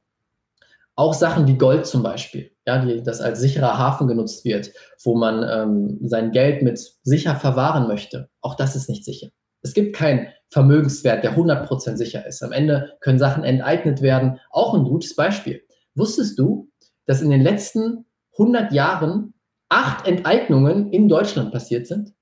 auch 0.95 1.14
Sachen 1.14 1.47
wie 1.47 1.59
Gold 1.59 1.87
zum 1.87 2.03
Beispiel, 2.03 2.53
ja, 2.66 2.82
die, 2.84 3.03
das 3.03 3.20
als 3.20 3.41
sicherer 3.41 3.78
Hafen 3.78 4.09
genutzt 4.09 4.45
wird, 4.45 4.72
wo 5.05 5.14
man 5.14 5.47
ähm, 5.49 5.99
sein 6.09 6.32
Geld 6.32 6.62
mit 6.62 6.80
sicher 7.03 7.37
verwahren 7.37 7.87
möchte, 7.87 8.30
auch 8.41 8.55
das 8.55 8.76
ist 8.76 8.89
nicht 8.89 9.05
sicher. 9.05 9.28
Es 9.62 9.74
gibt 9.74 9.97
keinen 9.97 10.28
Vermögenswert, 10.49 11.24
der 11.24 11.37
100% 11.37 11.97
sicher 11.97 12.24
ist. 12.26 12.43
Am 12.43 12.53
Ende 12.53 12.93
können 13.01 13.18
Sachen 13.18 13.43
enteignet 13.43 14.01
werden. 14.01 14.39
Auch 14.51 14.74
ein 14.74 14.84
gutes 14.84 15.16
Beispiel. 15.16 15.62
Wusstest 15.95 16.39
du, 16.39 16.70
dass 17.05 17.20
in 17.20 17.30
den 17.30 17.43
letzten 17.43 18.07
100 18.32 18.72
Jahren 18.72 19.34
acht 19.69 20.07
Enteignungen 20.07 20.93
in 20.93 21.09
Deutschland 21.09 21.53
passiert 21.53 21.87
sind? 21.87 22.14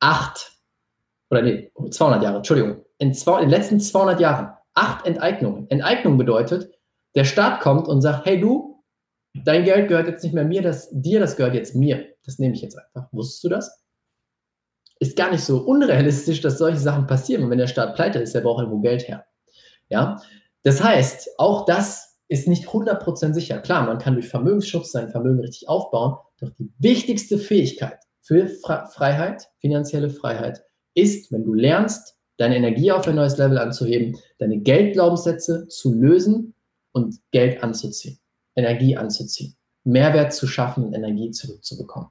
Acht. 0.00 0.52
Oder 1.30 1.42
nee, 1.42 1.72
200 1.90 2.22
Jahre, 2.22 2.36
Entschuldigung. 2.38 2.84
In, 2.98 3.14
zwei, 3.14 3.40
in 3.40 3.48
den 3.48 3.50
letzten 3.50 3.80
200 3.80 4.20
Jahren 4.20 4.56
acht 4.74 5.06
Enteignungen. 5.06 5.68
Enteignung 5.70 6.18
bedeutet, 6.18 6.72
der 7.14 7.24
Staat 7.24 7.60
kommt 7.60 7.88
und 7.88 8.02
sagt, 8.02 8.26
hey 8.26 8.40
du, 8.40 8.82
dein 9.34 9.64
Geld 9.64 9.88
gehört 9.88 10.08
jetzt 10.08 10.22
nicht 10.22 10.34
mehr 10.34 10.44
mir, 10.44 10.62
das, 10.62 10.88
dir, 10.92 11.20
das 11.20 11.36
gehört 11.36 11.54
jetzt 11.54 11.74
mir. 11.74 12.14
Das 12.24 12.38
nehme 12.38 12.54
ich 12.54 12.62
jetzt 12.62 12.76
einfach. 12.76 13.08
Wusstest 13.12 13.44
du 13.44 13.48
das? 13.48 13.84
Ist 15.00 15.16
gar 15.16 15.30
nicht 15.30 15.44
so 15.44 15.58
unrealistisch, 15.58 16.40
dass 16.40 16.58
solche 16.58 16.78
Sachen 16.78 17.06
passieren. 17.06 17.44
Und 17.44 17.50
wenn 17.50 17.58
der 17.58 17.66
Staat 17.66 17.94
pleite 17.94 18.18
ist, 18.20 18.34
der 18.34 18.40
braucht 18.40 18.60
irgendwo 18.60 18.80
Geld 18.80 19.06
her. 19.08 19.26
Ja? 19.88 20.20
Das 20.62 20.82
heißt, 20.82 21.38
auch 21.38 21.66
das 21.66 22.13
ist 22.28 22.48
nicht 22.48 22.68
100% 22.68 23.34
sicher. 23.34 23.58
Klar, 23.58 23.86
man 23.86 23.98
kann 23.98 24.14
durch 24.14 24.28
Vermögensschutz 24.28 24.92
sein 24.92 25.10
Vermögen 25.10 25.40
richtig 25.40 25.68
aufbauen, 25.68 26.16
doch 26.40 26.50
die 26.58 26.72
wichtigste 26.78 27.38
Fähigkeit 27.38 27.98
für 28.20 28.48
Freiheit, 28.48 29.50
finanzielle 29.58 30.10
Freiheit, 30.10 30.64
ist, 30.94 31.30
wenn 31.30 31.44
du 31.44 31.52
lernst, 31.52 32.16
deine 32.36 32.56
Energie 32.56 32.90
auf 32.90 33.06
ein 33.06 33.16
neues 33.16 33.36
Level 33.36 33.58
anzuheben, 33.58 34.18
deine 34.38 34.58
Geldglaubenssätze 34.58 35.68
zu 35.68 35.92
lösen 35.92 36.54
und 36.92 37.20
Geld 37.30 37.62
anzuziehen, 37.62 38.18
Energie 38.56 38.96
anzuziehen, 38.96 39.56
Mehrwert 39.84 40.32
zu 40.32 40.46
schaffen 40.46 40.84
und 40.84 40.94
Energie 40.94 41.30
zurückzubekommen. 41.30 42.08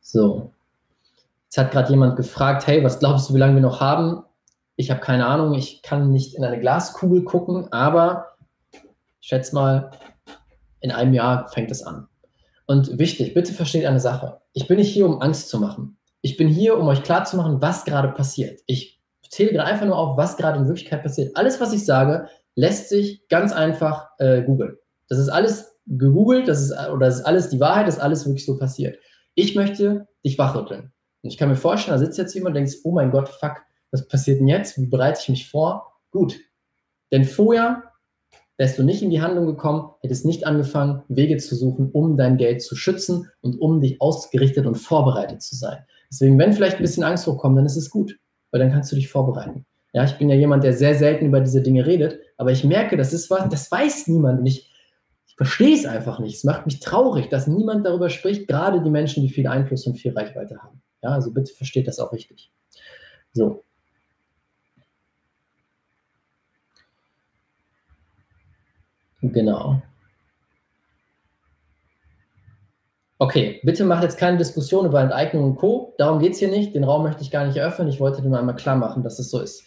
So. 0.00 0.52
Jetzt 1.44 1.58
hat 1.58 1.72
gerade 1.72 1.90
jemand 1.90 2.16
gefragt, 2.16 2.66
hey, 2.66 2.82
was 2.84 2.98
glaubst 2.98 3.28
du, 3.28 3.34
wie 3.34 3.38
lange 3.38 3.54
wir 3.54 3.62
noch 3.62 3.80
haben? 3.80 4.22
Ich 4.80 4.92
habe 4.92 5.00
keine 5.00 5.26
Ahnung, 5.26 5.54
ich 5.54 5.82
kann 5.82 6.12
nicht 6.12 6.36
in 6.36 6.44
eine 6.44 6.60
Glaskugel 6.60 7.24
gucken, 7.24 7.66
aber 7.72 8.36
schätze 9.20 9.52
mal, 9.52 9.90
in 10.78 10.92
einem 10.92 11.12
Jahr 11.14 11.48
fängt 11.48 11.72
es 11.72 11.82
an. 11.82 12.06
Und 12.64 12.96
wichtig, 12.96 13.34
bitte 13.34 13.52
versteht 13.52 13.86
eine 13.86 13.98
Sache. 13.98 14.40
Ich 14.52 14.68
bin 14.68 14.76
nicht 14.76 14.92
hier, 14.92 15.06
um 15.06 15.20
Angst 15.20 15.48
zu 15.48 15.58
machen. 15.58 15.98
Ich 16.20 16.36
bin 16.36 16.46
hier, 16.46 16.78
um 16.78 16.86
euch 16.86 17.02
klarzumachen, 17.02 17.60
was 17.60 17.84
gerade 17.86 18.10
passiert. 18.10 18.60
Ich 18.66 19.02
zähle 19.28 19.50
gerade 19.50 19.68
einfach 19.68 19.84
nur 19.84 19.98
auf, 19.98 20.16
was 20.16 20.36
gerade 20.36 20.60
in 20.60 20.68
Wirklichkeit 20.68 21.02
passiert. 21.02 21.36
Alles, 21.36 21.60
was 21.60 21.72
ich 21.72 21.84
sage, 21.84 22.28
lässt 22.54 22.88
sich 22.88 23.26
ganz 23.28 23.52
einfach 23.52 24.10
äh, 24.18 24.42
googeln. 24.42 24.76
Das 25.08 25.18
ist 25.18 25.28
alles 25.28 25.76
gegoogelt, 25.86 26.46
das 26.46 26.60
ist, 26.60 26.70
oder 26.70 27.06
das 27.06 27.16
ist 27.16 27.24
alles 27.24 27.48
die 27.48 27.58
Wahrheit, 27.58 27.88
das 27.88 27.96
ist 27.96 28.02
alles 28.02 28.24
wirklich 28.26 28.46
so 28.46 28.56
passiert. 28.56 28.96
Ich 29.34 29.56
möchte 29.56 30.06
dich 30.24 30.38
wachrütteln. 30.38 30.92
Und 31.22 31.30
ich 31.30 31.36
kann 31.36 31.48
mir 31.48 31.56
vorstellen, 31.56 31.98
da 31.98 32.04
sitzt 32.04 32.18
jetzt 32.18 32.34
jemand 32.36 32.54
und 32.54 32.62
denkt, 32.62 32.76
oh 32.84 32.92
mein 32.92 33.10
Gott, 33.10 33.28
fuck, 33.28 33.56
was 33.90 34.06
passiert 34.08 34.40
denn 34.40 34.48
jetzt? 34.48 34.78
Wie 34.78 34.86
bereite 34.86 35.20
ich 35.22 35.28
mich 35.28 35.50
vor? 35.50 35.94
Gut. 36.10 36.38
Denn 37.12 37.24
vorher 37.24 37.84
wärst 38.56 38.78
du 38.78 38.82
nicht 38.82 39.02
in 39.02 39.10
die 39.10 39.22
Handlung 39.22 39.46
gekommen, 39.46 39.90
hättest 40.02 40.26
nicht 40.26 40.46
angefangen, 40.46 41.02
Wege 41.08 41.36
zu 41.36 41.54
suchen, 41.54 41.90
um 41.90 42.16
dein 42.16 42.36
Geld 42.36 42.60
zu 42.62 42.76
schützen 42.76 43.30
und 43.40 43.60
um 43.60 43.80
dich 43.80 44.00
ausgerichtet 44.00 44.66
und 44.66 44.74
vorbereitet 44.74 45.42
zu 45.42 45.54
sein. 45.54 45.84
Deswegen, 46.10 46.38
wenn 46.38 46.52
vielleicht 46.52 46.76
ein 46.76 46.82
bisschen 46.82 47.04
Angst 47.04 47.26
hochkommt, 47.26 47.56
dann 47.56 47.66
ist 47.66 47.76
es 47.76 47.90
gut 47.90 48.18
weil 48.50 48.60
dann 48.60 48.72
kannst 48.72 48.92
du 48.92 48.96
dich 48.96 49.08
vorbereiten. 49.08 49.66
Ja, 49.92 50.04
ich 50.04 50.18
bin 50.18 50.28
ja 50.28 50.36
jemand, 50.36 50.64
der 50.64 50.74
sehr 50.74 50.94
selten 50.94 51.26
über 51.26 51.40
diese 51.40 51.62
Dinge 51.62 51.86
redet, 51.86 52.20
aber 52.36 52.52
ich 52.52 52.64
merke, 52.64 52.96
das 52.96 53.12
ist 53.12 53.30
was, 53.30 53.48
das 53.48 53.70
weiß 53.70 54.06
niemand 54.08 54.40
und 54.40 54.46
ich, 54.46 54.70
ich 55.26 55.34
verstehe 55.34 55.74
es 55.74 55.86
einfach 55.86 56.18
nicht. 56.18 56.36
Es 56.36 56.44
macht 56.44 56.66
mich 56.66 56.80
traurig, 56.80 57.28
dass 57.28 57.46
niemand 57.46 57.86
darüber 57.86 58.10
spricht, 58.10 58.46
gerade 58.48 58.82
die 58.82 58.90
Menschen, 58.90 59.22
die 59.22 59.30
viel 59.30 59.46
Einfluss 59.46 59.86
und 59.86 59.96
viel 59.96 60.12
Reichweite 60.12 60.58
haben. 60.62 60.82
Ja, 61.02 61.10
also 61.10 61.32
bitte 61.32 61.52
versteht 61.54 61.86
das 61.86 61.98
auch 61.98 62.12
richtig. 62.12 62.52
So. 63.32 63.64
Genau. 69.22 69.82
Okay, 73.20 73.60
bitte 73.64 73.84
macht 73.84 74.04
jetzt 74.04 74.16
keine 74.16 74.36
Diskussion 74.36 74.86
über 74.86 75.00
Enteignung 75.00 75.42
und 75.42 75.56
Co. 75.56 75.92
Darum 75.98 76.20
geht 76.20 76.34
es 76.34 76.38
hier 76.38 76.48
nicht. 76.48 76.76
Den 76.76 76.84
Raum 76.84 77.02
möchte 77.02 77.22
ich 77.22 77.32
gar 77.32 77.44
nicht 77.44 77.56
eröffnen. 77.56 77.88
Ich 77.88 77.98
wollte 77.98 78.22
nur 78.22 78.38
einmal 78.38 78.54
klar 78.54 78.76
machen, 78.76 79.02
dass 79.02 79.18
es 79.18 79.30
so 79.30 79.40
ist. 79.40 79.64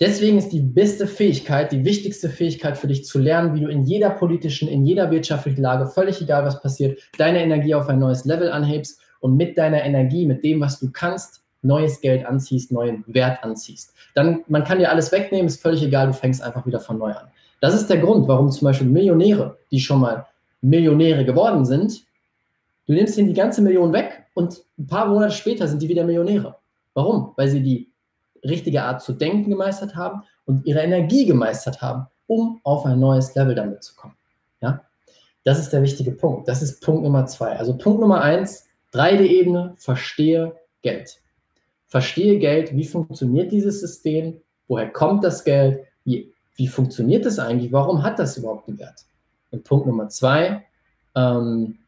Deswegen 0.00 0.36
ist 0.36 0.50
die 0.50 0.60
beste 0.60 1.06
Fähigkeit, 1.06 1.72
die 1.72 1.86
wichtigste 1.86 2.28
Fähigkeit 2.28 2.76
für 2.76 2.88
dich 2.88 3.06
zu 3.06 3.18
lernen, 3.18 3.54
wie 3.54 3.60
du 3.60 3.68
in 3.68 3.84
jeder 3.84 4.10
politischen, 4.10 4.68
in 4.68 4.84
jeder 4.84 5.10
wirtschaftlichen 5.10 5.62
Lage, 5.62 5.86
völlig 5.86 6.20
egal 6.20 6.44
was 6.44 6.60
passiert, 6.60 7.00
deine 7.16 7.42
Energie 7.42 7.74
auf 7.74 7.88
ein 7.88 7.98
neues 7.98 8.26
Level 8.26 8.52
anhebst 8.52 9.00
und 9.20 9.34
mit 9.34 9.56
deiner 9.56 9.82
Energie, 9.82 10.26
mit 10.26 10.44
dem, 10.44 10.60
was 10.60 10.78
du 10.78 10.90
kannst, 10.92 11.40
neues 11.62 12.02
Geld 12.02 12.26
anziehst, 12.26 12.70
neuen 12.70 13.04
Wert 13.06 13.42
anziehst. 13.42 13.94
Dann, 14.14 14.44
man 14.48 14.64
kann 14.64 14.78
dir 14.78 14.90
alles 14.90 15.10
wegnehmen, 15.10 15.46
ist 15.46 15.62
völlig 15.62 15.82
egal, 15.82 16.08
du 16.08 16.12
fängst 16.12 16.42
einfach 16.42 16.66
wieder 16.66 16.80
von 16.80 16.98
neu 16.98 17.12
an. 17.12 17.29
Das 17.60 17.74
ist 17.74 17.88
der 17.88 17.98
Grund, 17.98 18.26
warum 18.26 18.50
zum 18.50 18.66
Beispiel 18.66 18.88
Millionäre, 18.88 19.58
die 19.70 19.80
schon 19.80 20.00
mal 20.00 20.26
Millionäre 20.62 21.24
geworden 21.24 21.64
sind, 21.64 22.04
Du 22.90 22.96
nimmst 22.96 23.16
ihnen 23.16 23.28
die 23.28 23.34
ganze 23.34 23.62
Million 23.62 23.92
weg 23.92 24.26
und 24.34 24.64
ein 24.76 24.88
paar 24.88 25.06
Monate 25.06 25.32
später 25.32 25.68
sind 25.68 25.80
die 25.80 25.88
wieder 25.88 26.02
Millionäre. 26.02 26.56
Warum? 26.92 27.34
Weil 27.36 27.48
sie 27.48 27.62
die 27.62 27.88
richtige 28.44 28.82
Art 28.82 29.00
zu 29.00 29.12
denken 29.12 29.48
gemeistert 29.48 29.94
haben 29.94 30.24
und 30.44 30.66
ihre 30.66 30.80
Energie 30.80 31.24
gemeistert 31.24 31.80
haben, 31.80 32.08
um 32.26 32.58
auf 32.64 32.84
ein 32.86 32.98
neues 32.98 33.32
Level 33.36 33.54
damit 33.54 33.84
zu 33.84 33.94
kommen. 33.94 34.16
Ja? 34.60 34.82
Das 35.44 35.60
ist 35.60 35.72
der 35.72 35.82
wichtige 35.82 36.10
Punkt. 36.10 36.48
Das 36.48 36.62
ist 36.62 36.80
Punkt 36.80 37.04
Nummer 37.04 37.26
zwei. 37.26 37.56
Also 37.56 37.78
Punkt 37.78 38.00
Nummer 38.00 38.22
eins, 38.22 38.66
3D-Ebene, 38.92 39.74
verstehe 39.76 40.56
Geld. 40.82 41.20
Verstehe 41.86 42.40
Geld, 42.40 42.74
wie 42.74 42.86
funktioniert 42.86 43.52
dieses 43.52 43.78
System, 43.78 44.40
woher 44.66 44.90
kommt 44.90 45.22
das 45.22 45.44
Geld, 45.44 45.86
wie, 46.04 46.32
wie 46.60 46.68
funktioniert 46.68 47.24
das 47.24 47.38
eigentlich, 47.38 47.72
warum 47.72 48.02
hat 48.02 48.18
das 48.18 48.36
überhaupt 48.36 48.68
einen 48.68 48.78
Wert? 48.78 49.06
Und 49.50 49.64
Punkt 49.64 49.86
Nummer 49.86 50.10
zwei, 50.10 50.66
ähm, 51.16 51.78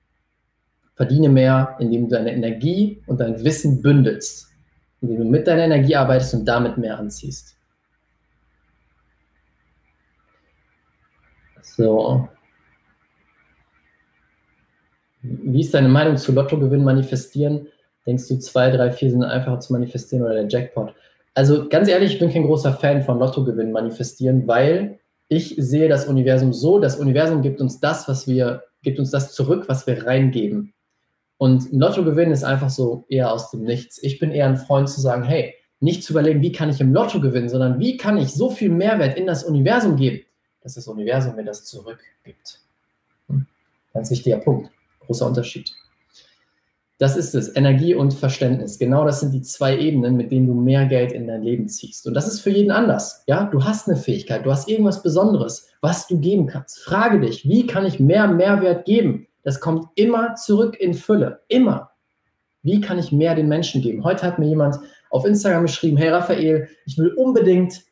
Verdiene 0.95 1.29
mehr, 1.29 1.77
indem 1.79 2.09
du 2.09 2.17
deine 2.17 2.33
Energie 2.33 3.03
und 3.07 3.21
dein 3.21 3.45
Wissen 3.45 3.83
bündelst, 3.83 4.51
indem 5.03 5.19
du 5.19 5.25
mit 5.25 5.47
deiner 5.47 5.65
Energie 5.65 5.95
arbeitest 5.95 6.33
und 6.33 6.47
damit 6.47 6.79
mehr 6.79 6.99
anziehst. 6.99 7.55
So. 11.61 12.31
Wie 15.21 15.61
ist 15.61 15.75
deine 15.75 15.89
Meinung 15.89 16.17
zu 16.17 16.33
Lottogewinn 16.33 16.83
manifestieren? 16.83 17.69
Denkst 18.07 18.29
du, 18.29 18.39
zwei, 18.39 18.71
drei, 18.71 18.91
vier 18.91 19.11
sind 19.11 19.23
einfacher 19.23 19.61
zu 19.61 19.75
manifestieren 19.75 20.25
oder 20.25 20.35
der 20.35 20.49
Jackpot? 20.49 20.95
Also 21.35 21.69
ganz 21.69 21.89
ehrlich, 21.89 22.15
ich 22.15 22.19
bin 22.19 22.33
kein 22.33 22.45
großer 22.45 22.75
Fan 22.75 23.03
von 23.03 23.19
Lottogewinn 23.19 23.73
manifestieren, 23.73 24.47
weil 24.47 25.01
ich 25.29 25.55
sehe 25.59 25.89
das 25.89 26.07
Universum 26.07 26.53
so, 26.53 26.79
das 26.79 26.97
Universum 26.97 27.41
gibt 27.41 27.61
uns 27.61 27.81
das, 27.81 28.07
was 28.07 28.27
wir, 28.27 28.65
gibt 28.83 28.99
uns 28.99 29.11
das 29.11 29.33
zurück, 29.33 29.65
was 29.67 29.87
wir 29.87 30.07
reingeben. 30.07 30.75
Und 31.39 31.73
Lottogewinn 31.73 32.31
ist 32.31 32.45
einfach 32.45 32.71
so 32.71 33.05
eher 33.09 33.33
aus 33.33 33.51
dem 33.51 33.63
Nichts. 33.63 34.03
Ich 34.03 34.19
bin 34.19 34.31
eher 34.31 34.47
ein 34.47 34.59
Freund 34.59 34.89
zu 34.89 35.01
sagen, 35.01 35.25
hey, 35.25 35.55
nicht 35.81 36.05
zu 36.05 36.13
überlegen, 36.13 36.43
wie 36.43 36.53
kann 36.53 36.71
ich 36.71 36.81
im 36.81 36.93
Lotto 36.93 37.21
gewinnen, 37.21 37.49
sondern 37.49 37.81
wie 37.81 37.97
kann 37.97 38.17
ich 38.17 38.29
so 38.29 38.51
viel 38.51 38.69
Mehrwert 38.71 39.17
in 39.19 39.27
das 39.27 39.43
Universum 39.43 39.97
geben, 39.97 40.25
dass 40.61 40.75
das 40.75 40.87
Universum 40.87 41.35
mir 41.35 41.45
das 41.45 41.65
zurückgibt. 41.65 42.61
Hm? 43.29 43.47
Ganz 43.93 44.09
wichtiger 44.11 44.37
Punkt. 44.37 44.71
Großer 45.01 45.27
Unterschied. 45.27 45.73
Das 47.03 47.17
ist 47.17 47.35
es, 47.35 47.57
Energie 47.57 47.97
und 47.97 48.15
Verständnis. 48.15 48.79
Genau 48.79 49.05
das 49.05 49.19
sind 49.19 49.35
die 49.35 49.43
zwei 49.43 49.77
Ebenen, 49.77 50.17
mit 50.17 50.31
denen 50.31 50.47
du 50.47 50.55
mehr 50.55 50.87
Geld 50.87 51.11
in 51.11 51.27
dein 51.27 51.43
Leben 51.43 51.69
ziehst. 51.69 52.07
Und 52.07 52.15
das 52.15 52.29
ist 52.29 52.39
für 52.39 52.51
jeden 52.51 52.71
anders. 52.71 53.25
Ja, 53.27 53.43
du 53.43 53.65
hast 53.65 53.89
eine 53.89 53.97
Fähigkeit, 53.97 54.47
du 54.47 54.53
hast 54.53 54.69
irgendwas 54.69 55.03
Besonderes, 55.03 55.67
was 55.81 56.07
du 56.07 56.21
geben 56.21 56.47
kannst. 56.47 56.79
Frage 56.79 57.19
dich, 57.19 57.45
wie 57.45 57.67
kann 57.67 57.85
ich 57.87 57.99
mehr 57.99 58.29
Mehrwert 58.29 58.85
geben? 58.85 59.27
Das 59.43 59.59
kommt 59.59 59.89
immer 59.97 60.37
zurück 60.37 60.79
in 60.79 60.95
Fülle. 60.95 61.41
Immer. 61.49 61.91
Wie 62.63 62.81
kann 62.81 63.01
ich 63.01 63.11
mehr 63.11 63.35
den 63.35 63.49
Menschen 63.49 63.83
geben? 63.83 64.05
Heute 64.05 64.25
hat 64.25 64.39
mir 64.39 64.47
jemand 64.47 64.77
auf 65.11 65.25
Instagram 65.25 65.63
geschrieben, 65.63 65.97
hey 65.97 66.11
Raphael, 66.11 66.69
ich 66.87 66.99
will 66.99 67.13
unbedingt 67.15 67.83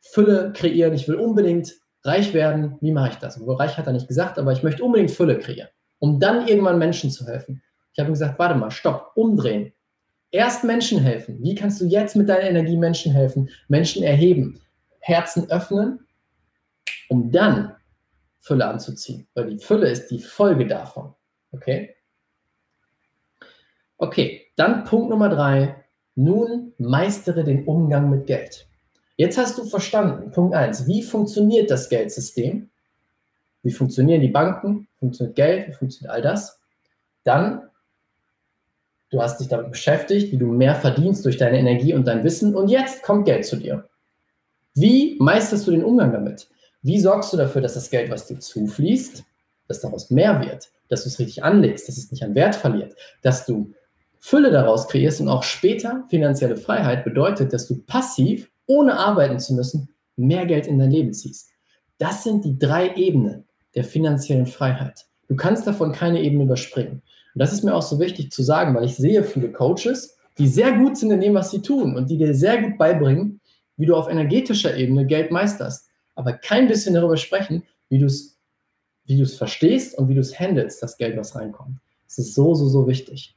Fülle 0.00 0.52
kreieren, 0.52 0.92
ich 0.92 1.08
will 1.08 1.14
unbedingt 1.14 1.72
reich 2.02 2.34
werden. 2.34 2.76
Wie 2.82 2.92
mache 2.92 3.12
ich 3.12 3.16
das? 3.16 3.40
Reich 3.42 3.78
hat 3.78 3.86
er 3.86 3.94
nicht 3.94 4.06
gesagt, 4.08 4.38
aber 4.38 4.52
ich 4.52 4.62
möchte 4.62 4.84
unbedingt 4.84 5.12
Fülle 5.12 5.38
kreieren, 5.38 5.70
um 5.98 6.20
dann 6.20 6.46
irgendwann 6.46 6.76
Menschen 6.76 7.10
zu 7.10 7.26
helfen. 7.26 7.62
Ich 7.94 7.98
habe 7.98 8.10
ihm 8.10 8.14
gesagt, 8.14 8.38
warte 8.38 8.56
mal, 8.56 8.70
stopp, 8.70 9.12
umdrehen. 9.14 9.72
Erst 10.30 10.64
Menschen 10.64 11.00
helfen. 11.00 11.42
Wie 11.42 11.54
kannst 11.54 11.80
du 11.80 11.86
jetzt 11.86 12.16
mit 12.16 12.28
deiner 12.28 12.42
Energie 12.42 12.76
Menschen 12.76 13.12
helfen, 13.12 13.48
Menschen 13.68 14.02
erheben, 14.02 14.60
Herzen 15.00 15.50
öffnen, 15.50 16.06
um 17.08 17.30
dann 17.30 17.76
Fülle 18.44 18.66
anzuziehen, 18.66 19.26
weil 19.34 19.46
die 19.46 19.58
Fülle 19.58 19.88
ist 19.88 20.08
die 20.08 20.18
Folge 20.18 20.66
davon. 20.66 21.14
Okay? 21.52 21.94
Okay, 23.96 24.42
dann 24.56 24.84
Punkt 24.84 25.08
Nummer 25.08 25.30
drei. 25.30 25.82
Nun 26.14 26.74
meistere 26.78 27.42
den 27.42 27.64
Umgang 27.64 28.10
mit 28.10 28.26
Geld. 28.26 28.68
Jetzt 29.16 29.38
hast 29.38 29.56
du 29.56 29.64
verstanden, 29.64 30.30
Punkt 30.30 30.54
eins, 30.54 30.86
wie 30.86 31.02
funktioniert 31.02 31.70
das 31.70 31.88
Geldsystem? 31.88 32.70
Wie 33.62 33.72
funktionieren 33.72 34.20
die 34.20 34.28
Banken? 34.28 34.88
Funktioniert 34.98 35.36
Geld? 35.36 35.68
Wie 35.68 35.72
funktioniert 35.72 36.12
all 36.12 36.22
das? 36.22 36.60
Dann, 37.22 37.62
du 39.14 39.22
hast 39.22 39.38
dich 39.38 39.48
damit 39.48 39.70
beschäftigt, 39.70 40.32
wie 40.32 40.36
du 40.36 40.46
mehr 40.46 40.74
verdienst 40.74 41.24
durch 41.24 41.36
deine 41.36 41.58
Energie 41.58 41.94
und 41.94 42.06
dein 42.06 42.24
Wissen 42.24 42.54
und 42.54 42.68
jetzt 42.68 43.02
kommt 43.04 43.26
Geld 43.26 43.46
zu 43.46 43.56
dir. 43.56 43.88
Wie 44.74 45.16
meisterst 45.20 45.66
du 45.66 45.70
den 45.70 45.84
Umgang 45.84 46.12
damit? 46.12 46.48
Wie 46.82 46.98
sorgst 46.98 47.32
du 47.32 47.36
dafür, 47.36 47.62
dass 47.62 47.74
das 47.74 47.90
Geld, 47.90 48.10
was 48.10 48.26
dir 48.26 48.40
zufließt, 48.40 49.22
dass 49.68 49.80
daraus 49.80 50.10
mehr 50.10 50.40
wird, 50.40 50.68
dass 50.88 51.04
du 51.04 51.08
es 51.08 51.18
richtig 51.20 51.44
anlegst, 51.44 51.86
dass 51.86 51.96
es 51.96 52.10
nicht 52.10 52.24
an 52.24 52.34
Wert 52.34 52.56
verliert, 52.56 52.96
dass 53.22 53.46
du 53.46 53.72
Fülle 54.18 54.50
daraus 54.50 54.88
kreierst 54.88 55.20
und 55.20 55.28
auch 55.28 55.44
später 55.44 56.04
finanzielle 56.08 56.56
Freiheit 56.56 57.04
bedeutet, 57.04 57.52
dass 57.52 57.68
du 57.68 57.82
passiv, 57.84 58.50
ohne 58.66 58.98
arbeiten 58.98 59.38
zu 59.38 59.54
müssen, 59.54 59.90
mehr 60.16 60.44
Geld 60.44 60.66
in 60.66 60.78
dein 60.78 60.90
Leben 60.90 61.12
ziehst. 61.12 61.50
Das 61.98 62.24
sind 62.24 62.44
die 62.44 62.58
drei 62.58 62.94
Ebenen 62.96 63.44
der 63.76 63.84
finanziellen 63.84 64.46
Freiheit. 64.46 65.06
Du 65.28 65.36
kannst 65.36 65.66
davon 65.66 65.92
keine 65.92 66.20
Ebene 66.20 66.44
überspringen. 66.44 67.02
Und 67.34 67.40
das 67.40 67.52
ist 67.52 67.64
mir 67.64 67.74
auch 67.74 67.82
so 67.82 67.98
wichtig 67.98 68.30
zu 68.30 68.42
sagen, 68.42 68.74
weil 68.74 68.84
ich 68.84 68.96
sehe 68.96 69.24
viele 69.24 69.50
Coaches, 69.50 70.16
die 70.38 70.48
sehr 70.48 70.72
gut 70.72 70.96
sind 70.96 71.10
in 71.10 71.20
dem, 71.20 71.34
was 71.34 71.50
sie 71.50 71.62
tun 71.62 71.96
und 71.96 72.10
die 72.10 72.18
dir 72.18 72.34
sehr 72.34 72.62
gut 72.62 72.78
beibringen, 72.78 73.40
wie 73.76 73.86
du 73.86 73.96
auf 73.96 74.08
energetischer 74.08 74.76
Ebene 74.76 75.06
Geld 75.06 75.30
meisterst 75.30 75.88
aber 76.14 76.32
kein 76.32 76.68
bisschen 76.68 76.94
darüber 76.94 77.16
sprechen, 77.16 77.64
wie 77.88 77.98
du 77.98 78.06
es 78.06 78.38
wie 79.06 79.24
verstehst 79.26 79.98
und 79.98 80.08
wie 80.08 80.14
du 80.14 80.20
es 80.20 80.38
handelst, 80.38 80.82
das 80.82 80.96
Geld, 80.96 81.16
was 81.18 81.36
reinkommt. 81.36 81.78
Das 82.06 82.18
ist 82.18 82.34
so, 82.34 82.54
so, 82.54 82.68
so 82.68 82.86
wichtig. 82.86 83.36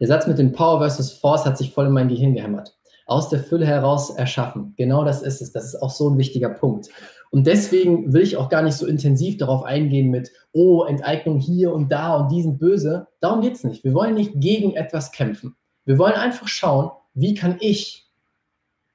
Der 0.00 0.08
Satz 0.08 0.26
mit 0.26 0.38
dem 0.38 0.50
Power 0.50 0.78
versus 0.80 1.12
Force 1.12 1.44
hat 1.44 1.56
sich 1.56 1.72
voll 1.72 1.86
in 1.86 1.92
mein 1.92 2.08
Gehirn 2.08 2.34
gehämmert. 2.34 2.76
Aus 3.06 3.28
der 3.28 3.44
Fülle 3.44 3.64
heraus 3.64 4.10
erschaffen. 4.10 4.74
Genau 4.76 5.04
das 5.04 5.22
ist 5.22 5.40
es. 5.40 5.52
Das 5.52 5.66
ist 5.66 5.76
auch 5.80 5.90
so 5.90 6.10
ein 6.10 6.18
wichtiger 6.18 6.48
Punkt. 6.48 6.88
Und 7.34 7.48
deswegen 7.48 8.12
will 8.12 8.22
ich 8.22 8.36
auch 8.36 8.48
gar 8.48 8.62
nicht 8.62 8.76
so 8.76 8.86
intensiv 8.86 9.38
darauf 9.38 9.64
eingehen 9.64 10.08
mit, 10.08 10.30
oh, 10.52 10.84
Enteignung 10.84 11.40
hier 11.40 11.72
und 11.72 11.90
da 11.90 12.14
und 12.14 12.30
die 12.30 12.40
sind 12.40 12.60
böse. 12.60 13.08
Darum 13.18 13.40
geht 13.40 13.56
es 13.56 13.64
nicht. 13.64 13.82
Wir 13.82 13.92
wollen 13.92 14.14
nicht 14.14 14.34
gegen 14.36 14.76
etwas 14.76 15.10
kämpfen. 15.10 15.56
Wir 15.84 15.98
wollen 15.98 16.12
einfach 16.12 16.46
schauen, 16.46 16.92
wie 17.14 17.34
kann 17.34 17.56
ich 17.58 18.06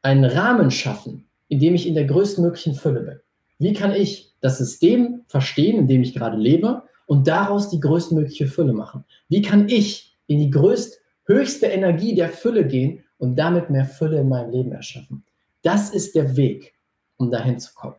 einen 0.04 0.24
Rahmen 0.24 0.72
schaffen, 0.72 1.26
indem 1.50 1.76
ich 1.76 1.86
in 1.86 1.96
der 1.96 2.06
größtmöglichen 2.06 2.76
Fülle 2.76 3.02
bin? 3.02 3.20
Wie 3.58 3.74
kann 3.74 3.92
ich 3.92 4.34
das 4.40 4.58
System 4.58 5.26
verstehen, 5.28 5.78
in 5.78 5.90
dem 5.90 6.02
ich 6.02 6.14
gerade 6.14 6.38
lebe 6.38 6.84
und 7.08 7.28
daraus 7.28 7.70
die 7.70 7.82
größtmögliche 7.82 8.48
Fülle 8.48 8.72
machen? 8.72 9.04
Wie 9.28 9.42
kann 9.42 9.68
ich 9.68 10.18
in 10.28 10.40
die 10.40 10.50
größt, 10.50 11.02
höchste 11.26 11.66
Energie 11.66 12.16
der 12.16 12.30
Fülle 12.30 12.66
gehen 12.66 13.04
und 13.18 13.36
damit 13.36 13.70
mehr 13.70 13.84
Fülle 13.84 14.22
in 14.22 14.30
meinem 14.30 14.52
Leben 14.52 14.72
erschaffen? 14.72 15.26
Das 15.62 15.90
ist 15.90 16.16
der 16.16 16.38
Weg, 16.38 16.74
um 17.18 17.30
dahin 17.30 17.60
zu 17.60 17.74
kommen. 17.74 17.96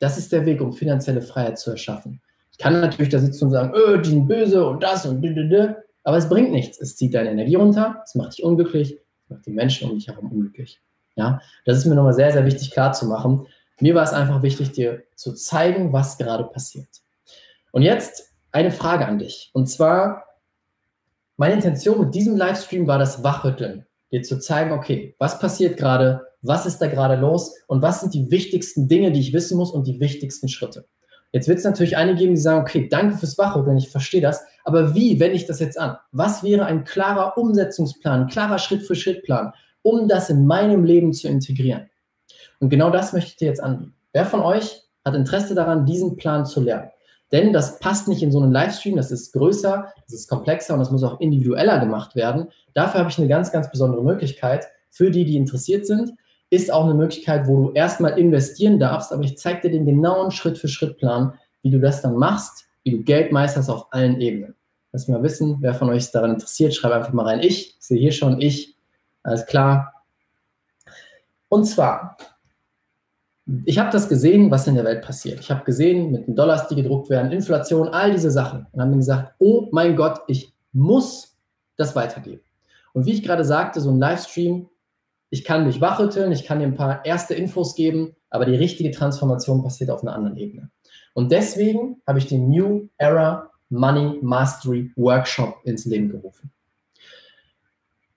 Das 0.00 0.18
ist 0.18 0.32
der 0.32 0.44
Weg, 0.46 0.60
um 0.60 0.72
finanzielle 0.72 1.22
Freiheit 1.22 1.58
zu 1.58 1.70
erschaffen. 1.70 2.20
Ich 2.50 2.58
kann 2.58 2.80
natürlich 2.80 3.10
da 3.10 3.18
sitzen 3.18 3.44
und 3.44 3.50
sagen, 3.52 3.72
öh, 3.74 4.00
die 4.02 4.10
sind 4.10 4.26
böse 4.26 4.66
und 4.66 4.82
das 4.82 5.06
und 5.06 5.22
dü, 5.22 5.74
aber 6.02 6.16
es 6.16 6.28
bringt 6.28 6.50
nichts. 6.50 6.80
Es 6.80 6.96
zieht 6.96 7.14
deine 7.14 7.30
Energie 7.30 7.54
runter, 7.54 8.02
es 8.04 8.14
macht 8.14 8.32
dich 8.32 8.42
unglücklich, 8.42 8.98
es 9.24 9.30
macht 9.30 9.46
die 9.46 9.52
Menschen 9.52 9.90
um 9.90 9.96
dich 9.96 10.08
herum 10.08 10.32
unglücklich. 10.32 10.80
Ja, 11.16 11.40
das 11.64 11.78
ist 11.78 11.86
mir 11.86 11.94
nochmal 11.94 12.14
sehr, 12.14 12.32
sehr 12.32 12.44
wichtig 12.44 12.70
klar 12.70 12.92
zu 12.92 13.06
machen. 13.06 13.46
Mir 13.80 13.94
war 13.94 14.02
es 14.02 14.12
einfach 14.12 14.42
wichtig, 14.42 14.72
dir 14.72 15.02
zu 15.14 15.34
zeigen, 15.34 15.92
was 15.92 16.18
gerade 16.18 16.44
passiert. 16.44 16.88
Und 17.72 17.82
jetzt 17.82 18.32
eine 18.52 18.70
Frage 18.70 19.06
an 19.06 19.18
dich. 19.18 19.50
Und 19.52 19.66
zwar, 19.66 20.24
meine 21.36 21.54
Intention 21.54 22.00
mit 22.00 22.14
diesem 22.14 22.36
Livestream 22.36 22.86
war 22.86 22.98
das 22.98 23.22
Wachrütteln. 23.22 23.86
Dir 24.12 24.22
zu 24.22 24.38
zeigen, 24.38 24.72
okay, 24.72 25.14
was 25.18 25.38
passiert 25.38 25.76
gerade, 25.76 26.26
was 26.42 26.66
ist 26.66 26.78
da 26.78 26.86
gerade 26.86 27.20
los 27.20 27.54
und 27.66 27.82
was 27.82 28.00
sind 28.00 28.14
die 28.14 28.30
wichtigsten 28.30 28.88
Dinge, 28.88 29.12
die 29.12 29.20
ich 29.20 29.32
wissen 29.32 29.56
muss 29.56 29.70
und 29.70 29.86
die 29.86 30.00
wichtigsten 30.00 30.48
Schritte. 30.48 30.86
Jetzt 31.32 31.46
wird 31.46 31.58
es 31.58 31.64
natürlich 31.64 31.96
einige 31.96 32.18
geben, 32.18 32.34
die 32.34 32.40
sagen, 32.40 32.60
okay, 32.60 32.88
danke 32.88 33.16
fürs 33.16 33.38
Wachrütteln, 33.38 33.78
ich 33.78 33.88
verstehe 33.88 34.20
das, 34.20 34.42
aber 34.64 34.94
wie 34.94 35.20
wende 35.20 35.36
ich 35.36 35.46
das 35.46 35.60
jetzt 35.60 35.78
an? 35.78 35.96
Was 36.12 36.42
wäre 36.42 36.64
ein 36.64 36.84
klarer 36.84 37.38
Umsetzungsplan, 37.38 38.22
ein 38.22 38.26
klarer 38.28 38.58
Schritt-für-Schritt-Plan? 38.58 39.52
um 39.82 40.08
das 40.08 40.30
in 40.30 40.46
meinem 40.46 40.84
Leben 40.84 41.12
zu 41.12 41.28
integrieren. 41.28 41.88
Und 42.58 42.68
genau 42.68 42.90
das 42.90 43.12
möchte 43.12 43.30
ich 43.30 43.36
dir 43.36 43.48
jetzt 43.48 43.62
anbieten. 43.62 43.94
Wer 44.12 44.26
von 44.26 44.40
euch 44.40 44.82
hat 45.04 45.14
Interesse 45.14 45.54
daran, 45.54 45.86
diesen 45.86 46.16
Plan 46.16 46.44
zu 46.44 46.60
lernen? 46.60 46.90
Denn 47.32 47.52
das 47.52 47.78
passt 47.78 48.08
nicht 48.08 48.22
in 48.22 48.32
so 48.32 48.40
einen 48.40 48.52
Livestream, 48.52 48.96
das 48.96 49.12
ist 49.12 49.32
größer, 49.32 49.92
das 50.04 50.12
ist 50.12 50.28
komplexer 50.28 50.74
und 50.74 50.80
das 50.80 50.90
muss 50.90 51.04
auch 51.04 51.20
individueller 51.20 51.78
gemacht 51.78 52.16
werden. 52.16 52.48
Dafür 52.74 53.00
habe 53.00 53.10
ich 53.10 53.18
eine 53.18 53.28
ganz, 53.28 53.52
ganz 53.52 53.70
besondere 53.70 54.02
Möglichkeit. 54.02 54.66
Für 54.90 55.12
die, 55.12 55.24
die 55.24 55.36
interessiert 55.36 55.86
sind, 55.86 56.12
ist 56.50 56.72
auch 56.72 56.84
eine 56.84 56.94
Möglichkeit, 56.94 57.46
wo 57.46 57.68
du 57.68 57.72
erstmal 57.72 58.18
investieren 58.18 58.78
darfst, 58.78 59.12
aber 59.12 59.22
ich 59.22 59.38
zeige 59.38 59.62
dir 59.62 59.70
den 59.70 59.86
genauen 59.86 60.32
Schritt-für-Schritt-Plan, 60.32 61.34
wie 61.62 61.70
du 61.70 61.80
das 61.80 62.02
dann 62.02 62.16
machst, 62.16 62.66
wie 62.82 62.90
du 62.90 63.02
Geld 63.02 63.32
meisterst 63.32 63.70
auf 63.70 63.92
allen 63.92 64.20
Ebenen. 64.20 64.54
Lass 64.92 65.06
mal 65.06 65.22
wissen, 65.22 65.58
wer 65.60 65.74
von 65.74 65.88
euch 65.88 66.10
daran 66.10 66.32
interessiert, 66.32 66.74
schreib 66.74 66.92
einfach 66.92 67.12
mal 67.12 67.24
rein. 67.26 67.40
Ich, 67.40 67.76
ich 67.78 67.86
sehe 67.86 68.00
hier 68.00 68.12
schon 68.12 68.40
ich, 68.40 68.76
alles 69.22 69.46
klar. 69.46 69.94
Und 71.48 71.64
zwar, 71.64 72.16
ich 73.64 73.78
habe 73.78 73.90
das 73.90 74.08
gesehen, 74.08 74.50
was 74.50 74.66
in 74.66 74.74
der 74.74 74.84
Welt 74.84 75.04
passiert. 75.04 75.38
Ich 75.38 75.50
habe 75.50 75.64
gesehen, 75.64 76.10
mit 76.10 76.26
den 76.26 76.34
Dollars, 76.34 76.66
die 76.66 76.74
gedruckt 76.74 77.10
werden, 77.10 77.30
Inflation, 77.30 77.88
all 77.88 78.10
diese 78.10 78.30
Sachen. 78.30 78.66
Und 78.72 78.80
habe 78.80 78.90
mir 78.90 78.96
gesagt, 78.96 79.34
oh 79.38 79.68
mein 79.70 79.94
Gott, 79.94 80.20
ich 80.26 80.52
muss 80.72 81.36
das 81.76 81.94
weitergeben. 81.94 82.40
Und 82.92 83.06
wie 83.06 83.12
ich 83.12 83.22
gerade 83.22 83.44
sagte, 83.44 83.80
so 83.80 83.90
ein 83.90 83.98
Livestream, 83.98 84.68
ich 85.30 85.44
kann 85.44 85.64
dich 85.64 85.80
wachrütteln, 85.80 86.32
ich 86.32 86.44
kann 86.44 86.58
dir 86.58 86.66
ein 86.66 86.74
paar 86.74 87.04
erste 87.04 87.34
Infos 87.34 87.74
geben, 87.74 88.16
aber 88.28 88.44
die 88.44 88.56
richtige 88.56 88.90
Transformation 88.90 89.62
passiert 89.62 89.90
auf 89.90 90.02
einer 90.02 90.14
anderen 90.14 90.36
Ebene. 90.36 90.70
Und 91.14 91.32
deswegen 91.32 92.02
habe 92.06 92.18
ich 92.18 92.26
den 92.26 92.48
New 92.48 92.88
Era 92.98 93.50
Money 93.68 94.18
Mastery 94.20 94.92
Workshop 94.96 95.60
ins 95.64 95.84
Leben 95.84 96.10
gerufen. 96.10 96.50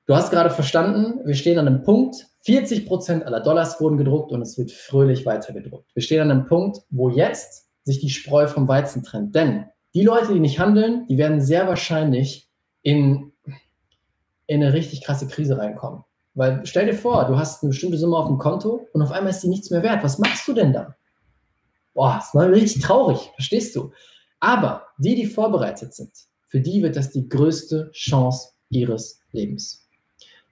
Du 0.06 0.16
hast 0.16 0.32
gerade 0.32 0.50
verstanden, 0.50 1.26
wir 1.26 1.36
stehen 1.36 1.58
an 1.60 1.68
einem 1.68 1.84
Punkt, 1.84 2.28
40 2.42 2.88
Prozent 2.88 3.26
aller 3.26 3.40
Dollars 3.40 3.80
wurden 3.80 3.98
gedruckt 3.98 4.32
und 4.32 4.42
es 4.42 4.58
wird 4.58 4.72
fröhlich 4.72 5.26
weiter 5.26 5.54
gedruckt. 5.54 5.90
Wir 5.94 6.04
stehen 6.04 6.20
an 6.20 6.32
einem 6.32 6.46
Punkt, 6.46 6.80
wo 6.90 7.10
jetzt 7.10 7.70
sich 7.86 8.00
die 8.00 8.10
Spreu 8.10 8.48
vom 8.48 8.68
Weizen 8.68 9.04
trennt. 9.04 9.34
Denn 9.34 9.66
die 9.94 10.04
Leute, 10.04 10.34
die 10.34 10.40
nicht 10.40 10.60
handeln, 10.60 11.06
die 11.08 11.18
werden 11.18 11.40
sehr 11.40 11.68
wahrscheinlich 11.68 12.50
in, 12.82 13.32
in 14.48 14.62
eine 14.62 14.74
richtig 14.74 15.04
krasse 15.04 15.28
Krise 15.28 15.58
reinkommen. 15.58 16.04
Weil 16.36 16.66
stell 16.66 16.88
dir 16.88 16.96
vor, 16.96 17.26
du 17.26 17.38
hast 17.38 17.64
eine 17.64 17.70
bestimmte 17.70 17.98
Summe 17.98 18.18
auf 18.18 18.28
dem 18.28 18.38
Konto 18.38 18.88
und 18.94 19.02
auf 19.02 19.12
einmal 19.12 19.32
ist 19.32 19.42
die 19.42 19.50
nichts 19.50 19.70
mehr 19.70 19.84
wert. 19.84 20.04
Was 20.04 20.18
machst 20.18 20.48
du 20.48 20.54
denn 20.54 20.74
da? 20.74 20.96
Boah, 21.94 22.20
ist 22.22 22.34
mal 22.34 22.52
richtig 22.52 22.82
traurig, 22.82 23.32
verstehst 23.36 23.76
du? 23.76 23.92
Aber 24.40 24.88
die, 24.98 25.16
die 25.16 25.28
vorbereitet 25.28 25.94
sind, 25.94 26.12
für 26.48 26.60
die 26.60 26.82
wird 26.82 26.96
das 26.96 27.12
die 27.12 27.30
größte 27.30 27.92
Chance 27.92 28.50
ihres 28.70 29.22
Lebens 29.32 29.84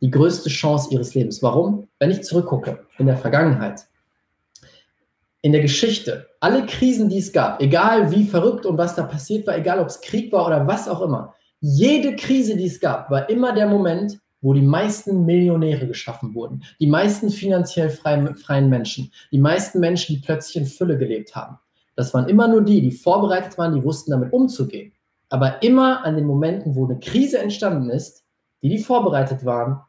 die 0.02 0.10
größte 0.10 0.50
Chance 0.50 0.90
ihres 0.92 1.14
Lebens. 1.14 1.42
Warum? 1.44 1.88
Wenn 2.00 2.12
ich 2.12 2.24
zurückgucke 2.24 2.86
in 2.98 3.06
der 3.06 3.18
Vergangenheit, 3.18 3.86
in 5.44 5.52
der 5.52 5.62
Geschichte, 5.62 6.28
alle 6.40 6.66
Krisen, 6.66 7.10
die 7.10 7.20
es 7.20 7.32
gab, 7.32 7.62
egal 7.62 8.12
wie 8.12 8.26
verrückt 8.26 8.66
und 8.66 8.78
was 8.78 8.96
da 8.96 9.04
passiert 9.04 9.48
war, 9.48 9.58
egal 9.58 9.80
ob 9.80 9.88
es 9.88 10.02
Krieg 10.02 10.32
war 10.32 10.46
oder 10.48 10.68
was 10.68 10.88
auch 10.88 11.02
immer, 11.02 11.36
jede 11.60 12.16
Krise, 12.16 12.58
die 12.58 12.66
es 12.66 12.80
gab, 12.80 13.10
war 13.12 13.30
immer 13.30 13.54
der 13.54 13.68
Moment, 13.68 14.20
wo 14.42 14.54
die 14.54 14.62
meisten 14.62 15.26
Millionäre 15.26 15.88
geschaffen 15.88 16.34
wurden, 16.34 16.64
die 16.80 16.88
meisten 16.88 17.30
finanziell 17.30 17.90
freien, 17.90 18.36
freien 18.36 18.70
Menschen, 18.70 19.12
die 19.32 19.40
meisten 19.40 19.80
Menschen, 19.80 20.16
die 20.16 20.22
plötzlich 20.22 20.58
in 20.58 20.66
Fülle 20.66 20.98
gelebt 20.98 21.36
haben. 21.36 21.58
Das 21.96 22.14
waren 22.14 22.28
immer 22.28 22.48
nur 22.48 22.64
die, 22.64 22.82
die 22.82 22.92
vorbereitet 22.92 23.58
waren, 23.58 23.76
die 23.76 23.84
wussten 23.84 24.12
damit 24.12 24.34
umzugehen. 24.34 24.94
Aber 25.30 25.62
immer 25.62 26.04
an 26.04 26.16
den 26.16 26.26
Momenten, 26.26 26.76
wo 26.76 26.86
eine 26.86 27.00
Krise 27.00 27.40
entstanden 27.40 27.90
ist, 27.90 28.24
die, 28.62 28.70
die 28.70 28.80
vorbereitet 28.80 29.46
waren, 29.46 29.82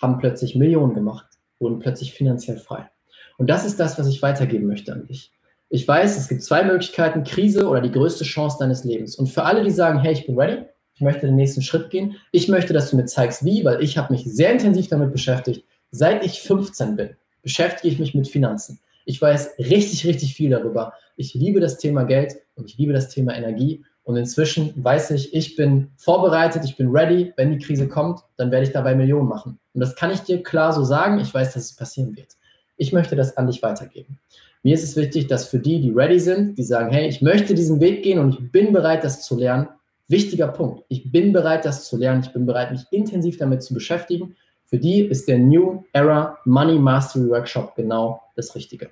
haben 0.00 0.18
plötzlich 0.18 0.54
Millionen 0.54 0.94
gemacht, 0.94 1.26
wurden 1.58 1.78
plötzlich 1.78 2.14
finanziell 2.14 2.58
frei. 2.58 2.88
Und 3.36 3.48
das 3.48 3.64
ist 3.64 3.78
das, 3.78 3.98
was 3.98 4.08
ich 4.08 4.22
weitergeben 4.22 4.66
möchte 4.66 4.92
an 4.92 5.06
dich. 5.06 5.32
Ich 5.70 5.86
weiß, 5.86 6.16
es 6.16 6.28
gibt 6.28 6.42
zwei 6.42 6.64
Möglichkeiten, 6.64 7.24
Krise 7.24 7.68
oder 7.68 7.80
die 7.80 7.92
größte 7.92 8.24
Chance 8.24 8.56
deines 8.58 8.84
Lebens. 8.84 9.16
Und 9.16 9.28
für 9.28 9.44
alle, 9.44 9.62
die 9.62 9.70
sagen, 9.70 10.00
hey, 10.00 10.12
ich 10.12 10.26
bin 10.26 10.38
ready, 10.38 10.64
ich 10.98 11.02
möchte 11.02 11.26
den 11.26 11.36
nächsten 11.36 11.62
Schritt 11.62 11.90
gehen, 11.90 12.16
ich 12.32 12.48
möchte, 12.48 12.72
dass 12.72 12.90
du 12.90 12.96
mir 12.96 13.04
zeigst, 13.04 13.44
wie, 13.44 13.64
weil 13.64 13.80
ich 13.84 13.96
habe 13.96 14.12
mich 14.12 14.24
sehr 14.24 14.50
intensiv 14.50 14.88
damit 14.88 15.12
beschäftigt. 15.12 15.64
Seit 15.92 16.26
ich 16.26 16.40
15 16.42 16.96
bin, 16.96 17.10
beschäftige 17.40 17.86
ich 17.94 18.00
mich 18.00 18.16
mit 18.16 18.26
Finanzen. 18.26 18.80
Ich 19.04 19.22
weiß 19.22 19.60
richtig, 19.60 20.04
richtig 20.06 20.34
viel 20.34 20.50
darüber. 20.50 20.92
Ich 21.16 21.34
liebe 21.34 21.60
das 21.60 21.78
Thema 21.78 22.02
Geld 22.02 22.34
und 22.56 22.68
ich 22.68 22.78
liebe 22.78 22.92
das 22.92 23.10
Thema 23.10 23.36
Energie. 23.36 23.84
Und 24.02 24.16
inzwischen 24.16 24.72
weiß 24.74 25.12
ich, 25.12 25.32
ich 25.32 25.54
bin 25.54 25.92
vorbereitet, 25.96 26.64
ich 26.64 26.76
bin 26.76 26.88
ready. 26.88 27.32
Wenn 27.36 27.52
die 27.52 27.64
Krise 27.64 27.86
kommt, 27.86 28.18
dann 28.36 28.50
werde 28.50 28.66
ich 28.66 28.72
dabei 28.72 28.96
Millionen 28.96 29.28
machen. 29.28 29.60
Und 29.72 29.80
das 29.80 29.94
kann 29.94 30.10
ich 30.10 30.22
dir 30.22 30.42
klar 30.42 30.72
so 30.72 30.82
sagen. 30.82 31.20
Ich 31.20 31.32
weiß, 31.32 31.54
dass 31.54 31.66
es 31.66 31.76
passieren 31.76 32.16
wird. 32.16 32.32
Ich 32.76 32.92
möchte 32.92 33.14
das 33.14 33.36
an 33.36 33.46
dich 33.46 33.62
weitergeben. 33.62 34.18
Mir 34.64 34.74
ist 34.74 34.82
es 34.82 34.96
wichtig, 34.96 35.28
dass 35.28 35.46
für 35.46 35.60
die, 35.60 35.80
die 35.80 35.90
ready 35.90 36.18
sind, 36.18 36.58
die 36.58 36.64
sagen, 36.64 36.90
hey, 36.90 37.06
ich 37.08 37.22
möchte 37.22 37.54
diesen 37.54 37.80
Weg 37.80 38.02
gehen 38.02 38.18
und 38.18 38.34
ich 38.34 38.50
bin 38.50 38.72
bereit, 38.72 39.04
das 39.04 39.22
zu 39.22 39.38
lernen. 39.38 39.68
Wichtiger 40.08 40.48
Punkt. 40.48 40.84
Ich 40.88 41.12
bin 41.12 41.32
bereit, 41.32 41.66
das 41.66 41.86
zu 41.86 41.98
lernen. 41.98 42.22
Ich 42.24 42.32
bin 42.32 42.46
bereit, 42.46 42.72
mich 42.72 42.86
intensiv 42.90 43.36
damit 43.36 43.62
zu 43.62 43.74
beschäftigen. 43.74 44.34
Für 44.64 44.78
die 44.78 45.02
ist 45.02 45.28
der 45.28 45.38
New 45.38 45.84
Era 45.92 46.38
Money 46.44 46.78
Mastery 46.78 47.28
Workshop 47.28 47.74
genau 47.76 48.22
das 48.34 48.54
Richtige. 48.54 48.90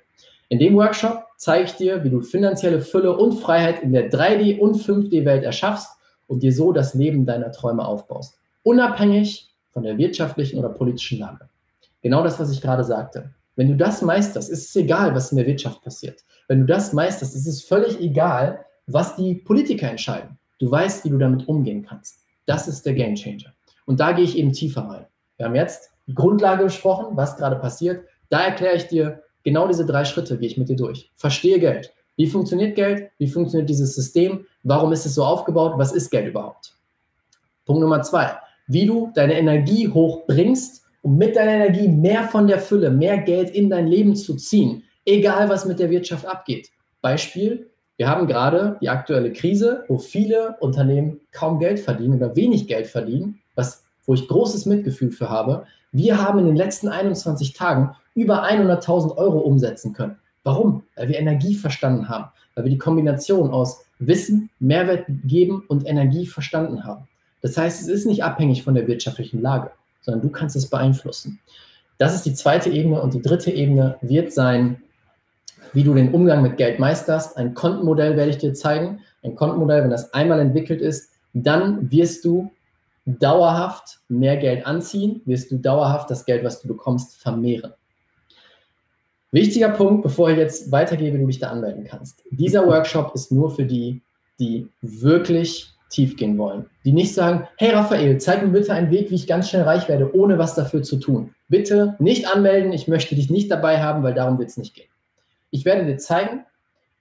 In 0.49 0.59
dem 0.59 0.75
Workshop 0.75 1.25
zeige 1.37 1.65
ich 1.65 1.73
dir, 1.73 2.03
wie 2.03 2.09
du 2.09 2.21
finanzielle 2.21 2.81
Fülle 2.81 3.17
und 3.17 3.33
Freiheit 3.33 3.81
in 3.81 3.91
der 3.91 4.11
3D- 4.11 4.59
und 4.59 4.77
5D-Welt 4.77 5.43
erschaffst 5.43 5.89
und 6.27 6.43
dir 6.43 6.53
so 6.53 6.71
das 6.71 6.93
Leben 6.93 7.25
deiner 7.25 7.51
Träume 7.51 7.85
aufbaust. 7.85 8.39
Unabhängig 8.63 9.49
von 9.73 9.83
der 9.83 9.97
wirtschaftlichen 9.97 10.59
oder 10.59 10.69
politischen 10.69 11.19
Lage. 11.19 11.49
Genau 12.01 12.23
das, 12.23 12.39
was 12.39 12.51
ich 12.51 12.61
gerade 12.61 12.83
sagte. 12.83 13.31
Wenn 13.55 13.69
du 13.69 13.75
das 13.75 14.03
meisterst, 14.03 14.51
ist 14.51 14.69
es 14.69 14.75
egal, 14.75 15.15
was 15.15 15.31
in 15.31 15.37
der 15.37 15.47
Wirtschaft 15.47 15.81
passiert. 15.83 16.23
Wenn 16.47 16.59
du 16.61 16.65
das 16.65 16.93
meisterst, 16.93 17.35
ist 17.35 17.47
es 17.47 17.63
völlig 17.63 17.99
egal, 17.99 18.65
was 18.85 19.15
die 19.15 19.35
Politiker 19.35 19.89
entscheiden. 19.89 20.37
Du 20.59 20.69
weißt, 20.69 21.05
wie 21.05 21.09
du 21.09 21.17
damit 21.17 21.47
umgehen 21.47 21.83
kannst. 21.83 22.23
Das 22.45 22.67
ist 22.67 22.85
der 22.85 22.93
Game 22.93 23.15
Changer. 23.15 23.53
Und 23.85 23.99
da 23.99 24.11
gehe 24.11 24.25
ich 24.25 24.37
eben 24.37 24.53
tiefer 24.53 24.81
rein. 24.81 25.05
Wir 25.37 25.45
haben 25.45 25.55
jetzt 25.55 25.91
die 26.07 26.13
Grundlage 26.13 26.63
besprochen, 26.65 27.15
was 27.15 27.37
gerade 27.37 27.57
passiert. 27.57 28.05
Da 28.29 28.41
erkläre 28.41 28.75
ich 28.75 28.87
dir, 28.87 29.23
Genau 29.47 29.65
diese 29.65 29.85
drei 29.85 30.03
Schritte 30.03 30.37
gehe 30.37 30.49
ich 30.49 30.57
mit 30.57 30.67
dir 30.67 30.75
durch. 30.75 31.09
Verstehe 31.15 31.57
Geld. 31.57 31.93
Wie 32.17 32.27
funktioniert 32.27 32.75
Geld? 32.75 33.11
Wie 33.17 33.29
funktioniert 33.29 33.69
dieses 33.69 33.95
System? 33.95 34.45
Warum 34.63 34.91
ist 34.91 35.05
es 35.05 35.15
so 35.15 35.23
aufgebaut? 35.23 35.75
Was 35.77 35.93
ist 35.93 36.09
Geld 36.09 36.27
überhaupt? 36.27 36.73
Punkt 37.65 37.79
Nummer 37.79 38.01
zwei. 38.01 38.29
Wie 38.67 38.85
du 38.85 39.09
deine 39.15 39.35
Energie 39.39 39.87
hochbringst, 39.87 40.83
um 41.01 41.17
mit 41.17 41.37
deiner 41.37 41.63
Energie 41.65 41.87
mehr 41.87 42.25
von 42.25 42.45
der 42.45 42.59
Fülle, 42.59 42.91
mehr 42.91 43.19
Geld 43.19 43.51
in 43.51 43.69
dein 43.69 43.87
Leben 43.87 44.17
zu 44.17 44.35
ziehen. 44.35 44.83
Egal, 45.05 45.47
was 45.47 45.65
mit 45.65 45.79
der 45.79 45.91
Wirtschaft 45.91 46.25
abgeht. 46.25 46.69
Beispiel, 47.01 47.69
wir 47.97 48.07
haben 48.07 48.27
gerade 48.27 48.77
die 48.79 48.89
aktuelle 48.89 49.33
Krise, 49.33 49.83
wo 49.87 49.97
viele 49.97 50.55
Unternehmen 50.59 51.19
kaum 51.31 51.59
Geld 51.59 51.79
verdienen 51.79 52.15
oder 52.15 52.35
wenig 52.35 52.67
Geld 52.67 52.87
verdienen, 52.87 53.39
was, 53.55 53.83
wo 54.05 54.13
ich 54.13 54.27
großes 54.27 54.67
Mitgefühl 54.67 55.11
für 55.11 55.29
habe. 55.29 55.65
Wir 55.91 56.21
haben 56.21 56.39
in 56.39 56.45
den 56.45 56.55
letzten 56.55 56.89
21 56.89 57.53
Tagen 57.53 57.95
über 58.13 58.43
100.000 58.47 59.17
Euro 59.17 59.39
umsetzen 59.39 59.93
können. 59.93 60.17
Warum? 60.43 60.83
Weil 60.95 61.09
wir 61.09 61.19
Energie 61.19 61.55
verstanden 61.55 62.07
haben, 62.07 62.29
weil 62.55 62.65
wir 62.65 62.71
die 62.71 62.77
Kombination 62.77 63.49
aus 63.49 63.83
Wissen, 63.99 64.49
Mehrwert 64.59 65.05
geben 65.25 65.63
und 65.67 65.87
Energie 65.87 66.27
verstanden 66.27 66.83
haben. 66.83 67.07
Das 67.41 67.57
heißt, 67.57 67.81
es 67.81 67.87
ist 67.87 68.05
nicht 68.05 68.23
abhängig 68.23 68.63
von 68.63 68.75
der 68.75 68.87
wirtschaftlichen 68.87 69.41
Lage, 69.41 69.71
sondern 70.01 70.21
du 70.21 70.29
kannst 70.29 70.55
es 70.55 70.69
beeinflussen. 70.69 71.39
Das 71.97 72.13
ist 72.13 72.25
die 72.27 72.33
zweite 72.33 72.69
Ebene 72.69 73.01
und 73.01 73.15
die 73.15 73.21
dritte 73.21 73.51
Ebene 73.51 73.97
wird 74.01 74.31
sein, 74.31 74.81
wie 75.73 75.83
du 75.83 75.93
den 75.93 76.13
Umgang 76.13 76.41
mit 76.41 76.57
Geld 76.57 76.79
meisterst. 76.79 77.37
Ein 77.37 77.53
Kontenmodell 77.53 78.15
werde 78.15 78.31
ich 78.31 78.37
dir 78.37 78.53
zeigen. 78.53 78.99
Ein 79.23 79.35
Kontenmodell, 79.35 79.83
wenn 79.83 79.89
das 79.89 80.13
einmal 80.13 80.39
entwickelt 80.39 80.81
ist, 80.81 81.11
dann 81.33 81.91
wirst 81.91 82.25
du 82.25 82.51
dauerhaft 83.05 83.99
mehr 84.09 84.37
Geld 84.37 84.65
anziehen, 84.65 85.21
wirst 85.25 85.51
du 85.51 85.57
dauerhaft 85.57 86.09
das 86.09 86.25
Geld, 86.25 86.43
was 86.43 86.61
du 86.61 86.67
bekommst, 86.67 87.17
vermehren. 87.17 87.73
Wichtiger 89.31 89.69
Punkt, 89.69 90.03
bevor 90.03 90.29
ich 90.29 90.37
jetzt 90.37 90.71
weitergehe, 90.71 91.13
wie 91.13 91.19
du 91.19 91.27
dich 91.27 91.39
da 91.39 91.49
anmelden 91.49 91.85
kannst. 91.85 92.23
Dieser 92.31 92.65
Workshop 92.65 93.13
ist 93.13 93.31
nur 93.31 93.51
für 93.51 93.65
die, 93.65 94.01
die 94.39 94.67
wirklich 94.81 95.73
tief 95.89 96.17
gehen 96.17 96.37
wollen. 96.37 96.65
Die 96.85 96.91
nicht 96.91 97.13
sagen, 97.13 97.47
hey 97.57 97.71
Raphael, 97.71 98.17
zeig 98.19 98.41
mir 98.43 98.49
bitte 98.49 98.73
einen 98.73 98.91
Weg, 98.91 99.09
wie 99.09 99.15
ich 99.15 99.27
ganz 99.27 99.49
schnell 99.49 99.63
reich 99.63 99.87
werde, 99.87 100.13
ohne 100.15 100.37
was 100.37 100.55
dafür 100.55 100.83
zu 100.83 100.97
tun. 100.97 101.33
Bitte 101.47 101.95
nicht 101.99 102.27
anmelden, 102.27 102.73
ich 102.73 102.87
möchte 102.87 103.15
dich 103.15 103.29
nicht 103.29 103.49
dabei 103.49 103.81
haben, 103.81 104.03
weil 104.03 104.13
darum 104.13 104.37
wird 104.37 104.49
es 104.49 104.57
nicht 104.57 104.75
gehen. 104.75 104.89
Ich 105.51 105.65
werde 105.65 105.85
dir 105.85 105.97
zeigen, 105.97 106.45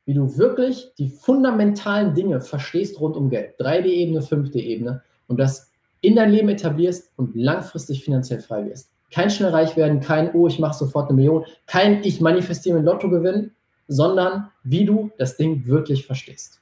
wie 0.05 0.15
du 0.15 0.39
wirklich 0.39 0.93
die 0.99 1.09
fundamentalen 1.09 2.15
Dinge 2.15 2.41
verstehst 2.41 3.01
rund 3.01 3.17
um 3.17 3.29
Geld. 3.29 3.59
3D-Ebene, 3.61 4.21
5D-Ebene 4.21 5.03
und 5.27 5.39
das 5.39 5.71
in 6.01 6.15
dein 6.15 6.31
Leben 6.31 6.49
etablierst 6.49 7.11
und 7.17 7.35
langfristig 7.35 8.05
finanziell 8.05 8.41
frei 8.41 8.67
wirst. 8.67 8.91
Kein 9.11 9.31
schnell 9.31 9.51
reich 9.51 9.77
werden, 9.77 10.01
kein, 10.01 10.33
oh, 10.35 10.47
ich 10.47 10.59
mache 10.59 10.77
sofort 10.77 11.09
eine 11.09 11.17
Million, 11.17 11.45
kein, 11.67 12.03
ich 12.05 12.21
manifestiere 12.21 12.79
ein 12.79 12.85
Lottogewinn, 12.85 13.53
sondern 13.89 14.49
wie 14.63 14.85
du 14.85 15.11
das 15.19 15.37
Ding 15.37 15.67
wirklich 15.67 16.07
verstehst. 16.07 16.61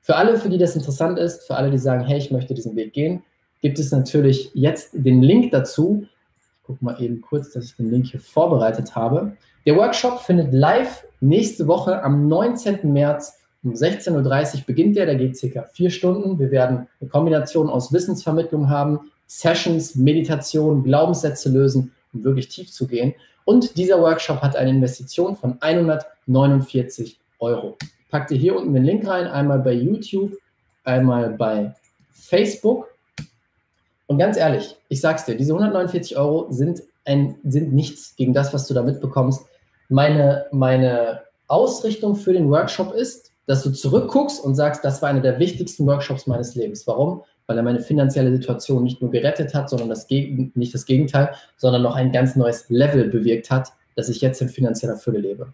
Für 0.00 0.16
alle, 0.16 0.38
für 0.38 0.48
die 0.48 0.58
das 0.58 0.74
interessant 0.74 1.18
ist, 1.18 1.46
für 1.46 1.54
alle, 1.54 1.70
die 1.70 1.78
sagen, 1.78 2.04
hey, 2.04 2.18
ich 2.18 2.30
möchte 2.30 2.54
diesen 2.54 2.76
Weg 2.76 2.92
gehen, 2.92 3.22
gibt 3.60 3.78
es 3.78 3.92
natürlich 3.92 4.50
jetzt 4.54 4.90
den 4.92 5.22
Link 5.22 5.52
dazu. 5.52 6.06
Ich 6.40 6.66
gucke 6.66 6.84
mal 6.84 7.00
eben 7.00 7.20
kurz, 7.20 7.52
dass 7.52 7.66
ich 7.66 7.76
den 7.76 7.90
Link 7.90 8.06
hier 8.06 8.20
vorbereitet 8.20 8.96
habe. 8.96 9.36
Der 9.64 9.76
Workshop 9.76 10.20
findet 10.20 10.52
live 10.52 11.04
nächste 11.20 11.68
Woche 11.68 12.02
am 12.02 12.26
19. 12.26 12.92
März 12.92 13.38
Um 13.62 13.74
16.30 13.74 14.56
Uhr 14.56 14.60
beginnt 14.66 14.96
der, 14.96 15.06
der 15.06 15.14
geht 15.14 15.36
circa 15.36 15.62
vier 15.62 15.88
Stunden. 15.90 16.40
Wir 16.40 16.50
werden 16.50 16.88
eine 17.00 17.08
Kombination 17.08 17.70
aus 17.70 17.92
Wissensvermittlung 17.92 18.68
haben, 18.68 19.12
Sessions, 19.28 19.94
Meditation, 19.94 20.82
Glaubenssätze 20.82 21.48
lösen, 21.48 21.92
um 22.12 22.24
wirklich 22.24 22.48
tief 22.48 22.72
zu 22.72 22.88
gehen. 22.88 23.14
Und 23.44 23.76
dieser 23.76 24.00
Workshop 24.00 24.42
hat 24.42 24.56
eine 24.56 24.70
Investition 24.70 25.36
von 25.36 25.58
149 25.60 27.20
Euro. 27.38 27.76
Packt 28.10 28.32
ihr 28.32 28.38
hier 28.38 28.56
unten 28.56 28.74
den 28.74 28.82
Link 28.82 29.06
rein, 29.06 29.28
einmal 29.28 29.60
bei 29.60 29.74
YouTube, 29.74 30.32
einmal 30.82 31.30
bei 31.30 31.72
Facebook. 32.10 32.88
Und 34.08 34.18
ganz 34.18 34.36
ehrlich, 34.36 34.76
ich 34.88 35.00
sag's 35.00 35.24
dir, 35.24 35.36
diese 35.36 35.52
149 35.52 36.16
Euro 36.16 36.48
sind, 36.50 36.82
ein, 37.04 37.36
sind 37.44 37.72
nichts 37.72 38.16
gegen 38.16 38.34
das, 38.34 38.52
was 38.52 38.66
du 38.66 38.74
da 38.74 38.82
mitbekommst. 38.82 39.46
Meine, 39.92 40.46
meine 40.52 41.20
Ausrichtung 41.48 42.16
für 42.16 42.32
den 42.32 42.50
Workshop 42.50 42.94
ist, 42.94 43.30
dass 43.46 43.62
du 43.62 43.70
zurückguckst 43.70 44.42
und 44.42 44.54
sagst, 44.54 44.82
das 44.86 45.02
war 45.02 45.10
einer 45.10 45.20
der 45.20 45.38
wichtigsten 45.38 45.86
Workshops 45.86 46.26
meines 46.26 46.54
Lebens. 46.54 46.86
Warum? 46.86 47.24
Weil 47.46 47.58
er 47.58 47.62
meine 47.62 47.80
finanzielle 47.80 48.32
Situation 48.32 48.84
nicht 48.84 49.02
nur 49.02 49.10
gerettet 49.10 49.52
hat, 49.52 49.68
sondern 49.68 49.90
das 49.90 50.08
nicht 50.08 50.72
das 50.72 50.86
Gegenteil, 50.86 51.34
sondern 51.58 51.82
noch 51.82 51.94
ein 51.94 52.10
ganz 52.10 52.36
neues 52.36 52.70
Level 52.70 53.10
bewirkt 53.10 53.50
hat, 53.50 53.74
dass 53.94 54.08
ich 54.08 54.22
jetzt 54.22 54.40
in 54.40 54.48
finanzieller 54.48 54.96
Fülle 54.96 55.18
lebe. 55.18 55.52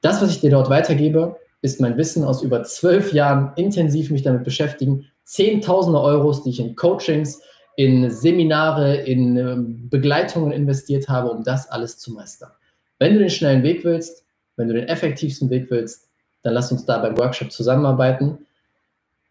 Das, 0.00 0.20
was 0.20 0.30
ich 0.30 0.40
dir 0.40 0.50
dort 0.50 0.68
weitergebe, 0.68 1.36
ist 1.62 1.80
mein 1.80 1.96
Wissen 1.96 2.24
aus 2.24 2.42
über 2.42 2.64
zwölf 2.64 3.12
Jahren 3.12 3.52
intensiv 3.54 4.10
mich 4.10 4.22
damit 4.22 4.42
beschäftigen. 4.42 5.06
Zehntausende 5.22 6.00
Euros, 6.00 6.42
die 6.42 6.50
ich 6.50 6.58
in 6.58 6.74
Coachings, 6.74 7.40
in 7.76 8.10
Seminare, 8.10 8.96
in 8.96 9.36
ähm, 9.36 9.88
Begleitungen 9.88 10.50
investiert 10.50 11.08
habe, 11.08 11.30
um 11.30 11.44
das 11.44 11.70
alles 11.70 11.98
zu 11.98 12.12
meistern. 12.12 12.50
Wenn 12.98 13.14
du 13.14 13.18
den 13.18 13.30
schnellen 13.30 13.62
Weg 13.62 13.84
willst, 13.84 14.24
wenn 14.56 14.68
du 14.68 14.74
den 14.74 14.88
effektivsten 14.88 15.50
Weg 15.50 15.70
willst, 15.70 16.08
dann 16.42 16.54
lass 16.54 16.72
uns 16.72 16.84
da 16.86 16.98
beim 16.98 17.16
Workshop 17.18 17.52
zusammenarbeiten. 17.52 18.46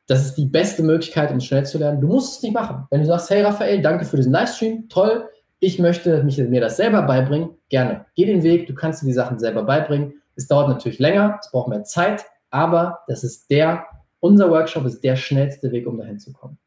Das 0.08 0.26
ist 0.26 0.36
die 0.36 0.46
beste 0.46 0.84
Möglichkeit, 0.84 1.32
um 1.32 1.40
schnell 1.40 1.66
zu 1.66 1.78
lernen. 1.78 2.02
Du 2.02 2.08
musst 2.08 2.38
es 2.38 2.44
nicht 2.44 2.54
machen. 2.54 2.86
Wenn 2.92 3.02
du 3.02 3.08
sagst, 3.08 3.30
hey 3.30 3.42
Raphael, 3.42 3.82
danke 3.82 4.06
für 4.06 4.18
diesen 4.18 4.34
Livestream, 4.34 4.88
toll, 4.90 5.28
ich 5.60 5.80
möchte 5.80 6.24
mich, 6.24 6.38
mir 6.38 6.62
das 6.62 6.78
selber 6.78 7.02
beibringen, 7.04 7.52
gerne. 7.70 8.06
Geh 8.16 8.26
den 8.26 8.44
Weg, 8.44 8.68
du 8.68 8.76
kannst 8.76 9.02
dir 9.02 9.08
die 9.08 9.14
Sachen 9.14 9.40
selber 9.40 9.64
beibringen. 9.64 10.22
Es 10.36 10.48
dauert 10.48 10.68
natürlich 10.68 11.00
länger, 11.00 11.40
es 11.42 11.50
braucht 11.50 11.70
mehr 11.70 11.84
Zeit, 11.84 12.26
aber 12.52 13.00
das 13.08 13.24
ist 13.24 13.50
der, 13.50 13.86
unser 14.20 14.52
Workshop 14.52 14.86
ist 14.86 15.04
der 15.04 15.16
schnellste 15.16 15.72
Weg, 15.72 15.88
um 15.88 15.98
dahin 15.98 16.20
zu 16.20 16.34
kommen. 16.34 16.58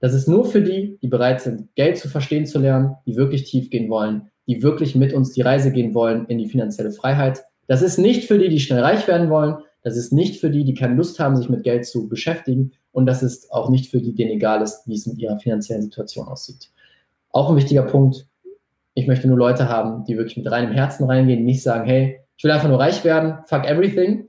Das 0.00 0.14
ist 0.14 0.28
nur 0.28 0.44
für 0.44 0.62
die, 0.62 0.98
die 1.02 1.08
bereit 1.08 1.40
sind, 1.40 1.74
Geld 1.74 1.98
zu 1.98 2.08
verstehen 2.08 2.46
zu 2.46 2.58
lernen, 2.58 2.96
die 3.06 3.16
wirklich 3.16 3.44
tief 3.44 3.70
gehen 3.70 3.90
wollen, 3.90 4.30
die 4.46 4.62
wirklich 4.62 4.94
mit 4.94 5.12
uns 5.12 5.32
die 5.32 5.42
Reise 5.42 5.72
gehen 5.72 5.94
wollen 5.94 6.26
in 6.26 6.38
die 6.38 6.48
finanzielle 6.48 6.90
Freiheit. 6.90 7.44
Das 7.66 7.82
ist 7.82 7.98
nicht 7.98 8.24
für 8.24 8.38
die, 8.38 8.48
die 8.48 8.60
schnell 8.60 8.82
reich 8.82 9.06
werden 9.08 9.30
wollen. 9.30 9.56
Das 9.82 9.96
ist 9.96 10.12
nicht 10.12 10.40
für 10.40 10.50
die, 10.50 10.64
die 10.64 10.74
keine 10.74 10.94
Lust 10.94 11.18
haben, 11.18 11.36
sich 11.36 11.48
mit 11.48 11.62
Geld 11.62 11.86
zu 11.86 12.08
beschäftigen. 12.08 12.72
Und 12.92 13.06
das 13.06 13.22
ist 13.22 13.52
auch 13.52 13.70
nicht 13.70 13.90
für 13.90 14.00
die, 14.00 14.14
denen 14.14 14.32
egal 14.32 14.62
ist, 14.62 14.86
wie 14.86 14.94
es 14.94 15.06
mit 15.06 15.18
ihrer 15.18 15.38
finanziellen 15.38 15.82
Situation 15.82 16.28
aussieht. 16.28 16.70
Auch 17.30 17.50
ein 17.50 17.56
wichtiger 17.56 17.82
Punkt. 17.82 18.26
Ich 18.94 19.06
möchte 19.06 19.26
nur 19.26 19.36
Leute 19.36 19.68
haben, 19.68 20.04
die 20.04 20.16
wirklich 20.16 20.36
mit 20.36 20.50
reinem 20.50 20.72
Herzen 20.72 21.04
reingehen, 21.04 21.44
nicht 21.44 21.62
sagen, 21.62 21.84
hey, 21.84 22.20
ich 22.36 22.44
will 22.44 22.50
einfach 22.50 22.68
nur 22.68 22.78
reich 22.78 23.04
werden, 23.04 23.38
fuck 23.46 23.64
everything, 23.64 24.26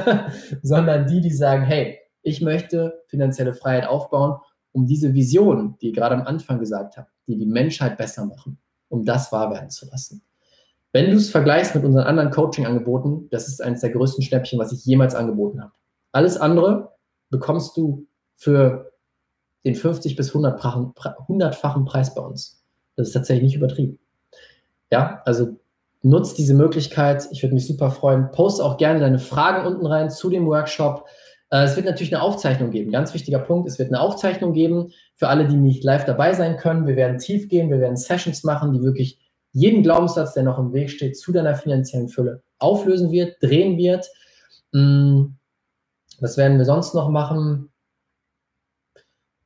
sondern 0.62 1.06
die, 1.06 1.20
die 1.20 1.30
sagen, 1.30 1.64
hey, 1.64 1.98
ich 2.22 2.40
möchte 2.40 3.02
finanzielle 3.06 3.54
Freiheit 3.54 3.86
aufbauen, 3.86 4.38
um 4.72 4.86
diese 4.86 5.14
Vision, 5.14 5.76
die 5.80 5.88
ich 5.88 5.94
gerade 5.94 6.14
am 6.14 6.22
Anfang 6.22 6.58
gesagt 6.58 6.96
habe, 6.96 7.08
die 7.26 7.36
die 7.36 7.46
Menschheit 7.46 7.96
besser 7.96 8.26
machen, 8.26 8.58
um 8.88 9.04
das 9.04 9.32
wahr 9.32 9.50
werden 9.50 9.70
zu 9.70 9.86
lassen. 9.86 10.22
Wenn 10.92 11.10
du 11.10 11.16
es 11.16 11.30
vergleichst 11.30 11.74
mit 11.74 11.84
unseren 11.84 12.04
anderen 12.04 12.30
Coaching-Angeboten, 12.30 13.28
das 13.30 13.46
ist 13.46 13.62
eines 13.62 13.82
der 13.82 13.90
größten 13.90 14.22
Schnäppchen, 14.22 14.58
was 14.58 14.72
ich 14.72 14.84
jemals 14.86 15.14
angeboten 15.14 15.60
habe. 15.62 15.72
Alles 16.12 16.38
andere 16.38 16.92
bekommst 17.30 17.76
du 17.76 18.06
für 18.34 18.92
den 19.64 19.74
50 19.74 20.16
bis 20.16 20.32
100-fachen 20.32 21.84
Preis 21.84 22.14
bei 22.14 22.22
uns. 22.22 22.62
Das 22.96 23.08
ist 23.08 23.12
tatsächlich 23.12 23.44
nicht 23.44 23.56
übertrieben. 23.56 23.98
Ja, 24.90 25.20
also 25.26 25.56
nutzt 26.02 26.38
diese 26.38 26.54
Möglichkeit. 26.54 27.28
Ich 27.32 27.42
würde 27.42 27.54
mich 27.54 27.66
super 27.66 27.90
freuen. 27.90 28.30
Post 28.30 28.62
auch 28.62 28.78
gerne 28.78 29.00
deine 29.00 29.18
Fragen 29.18 29.66
unten 29.66 29.84
rein 29.84 30.10
zu 30.10 30.30
dem 30.30 30.46
Workshop. 30.46 31.04
Äh, 31.50 31.64
es 31.64 31.76
wird 31.76 31.86
natürlich 31.86 32.14
eine 32.14 32.22
Aufzeichnung 32.22 32.70
geben. 32.70 32.92
Ganz 32.92 33.14
wichtiger 33.14 33.38
Punkt. 33.38 33.68
Es 33.68 33.78
wird 33.78 33.88
eine 33.88 34.00
Aufzeichnung 34.00 34.52
geben 34.52 34.92
für 35.14 35.28
alle, 35.28 35.46
die 35.46 35.56
nicht 35.56 35.84
live 35.84 36.04
dabei 36.04 36.34
sein 36.34 36.56
können. 36.56 36.86
Wir 36.86 36.96
werden 36.96 37.18
tief 37.18 37.48
gehen. 37.48 37.70
Wir 37.70 37.80
werden 37.80 37.96
Sessions 37.96 38.44
machen, 38.44 38.72
die 38.72 38.82
wirklich 38.82 39.18
jeden 39.52 39.82
Glaubenssatz, 39.82 40.34
der 40.34 40.42
noch 40.42 40.58
im 40.58 40.72
Weg 40.72 40.90
steht, 40.90 41.18
zu 41.18 41.32
deiner 41.32 41.54
finanziellen 41.54 42.08
Fülle 42.08 42.42
auflösen 42.58 43.10
wird, 43.10 43.42
drehen 43.42 43.78
wird. 43.78 44.06
Mm, 44.72 45.34
was 46.20 46.36
werden 46.36 46.58
wir 46.58 46.64
sonst 46.64 46.94
noch 46.94 47.08
machen? 47.08 47.70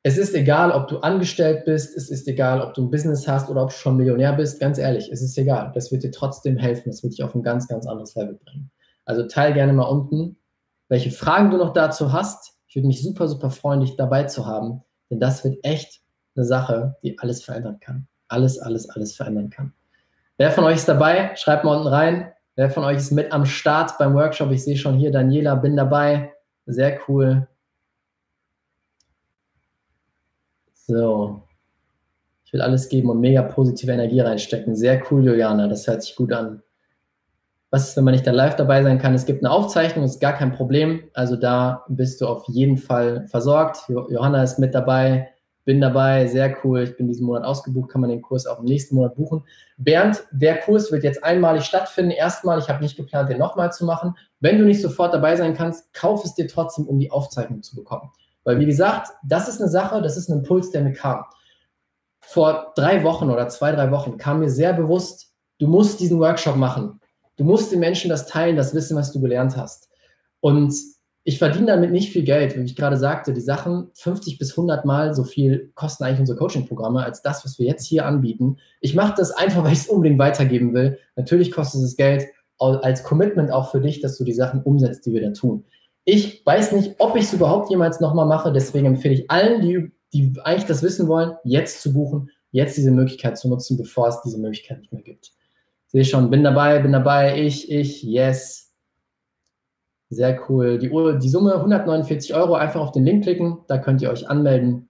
Es 0.05 0.19
ist 0.19 0.35
egal, 0.35 0.73
ob 0.73 0.89
du 0.89 0.99
angestellt 0.99 1.65
bist, 1.65 1.97
es 1.97 2.11
ist 2.11 2.27
egal, 2.27 2.61
ob 2.61 2.75
du 2.75 2.83
ein 2.83 2.91
Business 2.91 3.29
hast 3.29 3.49
oder 3.49 3.63
ob 3.63 3.71
du 3.71 3.77
schon 3.77 3.97
Millionär 3.97 4.33
bist. 4.33 4.59
Ganz 4.59 4.79
ehrlich, 4.79 5.09
es 5.13 5.23
ist 5.23 5.39
egal. 5.39 5.71
Das 5.75 5.93
wird 5.93 6.03
dir 6.03 6.11
trotzdem 6.11 6.57
helfen. 6.57 6.91
Das 6.91 7.05
wird 7.05 7.13
dich 7.13 7.23
auf 7.23 7.37
ein 7.37 7.45
ganz, 7.45 7.69
ganz 7.69 7.87
anderes 7.87 8.17
Level 8.17 8.41
bringen. 8.45 8.73
Also 9.05 9.29
teil 9.29 9.55
gerne 9.55 9.73
mal 9.73 9.85
unten, 9.85 10.37
welche 10.93 11.11
Fragen 11.11 11.51
du 11.51 11.57
noch 11.57 11.73
dazu 11.73 12.13
hast. 12.13 12.53
Ich 12.69 12.77
würde 12.77 12.87
mich 12.87 13.03
super, 13.03 13.27
super 13.27 13.51
freuen, 13.51 13.81
dich 13.81 13.97
dabei 13.97 14.25
zu 14.25 14.45
haben, 14.45 14.83
denn 15.09 15.21
das 15.21 15.43
wird 15.43 15.65
echt 15.65 16.03
eine 16.37 16.45
Sache, 16.45 16.97
die 17.03 17.19
alles 17.19 17.43
verändern 17.43 17.81
kann. 17.81 18.07
Alles, 18.29 18.59
alles, 18.59 18.91
alles 18.91 19.17
verändern 19.17 19.49
kann. 19.49 19.73
Wer 20.37 20.51
von 20.51 20.65
euch 20.65 20.77
ist 20.77 20.89
dabei? 20.89 21.35
Schreibt 21.35 21.65
mal 21.65 21.77
unten 21.77 21.89
rein. 21.89 22.31
Wer 22.57 22.69
von 22.69 22.85
euch 22.85 22.99
ist 22.99 23.11
mit 23.11 23.33
am 23.33 23.47
Start 23.47 23.97
beim 23.97 24.13
Workshop? 24.13 24.51
Ich 24.51 24.65
sehe 24.65 24.77
schon 24.77 24.99
hier 24.99 25.11
Daniela, 25.11 25.55
bin 25.55 25.79
dabei. 25.79 26.35
Sehr 26.67 26.99
cool. 27.09 27.49
So. 30.75 31.43
Ich 32.45 32.53
will 32.53 32.61
alles 32.61 32.91
geben 32.91 33.09
und 33.09 33.21
mega 33.21 33.41
positive 33.41 33.93
Energie 33.93 34.21
reinstecken. 34.21 34.77
Sehr 34.77 35.03
cool, 35.11 35.25
Juliana. 35.25 35.69
Das 35.69 35.87
hört 35.87 36.03
sich 36.03 36.15
gut 36.17 36.35
an. 36.35 36.63
Was 37.73 37.89
ist, 37.89 37.97
wenn 37.97 38.05
man 38.05 38.13
nicht 38.13 38.27
da 38.27 38.31
live 38.31 38.55
dabei 38.55 38.83
sein 38.85 38.99
kann? 38.99 39.15
Es 39.15 39.27
gibt 39.27 39.45
eine 39.45 39.53
Aufzeichnung, 39.53 40.05
ist 40.05 40.21
gar 40.21 40.35
kein 40.35 40.53
Problem. 40.53 41.03
Also 41.15 41.35
da 41.35 41.85
bist 41.89 42.21
du 42.21 42.29
auf 42.29 42.45
jeden 42.47 42.77
Fall 42.77 43.27
versorgt. 43.27 43.89
Johanna 43.89 44.45
ist 44.45 44.61
mit 44.61 44.75
dabei 44.75 45.33
bin 45.65 45.81
dabei, 45.81 46.27
sehr 46.27 46.57
cool. 46.65 46.83
Ich 46.83 46.97
bin 46.97 47.07
diesen 47.07 47.27
Monat 47.27 47.45
ausgebucht, 47.45 47.91
kann 47.91 48.01
man 48.01 48.11
den 48.11 48.23
Kurs 48.23 48.47
auch 48.47 48.59
im 48.59 48.65
nächsten 48.65 48.97
Monat 48.97 49.15
buchen. 49.15 49.45
Bernd, 49.77 50.25
der 50.33 50.59
Kurs 50.59 50.91
wird 50.91 51.05
jetzt 51.05 51.23
einmalig 51.23 51.65
stattfinden. 51.65 52.11
Erstmal, 52.11 52.59
ich 52.59 52.69
habe 52.69 52.83
nicht 52.83 52.97
geplant, 52.97 53.31
den 53.31 53.39
nochmal 53.39 53.73
zu 53.73 53.85
machen. 53.85 54.17
Wenn 54.41 54.59
du 54.59 54.65
nicht 54.65 54.83
sofort 54.83 55.15
dabei 55.15 55.37
sein 55.37 55.55
kannst, 55.55 55.93
kauf 55.95 56.25
es 56.25 56.35
dir 56.35 56.49
trotzdem, 56.49 56.87
um 56.87 56.99
die 56.99 57.11
Aufzeichnung 57.11 57.63
zu 57.63 57.77
bekommen. 57.77 58.11
Weil, 58.45 58.59
wie 58.59 58.67
gesagt, 58.67 59.13
das 59.25 59.49
ist 59.49 59.61
eine 59.61 59.71
Sache, 59.71 60.03
das 60.03 60.17
ist 60.17 60.29
ein 60.29 60.39
Impuls, 60.39 60.71
der 60.71 60.83
mir 60.83 60.95
kam. 60.95 61.25
Vor 62.21 62.73
drei 62.75 63.05
Wochen 63.05 63.31
oder 63.31 63.49
zwei, 63.49 63.71
drei 63.73 63.91
Wochen 63.93 64.17
kam 64.17 64.41
mir 64.41 64.51
sehr 64.51 64.73
bewusst, 64.73 65.33
du 65.59 65.69
musst 65.69 66.01
diesen 66.01 66.19
Workshop 66.19 66.57
machen. 66.57 67.01
Du 67.37 67.45
musst 67.45 67.73
den 67.73 67.81
Menschen 67.81 68.11
das 68.11 68.27
teilen, 68.27 68.57
das 68.57 68.75
Wissen, 68.75 68.97
was 68.97 69.13
du 69.13 69.21
gelernt 69.21 69.57
hast. 69.57 69.89
Und 70.41 70.75
ich 71.25 71.39
verdiene 71.39 71.67
damit 71.67 71.93
nicht 71.93 72.13
viel 72.13 72.25
Geld, 72.25 72.57
wie 72.57 72.65
ich 72.65 72.75
gerade 72.75 72.97
sagte. 72.97 73.33
Die 73.33 73.41
Sachen 73.41 73.91
50 73.95 74.39
bis 74.39 74.51
100 74.51 74.85
Mal 74.85 75.15
so 75.15 75.23
viel 75.23 75.71
kosten 75.75 76.05
eigentlich 76.05 76.21
unsere 76.21 76.39
Coaching-Programme 76.39 77.05
als 77.05 77.23
das, 77.23 77.45
was 77.45 77.59
wir 77.59 77.67
jetzt 77.67 77.87
hier 77.87 78.07
anbieten. 78.07 78.57
Ich 78.81 78.95
mache 78.95 79.15
das 79.17 79.31
einfach, 79.31 79.63
weil 79.65 79.73
ich 79.73 79.81
es 79.81 79.89
unbedingt 79.89 80.19
weitergeben 80.19 80.75
will. 80.75 80.99
Natürlich 81.15 81.53
kostet 81.53 81.83
es 81.83 81.97
Geld 81.97 82.27
als 82.59 83.05
Commitment 83.05 83.51
auch 83.51 83.71
für 83.71 83.81
dich, 83.81 84.01
dass 84.01 84.19
du 84.19 84.25
die 84.25 84.33
Sachen 84.33 84.63
umsetzt, 84.63 85.07
die 85.07 85.13
wir 85.13 85.21
da 85.21 85.31
tun. 85.31 85.65
Ich 86.05 86.45
weiß 86.45 86.73
nicht, 86.73 86.97
ob 86.99 87.17
ich 87.17 87.25
es 87.25 87.33
überhaupt 87.33 87.71
jemals 87.71 88.01
nochmal 88.01 88.27
mache. 88.27 88.53
Deswegen 88.53 88.87
empfehle 88.87 89.15
ich 89.15 89.31
allen, 89.31 89.61
die, 89.63 89.93
die 90.13 90.35
eigentlich 90.43 90.67
das 90.67 90.83
wissen 90.83 91.07
wollen, 91.07 91.35
jetzt 91.45 91.83
zu 91.83 91.93
buchen, 91.93 92.31
jetzt 92.51 92.77
diese 92.77 92.91
Möglichkeit 92.91 93.39
zu 93.39 93.49
nutzen, 93.49 93.77
bevor 93.77 94.09
es 94.09 94.21
diese 94.23 94.39
Möglichkeit 94.39 94.81
nicht 94.81 94.93
mehr 94.93 95.03
gibt. 95.03 95.33
Sehe 95.93 96.05
schon, 96.07 96.31
bin 96.31 96.43
dabei, 96.43 96.79
bin 96.79 96.93
dabei, 96.93 97.39
ich, 97.39 97.71
ich, 97.71 98.03
yes. 98.03 98.73
Sehr 100.09 100.41
cool. 100.49 100.79
Die, 100.79 100.89
die 100.89 101.29
Summe 101.29 101.55
149 101.55 102.35
Euro, 102.35 102.55
einfach 102.55 102.81
auf 102.81 102.93
den 102.93 103.05
Link 103.05 103.25
klicken, 103.25 103.59
da 103.69 103.79
könnt 103.79 104.01
ihr 104.01 104.11
euch 104.11 104.29
anmelden. 104.29 104.89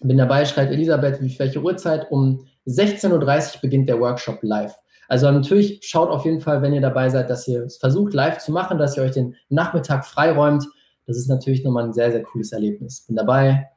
Bin 0.00 0.16
dabei, 0.16 0.44
schreibt 0.46 0.72
Elisabeth, 0.72 1.20
wie 1.20 1.38
welche 1.38 1.62
Uhrzeit? 1.62 2.10
Um 2.10 2.46
16.30 2.66 3.56
Uhr 3.56 3.60
beginnt 3.60 3.88
der 3.88 4.00
Workshop 4.00 4.38
live. 4.42 4.74
Also 5.08 5.30
natürlich 5.30 5.80
schaut 5.82 6.10
auf 6.10 6.24
jeden 6.24 6.40
Fall, 6.40 6.62
wenn 6.62 6.74
ihr 6.74 6.82
dabei 6.82 7.08
seid, 7.08 7.30
dass 7.30 7.48
ihr 7.48 7.64
es 7.64 7.78
versucht 7.78 8.12
live 8.12 8.38
zu 8.38 8.52
machen, 8.52 8.78
dass 8.78 8.96
ihr 8.96 9.02
euch 9.02 9.12
den 9.12 9.34
Nachmittag 9.48 10.06
freiräumt. 10.06 10.66
Das 11.06 11.16
ist 11.16 11.28
natürlich 11.28 11.64
nochmal 11.64 11.84
ein 11.84 11.94
sehr, 11.94 12.12
sehr 12.12 12.22
cooles 12.22 12.52
Erlebnis. 12.52 13.06
Bin 13.06 13.16
dabei, 13.16 13.70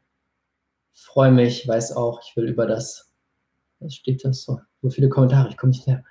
freue 0.94 1.32
mich, 1.32 1.66
weiß 1.68 1.96
auch, 1.96 2.22
ich 2.22 2.36
will 2.36 2.50
über 2.50 2.68
das, 2.68 3.14
was 3.80 3.96
steht 3.96 4.24
das 4.26 4.44
so? 4.44 4.60
So 4.82 4.90
viele 4.90 5.10
Kommentare, 5.10 5.50
ich 5.50 5.58
komme 5.58 5.72
nicht 5.72 5.88
her. 5.88 6.04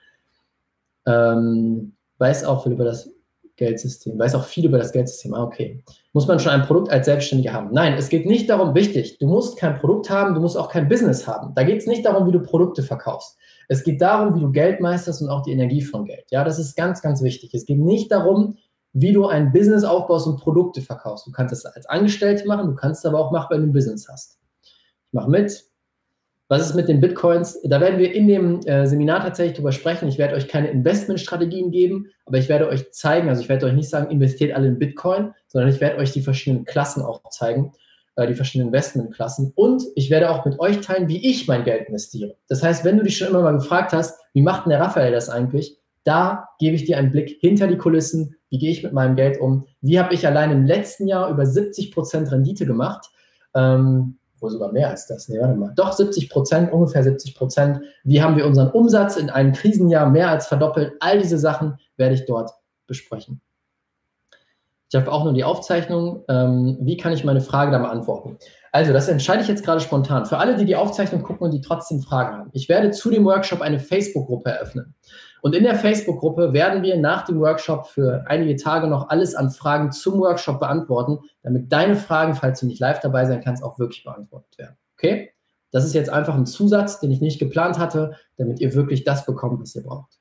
Ähm, 1.11 1.92
weiß 2.18 2.44
auch, 2.44 2.66
will 2.66 2.72
über 2.72 2.84
das 2.84 3.11
Geldsystem, 3.56 4.18
weiß 4.18 4.34
auch 4.34 4.44
viel 4.44 4.64
über 4.64 4.78
das 4.78 4.90
Geldsystem. 4.90 5.34
Ah, 5.34 5.44
okay. 5.44 5.84
Muss 6.12 6.26
man 6.26 6.40
schon 6.40 6.52
ein 6.52 6.62
Produkt 6.62 6.90
als 6.90 7.06
Selbstständiger 7.06 7.52
haben? 7.52 7.68
Nein, 7.72 7.94
es 7.94 8.08
geht 8.08 8.26
nicht 8.26 8.48
darum, 8.48 8.74
wichtig, 8.74 9.18
du 9.18 9.26
musst 9.26 9.58
kein 9.58 9.78
Produkt 9.78 10.08
haben, 10.08 10.34
du 10.34 10.40
musst 10.40 10.56
auch 10.56 10.70
kein 10.70 10.88
Business 10.88 11.26
haben. 11.26 11.54
Da 11.54 11.62
geht 11.62 11.78
es 11.78 11.86
nicht 11.86 12.04
darum, 12.04 12.26
wie 12.26 12.32
du 12.32 12.40
Produkte 12.40 12.82
verkaufst. 12.82 13.36
Es 13.68 13.84
geht 13.84 14.00
darum, 14.00 14.34
wie 14.34 14.40
du 14.40 14.50
Geld 14.50 14.80
meisterst 14.80 15.20
und 15.22 15.28
auch 15.28 15.42
die 15.42 15.52
Energie 15.52 15.82
von 15.82 16.06
Geld. 16.06 16.24
Ja, 16.30 16.42
das 16.42 16.58
ist 16.58 16.74
ganz, 16.74 17.02
ganz 17.02 17.22
wichtig. 17.22 17.54
Es 17.54 17.66
geht 17.66 17.78
nicht 17.78 18.11
darum, 18.11 18.56
wie 18.92 19.12
du 19.12 19.26
ein 19.26 19.52
Business 19.52 19.84
aufbaust 19.84 20.26
und 20.26 20.40
Produkte 20.40 20.80
verkaufst. 20.80 21.26
Du 21.26 21.30
kannst 21.30 21.52
das 21.52 21.66
als 21.66 21.86
Angestellte 21.86 22.48
machen, 22.48 22.66
du 22.66 22.74
kannst 22.74 23.04
es 23.04 23.08
aber 23.08 23.20
auch 23.20 23.30
machen, 23.30 23.48
wenn 23.50 23.61
du 23.61 23.68
ein 23.68 23.72
Business 23.72 24.08
hast. 24.08 24.38
Ich 24.62 25.12
mache 25.12 25.30
mit. 25.30 25.69
Was 26.51 26.66
ist 26.66 26.74
mit 26.74 26.88
den 26.88 27.01
Bitcoins? 27.01 27.61
Da 27.62 27.80
werden 27.80 28.01
wir 28.01 28.12
in 28.12 28.26
dem 28.26 28.59
äh, 28.66 28.84
Seminar 28.84 29.20
tatsächlich 29.20 29.57
drüber 29.57 29.70
sprechen. 29.70 30.09
Ich 30.09 30.18
werde 30.18 30.34
euch 30.34 30.48
keine 30.48 30.68
Investmentstrategien 30.68 31.70
geben, 31.70 32.09
aber 32.26 32.38
ich 32.38 32.48
werde 32.48 32.68
euch 32.68 32.90
zeigen, 32.90 33.28
also 33.28 33.40
ich 33.40 33.48
werde 33.48 33.66
euch 33.66 33.72
nicht 33.72 33.88
sagen, 33.88 34.11
investiert 34.11 34.53
alle 34.57 34.66
in 34.66 34.76
Bitcoin, 34.76 35.32
sondern 35.46 35.70
ich 35.70 35.80
werde 35.80 35.98
euch 35.98 36.11
die 36.11 36.22
verschiedenen 36.22 36.64
Klassen 36.64 37.05
auch 37.05 37.22
zeigen, 37.30 37.70
äh, 38.16 38.26
die 38.26 38.34
verschiedenen 38.34 38.70
Investmentklassen. 38.70 39.53
Und 39.55 39.84
ich 39.94 40.11
werde 40.11 40.28
auch 40.28 40.44
mit 40.44 40.59
euch 40.59 40.80
teilen, 40.80 41.07
wie 41.07 41.24
ich 41.24 41.46
mein 41.46 41.62
Geld 41.62 41.86
investiere. 41.86 42.34
Das 42.48 42.64
heißt, 42.64 42.84
wenn 42.84 42.98
du 42.98 43.05
dich 43.05 43.16
schon 43.16 43.28
immer 43.28 43.42
mal 43.42 43.53
gefragt 43.53 43.92
hast, 43.92 44.18
wie 44.32 44.42
macht 44.42 44.66
denn 44.66 44.70
der 44.70 44.80
Raphael 44.80 45.12
das 45.12 45.28
eigentlich? 45.28 45.78
Da 46.03 46.48
gebe 46.59 46.74
ich 46.74 46.84
dir 46.84 46.98
einen 46.98 47.12
Blick 47.12 47.38
hinter 47.40 47.68
die 47.68 47.78
Kulissen. 47.78 48.34
Wie 48.48 48.59
gehe 48.59 48.72
ich 48.72 48.82
mit 48.82 48.92
meinem 48.92 49.14
Geld 49.14 49.40
um? 49.40 49.68
Wie 49.82 50.01
habe 50.01 50.14
ich 50.14 50.26
allein 50.26 50.51
im 50.51 50.66
letzten 50.66 51.07
Jahr 51.07 51.30
über 51.30 51.44
70% 51.44 52.32
Rendite 52.32 52.66
gemacht? 52.66 53.09
Ähm, 53.55 54.16
wohl 54.41 54.51
sogar 54.51 54.72
mehr 54.72 54.88
als 54.88 55.07
das. 55.07 55.28
Nee, 55.28 55.38
warte 55.38 55.55
mal. 55.55 55.72
Doch 55.76 55.93
70 55.93 56.30
Prozent, 56.30 56.72
ungefähr 56.72 57.03
70 57.03 57.34
Prozent. 57.34 57.80
Wie 58.05 58.22
haben 58.22 58.36
wir 58.36 58.47
unseren 58.47 58.70
Umsatz 58.70 59.16
in 59.16 59.30
einem 59.30 59.53
Krisenjahr 59.53 60.09
mehr 60.09 60.30
als 60.30 60.47
verdoppelt? 60.47 60.95
All 61.01 61.18
diese 61.18 61.38
Sachen 61.38 61.78
werde 61.97 62.14
ich 62.14 62.26
dort 62.26 62.51
besprechen. 62.86 63.41
Ich 64.93 64.99
habe 64.99 65.12
auch 65.12 65.22
nur 65.22 65.32
die 65.32 65.45
Aufzeichnung. 65.45 66.24
Ähm, 66.28 66.78
wie 66.80 66.97
kann 66.97 67.12
ich 67.12 67.24
meine 67.24 67.41
Frage 67.41 67.70
da 67.70 67.78
beantworten? 67.78 68.38
Also, 68.72 68.93
das 68.93 69.09
entscheide 69.09 69.43
ich 69.43 69.49
jetzt 69.49 69.64
gerade 69.64 69.80
spontan. 69.80 70.26
Für 70.26 70.38
alle, 70.38 70.57
die 70.57 70.64
die 70.64 70.76
Aufzeichnung 70.76 71.22
gucken 71.22 71.45
und 71.45 71.53
die 71.53 71.61
trotzdem 71.61 72.01
Fragen 72.01 72.36
haben. 72.36 72.51
Ich 72.53 72.68
werde 72.68 72.91
zu 72.91 73.11
dem 73.11 73.24
Workshop 73.24 73.61
eine 73.61 73.78
Facebook-Gruppe 73.78 74.51
eröffnen. 74.51 74.95
Und 75.43 75.55
in 75.55 75.64
der 75.64 75.74
Facebook-Gruppe 75.74 76.53
werden 76.53 76.82
wir 76.82 76.97
nach 76.97 77.24
dem 77.24 77.41
Workshop 77.41 77.86
für 77.86 78.24
einige 78.26 78.57
Tage 78.57 78.86
noch 78.86 79.09
alles 79.09 79.34
an 79.34 79.51
Fragen 79.51 79.93
zum 79.93 80.20
Workshop 80.20 80.61
beantworten, 80.61 81.18
damit 81.43 81.72
deine 81.72 81.97
Fragen, 81.97 82.34
falls 82.34 82.61
du 82.61 82.66
nicht 82.66 82.80
live 82.80 83.01
dabei 83.01 83.24
sein 83.24 83.41
kannst, 83.43 83.62
auch 83.62 83.78
wirklich 83.78 84.05
beantwortet 84.05 84.59
werden. 84.59 84.76
Okay? 84.97 85.30
Das 85.72 85.84
ist 85.84 85.95
jetzt 85.95 86.11
einfach 86.11 86.34
ein 86.34 86.47
Zusatz, 86.47 87.01
den 87.01 87.11
ich 87.11 87.20
nicht 87.20 87.38
geplant 87.38 87.78
hatte, 87.78 88.16
damit 88.36 88.61
ihr 88.61 88.74
wirklich 88.74 89.05
das 89.05 89.24
bekommt, 89.24 89.61
was 89.61 89.74
ihr 89.74 89.82
braucht. 89.82 90.18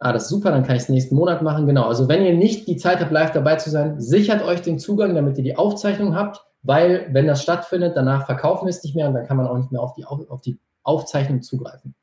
Ah, 0.00 0.12
das 0.12 0.24
ist 0.24 0.28
super, 0.28 0.50
dann 0.50 0.64
kann 0.64 0.76
ich 0.76 0.82
es 0.82 0.88
nächsten 0.88 1.16
Monat 1.16 1.42
machen. 1.42 1.66
Genau, 1.66 1.84
also 1.84 2.08
wenn 2.08 2.24
ihr 2.24 2.34
nicht 2.34 2.68
die 2.68 2.76
Zeit 2.76 3.00
habt, 3.00 3.10
live 3.10 3.32
dabei 3.32 3.56
zu 3.56 3.70
sein, 3.70 4.00
sichert 4.00 4.42
euch 4.42 4.62
den 4.62 4.78
Zugang, 4.78 5.14
damit 5.14 5.38
ihr 5.38 5.44
die 5.44 5.56
Aufzeichnung 5.56 6.14
habt, 6.14 6.44
weil 6.62 7.08
wenn 7.12 7.26
das 7.26 7.42
stattfindet, 7.42 7.96
danach 7.96 8.26
verkaufen 8.26 8.66
wir 8.66 8.70
es 8.70 8.82
nicht 8.84 8.94
mehr 8.94 9.08
und 9.08 9.14
dann 9.14 9.26
kann 9.26 9.36
man 9.36 9.46
auch 9.46 9.56
nicht 9.56 9.72
mehr 9.72 9.80
auf 9.80 9.94
die, 9.94 10.04
auf 10.04 10.40
die 10.40 10.60
Aufzeichnung 10.82 11.42
zugreifen 11.42 11.94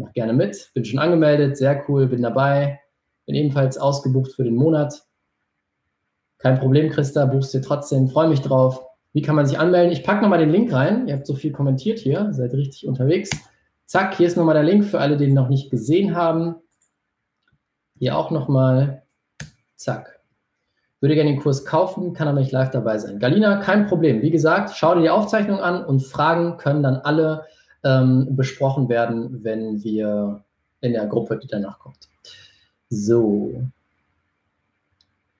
mache 0.00 0.12
gerne 0.12 0.32
mit, 0.32 0.70
bin 0.74 0.84
schon 0.84 0.98
angemeldet, 0.98 1.56
sehr 1.56 1.84
cool, 1.88 2.06
bin 2.06 2.22
dabei, 2.22 2.80
bin 3.26 3.34
ebenfalls 3.34 3.78
ausgebucht 3.78 4.32
für 4.32 4.44
den 4.44 4.56
Monat. 4.56 5.02
Kein 6.38 6.58
Problem, 6.58 6.90
Christa, 6.90 7.26
buchst 7.26 7.54
dir 7.54 7.62
trotzdem, 7.62 8.08
freue 8.08 8.28
mich 8.28 8.40
drauf. 8.40 8.82
Wie 9.12 9.22
kann 9.22 9.36
man 9.36 9.46
sich 9.46 9.58
anmelden? 9.58 9.92
Ich 9.92 10.04
packe 10.04 10.22
nochmal 10.22 10.38
den 10.38 10.50
Link 10.50 10.72
rein. 10.72 11.08
Ihr 11.08 11.14
habt 11.14 11.26
so 11.26 11.34
viel 11.34 11.52
kommentiert 11.52 11.98
hier, 11.98 12.32
seid 12.32 12.52
richtig 12.52 12.86
unterwegs. 12.86 13.30
Zack, 13.86 14.16
hier 14.16 14.26
ist 14.26 14.36
nochmal 14.36 14.54
der 14.54 14.62
Link 14.62 14.84
für 14.84 15.00
alle, 15.00 15.16
die 15.16 15.24
ihn 15.24 15.34
noch 15.34 15.48
nicht 15.48 15.70
gesehen 15.70 16.14
haben. 16.14 16.56
Hier 17.98 18.16
auch 18.16 18.30
nochmal. 18.30 19.02
Zack. 19.76 20.20
Würde 21.00 21.14
gerne 21.14 21.30
den 21.30 21.40
Kurs 21.40 21.64
kaufen, 21.64 22.12
kann 22.12 22.28
aber 22.28 22.40
nicht 22.40 22.52
live 22.52 22.70
dabei 22.70 22.98
sein. 22.98 23.18
Galina, 23.18 23.56
kein 23.56 23.86
Problem. 23.86 24.22
Wie 24.22 24.30
gesagt, 24.30 24.76
schau 24.76 24.94
dir 24.94 25.02
die 25.02 25.10
Aufzeichnung 25.10 25.58
an 25.58 25.84
und 25.84 26.04
Fragen 26.04 26.56
können 26.56 26.82
dann 26.82 26.96
alle 26.96 27.46
ähm, 27.84 28.36
besprochen 28.36 28.88
werden, 28.88 29.42
wenn 29.44 29.82
wir 29.82 30.44
in 30.80 30.92
der 30.92 31.06
Gruppe, 31.06 31.38
die 31.38 31.46
danach 31.46 31.78
kommt. 31.78 32.08
So. 32.88 33.62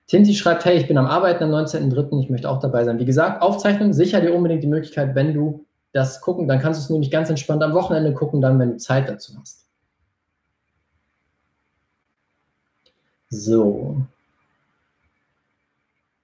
Tinti 0.07 0.33
schreibt, 0.35 0.65
hey, 0.65 0.77
ich 0.77 0.87
bin 0.87 0.97
am 0.97 1.05
Arbeiten 1.05 1.43
am 1.43 1.51
19.03., 1.51 2.21
ich 2.21 2.29
möchte 2.29 2.49
auch 2.49 2.59
dabei 2.59 2.83
sein. 2.83 2.99
Wie 2.99 3.05
gesagt, 3.05 3.41
Aufzeichnung, 3.41 3.93
sicher 3.93 4.21
dir 4.21 4.33
unbedingt 4.33 4.63
die 4.63 4.67
Möglichkeit, 4.67 5.15
wenn 5.15 5.33
du 5.33 5.65
das 5.93 6.21
gucken, 6.21 6.47
dann 6.47 6.59
kannst 6.59 6.79
du 6.79 6.83
es 6.83 6.89
nämlich 6.89 7.11
ganz 7.11 7.29
entspannt 7.29 7.63
am 7.63 7.73
Wochenende 7.73 8.13
gucken, 8.13 8.41
dann, 8.41 8.59
wenn 8.59 8.71
du 8.71 8.77
Zeit 8.77 9.09
dazu 9.09 9.33
hast. 9.39 9.67
So. 13.29 14.05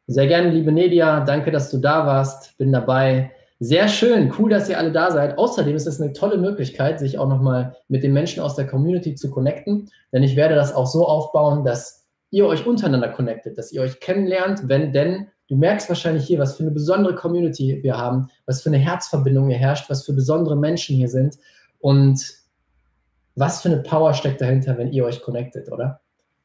Sehr 0.07 0.27
gerne, 0.27 0.49
liebe 0.49 0.71
Nedia, 0.71 1.21
danke, 1.21 1.51
dass 1.51 1.69
du 1.69 1.77
da 1.79 2.05
warst, 2.05 2.57
bin 2.57 2.71
dabei. 2.71 3.31
Sehr 3.59 3.87
schön, 3.87 4.31
cool, 4.37 4.51
dass 4.51 4.69
ihr 4.69 4.77
alle 4.77 4.91
da 4.91 5.09
seid. 5.09 5.37
Außerdem 5.39 5.75
ist 5.75 5.87
es 5.87 5.99
eine 5.99 6.13
tolle 6.13 6.37
Möglichkeit, 6.37 6.99
sich 6.99 7.17
auch 7.17 7.27
nochmal 7.27 7.75
mit 7.87 8.03
den 8.03 8.13
Menschen 8.13 8.43
aus 8.43 8.55
der 8.55 8.67
Community 8.67 9.15
zu 9.15 9.31
connecten, 9.31 9.89
denn 10.13 10.21
ich 10.21 10.35
werde 10.35 10.53
das 10.53 10.75
auch 10.75 10.85
so 10.85 11.07
aufbauen, 11.07 11.65
dass 11.65 12.05
ihr 12.29 12.45
euch 12.45 12.67
untereinander 12.67 13.09
connectet, 13.09 13.57
dass 13.57 13.71
ihr 13.71 13.81
euch 13.81 13.99
kennenlernt, 13.99 14.69
wenn 14.69 14.93
denn 14.93 15.27
du 15.47 15.55
merkst 15.55 15.89
wahrscheinlich 15.89 16.25
hier, 16.25 16.37
was 16.37 16.55
für 16.55 16.63
eine 16.63 16.71
besondere 16.71 17.15
Community 17.15 17.79
wir 17.81 17.97
haben, 17.97 18.29
was 18.45 18.61
für 18.61 18.69
eine 18.69 18.77
Herzverbindung 18.77 19.49
hier 19.49 19.57
herrscht, 19.57 19.89
was 19.89 20.05
für 20.05 20.13
besondere 20.13 20.55
Menschen 20.55 20.95
hier 20.95 21.09
sind 21.09 21.39
und 21.79 22.23
was 23.35 23.61
für 23.61 23.69
eine 23.69 23.81
Power 23.81 24.13
steckt 24.13 24.41
dahinter, 24.41 24.77
wenn 24.77 24.91
ihr 24.91 25.03
euch 25.03 25.21
connectet, 25.21 25.71
oder? 25.71 26.01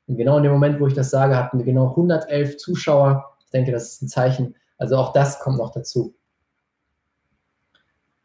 Und 0.07 0.17
genau 0.17 0.39
in 0.39 0.45
dem 0.45 0.53
Moment, 0.53 0.81
wo 0.81 0.87
ich 0.87 0.95
das 0.95 1.11
sage, 1.11 1.37
hatten 1.37 1.59
wir 1.59 1.65
genau 1.65 1.91
111 1.91 2.57
Zuschauer. 2.57 3.37
Ich 3.45 3.51
denke, 3.51 3.71
das 3.71 3.93
ist 3.93 4.03
ein 4.03 4.09
Zeichen. 4.09 4.55
Also 4.79 4.97
auch 4.97 5.13
das 5.13 5.41
kommt 5.41 5.59
noch 5.59 5.73
dazu. 5.73 6.15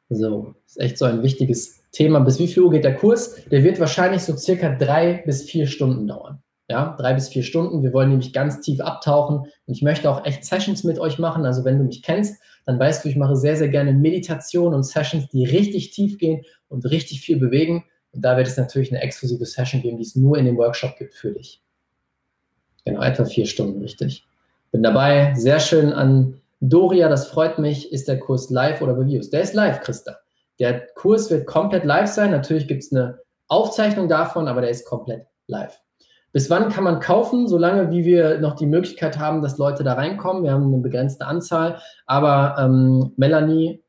So, 0.10 0.55
ist 0.66 0.80
echt 0.80 0.97
so 0.97 1.05
ein 1.05 1.22
wichtiges 1.24 1.82
Thema. 1.91 2.20
Bis 2.20 2.39
wie 2.39 2.47
viel 2.47 2.64
Uhr 2.64 2.72
geht 2.72 2.86
der 2.86 2.95
Kurs? 2.95 3.36
Der 3.51 3.64
wird 3.64 3.80
wahrscheinlich 3.80 4.24
so 4.24 4.36
circa 4.38 4.74
drei 4.76 5.24
bis 5.26 5.43
vier 5.43 5.68
Stunden 5.68 6.08
dauern. 6.08 6.41
Ja, 6.70 6.95
drei 6.97 7.14
bis 7.14 7.30
vier 7.30 7.43
Stunden. 7.43 7.82
Wir 7.82 7.93
wollen 7.93 8.10
nämlich 8.10 8.34
ganz 8.34 8.60
tief 8.60 8.82
abtauchen 8.82 9.39
und 9.39 9.74
ich 9.74 9.82
möchte 9.82 10.10
auch 10.10 10.26
echt 10.26 10.43
Sessions 10.43 10.84
mit 10.84 10.99
euch 10.99 11.18
machen. 11.18 11.45
Also 11.45 11.64
wenn 11.64 11.78
du 11.78 11.86
mich 11.86 12.03
kennst, 12.03 12.41
dann 12.66 12.78
weißt 12.78 13.03
du, 13.05 13.10
ich 13.10 13.16
mache 13.16 13.38
sehr, 13.38 13.55
sehr 13.55 13.70
gerne 13.70 13.93
Meditationen 13.93 14.74
und 14.74 14.84
Sessions, 14.84 15.30
die 15.30 15.45
richtig 15.45 15.91
tief 15.91 16.18
gehen 16.18 16.43
und 16.68 16.86
richtig 16.86 17.22
viel 17.22 17.38
bewegen. 17.38 17.86
Und 18.12 18.24
da 18.24 18.36
wird 18.36 18.47
es 18.47 18.58
natürlich 18.58 18.91
eine 18.91 19.01
exklusive 19.01 19.45
Session 19.45 19.82
geben, 19.82 19.97
die 19.97 20.03
es 20.03 20.16
nur 20.16 20.38
in 20.38 20.45
dem 20.45 20.58
Workshop 20.58 20.97
gibt 20.97 21.14
für 21.14 21.32
dich. 21.32 21.62
Genau, 22.84 23.01
etwa 23.01 23.26
vier 23.26 23.45
Stunden, 23.45 23.82
richtig. 23.82 24.26
Bin 24.72 24.84
dabei. 24.84 25.34
Sehr 25.36 25.60
schön 25.60 25.93
an 25.93 26.41
Doria, 26.60 27.10
das 27.10 27.28
freut 27.28 27.60
mich. 27.60 27.91
Ist 27.91 28.08
der 28.08 28.20
Kurs 28.20 28.49
live 28.49 28.82
oder 28.82 28.97
Reviews? 28.97 29.30
Der 29.30 29.41
ist 29.41 29.53
live, 29.53 29.82
Christa. 29.82 30.18
Der 30.60 30.88
Kurs 30.95 31.30
wird 31.30 31.45
komplett 31.45 31.84
live 31.84 32.10
sein. 32.10 32.32
Natürlich 32.32 32.68
gibt 32.68 32.84
es 32.84 32.91
eine 32.91 33.20
Aufzeichnung 33.47 34.08
davon, 34.08 34.47
aber 34.47 34.62
der 34.62 34.72
ist 34.72 34.86
komplett 34.86 35.28
live. 35.47 35.80
Bis 36.34 36.49
wann 36.49 36.70
kann 36.70 36.84
man 36.84 36.99
kaufen? 36.99 37.47
Solange 37.47 37.89
wie 37.91 38.05
wir 38.05 38.39
noch 38.39 38.55
die 38.55 38.66
Möglichkeit 38.66 39.18
haben, 39.18 39.41
dass 39.41 39.58
Leute 39.58 39.84
da 39.84 39.93
reinkommen. 39.93 40.43
Wir 40.43 40.51
haben 40.51 40.66
eine 40.66 40.82
begrenzte 40.82 41.26
Anzahl. 41.26 41.80
Aber 42.05 42.55
ähm, 42.60 43.14
Melanie, 43.18 43.84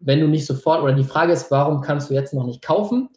wenn 0.00 0.20
du 0.20 0.28
nicht 0.28 0.46
sofort, 0.46 0.82
oder 0.82 0.92
die 0.92 1.04
Frage 1.04 1.32
ist, 1.32 1.50
warum 1.50 1.80
kannst 1.80 2.10
du 2.10 2.14
jetzt 2.14 2.34
noch 2.34 2.44
nicht 2.44 2.62
kaufen? 2.62 3.08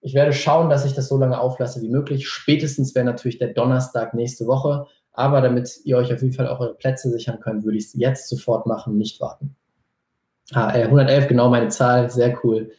Ich 0.00 0.14
werde 0.14 0.32
schauen, 0.32 0.68
dass 0.68 0.84
ich 0.84 0.94
das 0.94 1.08
so 1.08 1.16
lange 1.16 1.40
auflasse 1.40 1.80
wie 1.80 1.88
möglich. 1.88 2.28
Spätestens 2.28 2.94
wäre 2.94 3.04
natürlich 3.04 3.38
der 3.38 3.52
Donnerstag 3.52 4.14
nächste 4.14 4.46
Woche. 4.46 4.86
Aber 5.12 5.40
damit 5.40 5.80
ihr 5.84 5.96
euch 5.96 6.12
auf 6.12 6.22
jeden 6.22 6.34
Fall 6.34 6.48
auch 6.48 6.60
eure 6.60 6.74
Plätze 6.74 7.10
sichern 7.10 7.40
könnt, 7.40 7.64
würde 7.64 7.76
ich 7.76 7.84
es 7.84 7.94
jetzt 7.94 8.28
sofort 8.28 8.66
machen, 8.66 8.96
nicht 8.96 9.20
warten. 9.20 9.56
Ah, 10.52 10.68
111, 10.68 11.28
genau 11.28 11.48
meine 11.48 11.68
Zahl, 11.68 12.10
sehr 12.10 12.38
cool. 12.44 12.72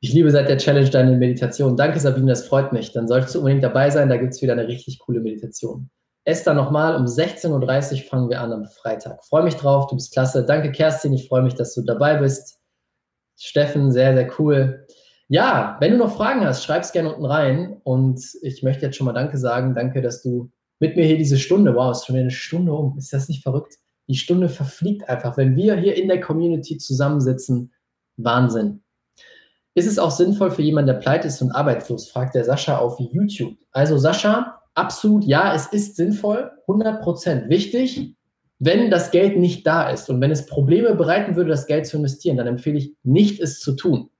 Ich 0.00 0.12
liebe 0.12 0.30
seit 0.30 0.48
der 0.48 0.58
Challenge 0.58 0.90
deine 0.90 1.16
Meditation. 1.16 1.76
Danke, 1.76 2.00
Sabine, 2.00 2.26
das 2.26 2.46
freut 2.46 2.72
mich. 2.72 2.92
Dann 2.92 3.08
solltest 3.08 3.34
du 3.34 3.38
unbedingt 3.38 3.62
dabei 3.62 3.88
sein, 3.90 4.08
da 4.08 4.16
gibt 4.16 4.32
es 4.34 4.42
wieder 4.42 4.52
eine 4.52 4.66
richtig 4.66 4.98
coole 4.98 5.20
Meditation. 5.20 5.90
Esther, 6.24 6.54
nochmal 6.54 6.96
um 6.96 7.04
16.30 7.04 7.50
Uhr 7.92 8.08
fangen 8.08 8.30
wir 8.30 8.40
an 8.40 8.52
am 8.52 8.64
Freitag. 8.64 9.24
Freue 9.24 9.42
mich 9.42 9.56
drauf, 9.56 9.88
du 9.88 9.96
bist 9.96 10.12
klasse. 10.12 10.44
Danke, 10.44 10.70
Kerstin, 10.70 11.12
ich 11.12 11.28
freue 11.28 11.42
mich, 11.42 11.54
dass 11.54 11.74
du 11.74 11.82
dabei 11.82 12.16
bist. 12.16 12.60
Steffen, 13.36 13.90
sehr, 13.90 14.14
sehr 14.14 14.30
cool. 14.38 14.86
Ja, 15.28 15.76
wenn 15.80 15.92
du 15.92 15.98
noch 15.98 16.14
Fragen 16.14 16.44
hast, 16.44 16.62
schreib 16.62 16.82
es 16.82 16.92
gerne 16.92 17.08
unten 17.08 17.24
rein. 17.24 17.80
Und 17.82 18.20
ich 18.42 18.62
möchte 18.62 18.86
jetzt 18.86 18.96
schon 18.96 19.06
mal 19.06 19.12
Danke 19.12 19.36
sagen. 19.36 19.74
Danke, 19.74 20.00
dass 20.00 20.22
du 20.22 20.50
mit 20.82 20.96
mir 20.96 21.04
hier 21.04 21.16
diese 21.16 21.38
Stunde, 21.38 21.76
wow, 21.76 21.92
ist 21.92 22.06
schon 22.06 22.16
wieder 22.16 22.24
eine 22.24 22.32
Stunde 22.32 22.72
um. 22.72 22.98
Ist 22.98 23.12
das 23.12 23.28
nicht 23.28 23.44
verrückt? 23.44 23.76
Die 24.08 24.16
Stunde 24.16 24.48
verfliegt 24.48 25.08
einfach, 25.08 25.36
wenn 25.36 25.54
wir 25.54 25.76
hier 25.76 25.94
in 25.94 26.08
der 26.08 26.20
Community 26.20 26.76
zusammensitzen. 26.76 27.72
Wahnsinn. 28.16 28.82
Ist 29.76 29.86
es 29.86 30.00
auch 30.00 30.10
sinnvoll 30.10 30.50
für 30.50 30.62
jemanden, 30.62 30.88
der 30.88 30.98
pleite 30.98 31.28
ist 31.28 31.40
und 31.40 31.52
arbeitslos, 31.52 32.10
fragt 32.10 32.34
der 32.34 32.44
Sascha 32.44 32.78
auf 32.78 32.98
YouTube. 32.98 33.54
Also 33.70 33.96
Sascha, 33.96 34.60
absolut 34.74 35.24
ja, 35.24 35.54
es 35.54 35.66
ist 35.66 35.94
sinnvoll, 35.94 36.50
100% 36.66 37.48
wichtig, 37.48 38.16
wenn 38.58 38.90
das 38.90 39.12
Geld 39.12 39.38
nicht 39.38 39.64
da 39.64 39.88
ist 39.88 40.10
und 40.10 40.20
wenn 40.20 40.32
es 40.32 40.46
Probleme 40.46 40.96
bereiten 40.96 41.36
würde, 41.36 41.50
das 41.50 41.66
Geld 41.66 41.86
zu 41.86 41.96
investieren, 41.96 42.38
dann 42.38 42.48
empfehle 42.48 42.78
ich 42.78 42.96
nicht, 43.04 43.40
es 43.40 43.60
zu 43.60 43.76
tun. 43.76 44.10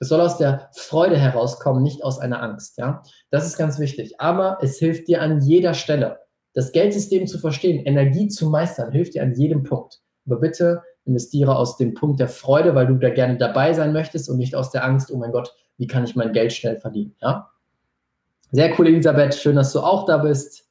Es 0.00 0.08
soll 0.08 0.20
aus 0.20 0.38
der 0.38 0.70
Freude 0.72 1.18
herauskommen, 1.18 1.82
nicht 1.82 2.02
aus 2.02 2.18
einer 2.18 2.42
Angst. 2.42 2.78
Ja? 2.78 3.02
Das 3.30 3.46
ist 3.46 3.58
ganz 3.58 3.78
wichtig. 3.78 4.18
Aber 4.18 4.58
es 4.62 4.78
hilft 4.78 5.08
dir 5.08 5.20
an 5.20 5.42
jeder 5.42 5.74
Stelle. 5.74 6.20
Das 6.54 6.72
Geldsystem 6.72 7.26
zu 7.26 7.38
verstehen, 7.38 7.84
Energie 7.84 8.26
zu 8.28 8.48
meistern, 8.48 8.90
hilft 8.90 9.14
dir 9.14 9.22
an 9.22 9.34
jedem 9.34 9.62
Punkt. 9.62 10.00
Aber 10.26 10.40
bitte 10.40 10.82
investiere 11.04 11.54
aus 11.54 11.76
dem 11.76 11.94
Punkt 11.94 12.18
der 12.18 12.28
Freude, 12.28 12.74
weil 12.74 12.86
du 12.86 12.94
da 12.94 13.10
gerne 13.10 13.36
dabei 13.36 13.74
sein 13.74 13.92
möchtest 13.92 14.30
und 14.30 14.38
nicht 14.38 14.54
aus 14.54 14.70
der 14.70 14.84
Angst, 14.84 15.10
oh 15.12 15.18
mein 15.18 15.32
Gott, 15.32 15.54
wie 15.76 15.86
kann 15.86 16.04
ich 16.04 16.16
mein 16.16 16.32
Geld 16.32 16.52
schnell 16.52 16.78
verdienen. 16.78 17.14
Ja? 17.20 17.50
Sehr 18.52 18.72
cool, 18.78 18.88
Elisabeth. 18.88 19.34
Schön, 19.34 19.56
dass 19.56 19.72
du 19.72 19.80
auch 19.80 20.06
da 20.06 20.16
bist. 20.16 20.66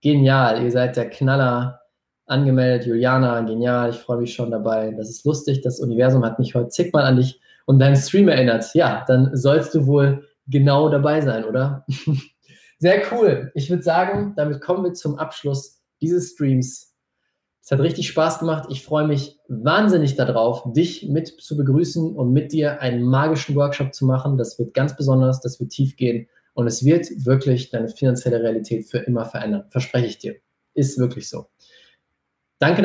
Genial, 0.00 0.62
ihr 0.62 0.70
seid 0.70 0.96
der 0.96 1.10
Knaller. 1.10 1.80
Angemeldet, 2.26 2.86
Juliana, 2.86 3.40
genial, 3.40 3.90
ich 3.90 3.96
freue 3.96 4.18
mich 4.18 4.32
schon 4.32 4.52
dabei. 4.52 4.92
Das 4.92 5.10
ist 5.10 5.26
lustig, 5.26 5.60
das 5.60 5.80
Universum 5.80 6.24
hat 6.24 6.38
mich 6.38 6.54
heute 6.54 6.68
zigmal 6.68 7.04
an 7.04 7.16
dich 7.16 7.40
und 7.66 7.78
deinen 7.78 7.96
Stream 7.96 8.28
erinnert. 8.28 8.66
Ja, 8.74 9.04
dann 9.06 9.34
sollst 9.34 9.74
du 9.74 9.86
wohl 9.86 10.28
genau 10.46 10.88
dabei 10.88 11.20
sein, 11.20 11.44
oder? 11.44 11.86
Sehr 12.78 13.02
cool. 13.12 13.52
Ich 13.54 13.70
würde 13.70 13.82
sagen, 13.82 14.34
damit 14.36 14.60
kommen 14.60 14.84
wir 14.84 14.92
zum 14.92 15.16
Abschluss 15.16 15.80
dieses 16.00 16.32
Streams. 16.32 16.92
Es 17.62 17.70
hat 17.70 17.78
richtig 17.78 18.08
Spaß 18.08 18.40
gemacht. 18.40 18.68
Ich 18.70 18.84
freue 18.84 19.06
mich 19.06 19.38
wahnsinnig 19.48 20.16
darauf, 20.16 20.64
dich 20.72 21.08
mit 21.08 21.28
zu 21.28 21.56
begrüßen 21.56 22.16
und 22.16 22.32
mit 22.32 22.52
dir 22.52 22.80
einen 22.80 23.04
magischen 23.04 23.54
Workshop 23.54 23.94
zu 23.94 24.04
machen. 24.04 24.36
Das 24.36 24.58
wird 24.58 24.74
ganz 24.74 24.96
besonders, 24.96 25.40
das 25.40 25.60
wird 25.60 25.70
tief 25.70 25.96
gehen 25.96 26.28
und 26.54 26.66
es 26.66 26.84
wird 26.84 27.06
wirklich 27.24 27.70
deine 27.70 27.88
finanzielle 27.88 28.42
Realität 28.42 28.90
für 28.90 28.98
immer 28.98 29.24
verändern. 29.24 29.64
Verspreche 29.70 30.06
ich 30.06 30.18
dir. 30.18 30.34
Ist 30.74 30.98
wirklich 30.98 31.28
so. 31.28 31.46
Danke. 32.58 32.80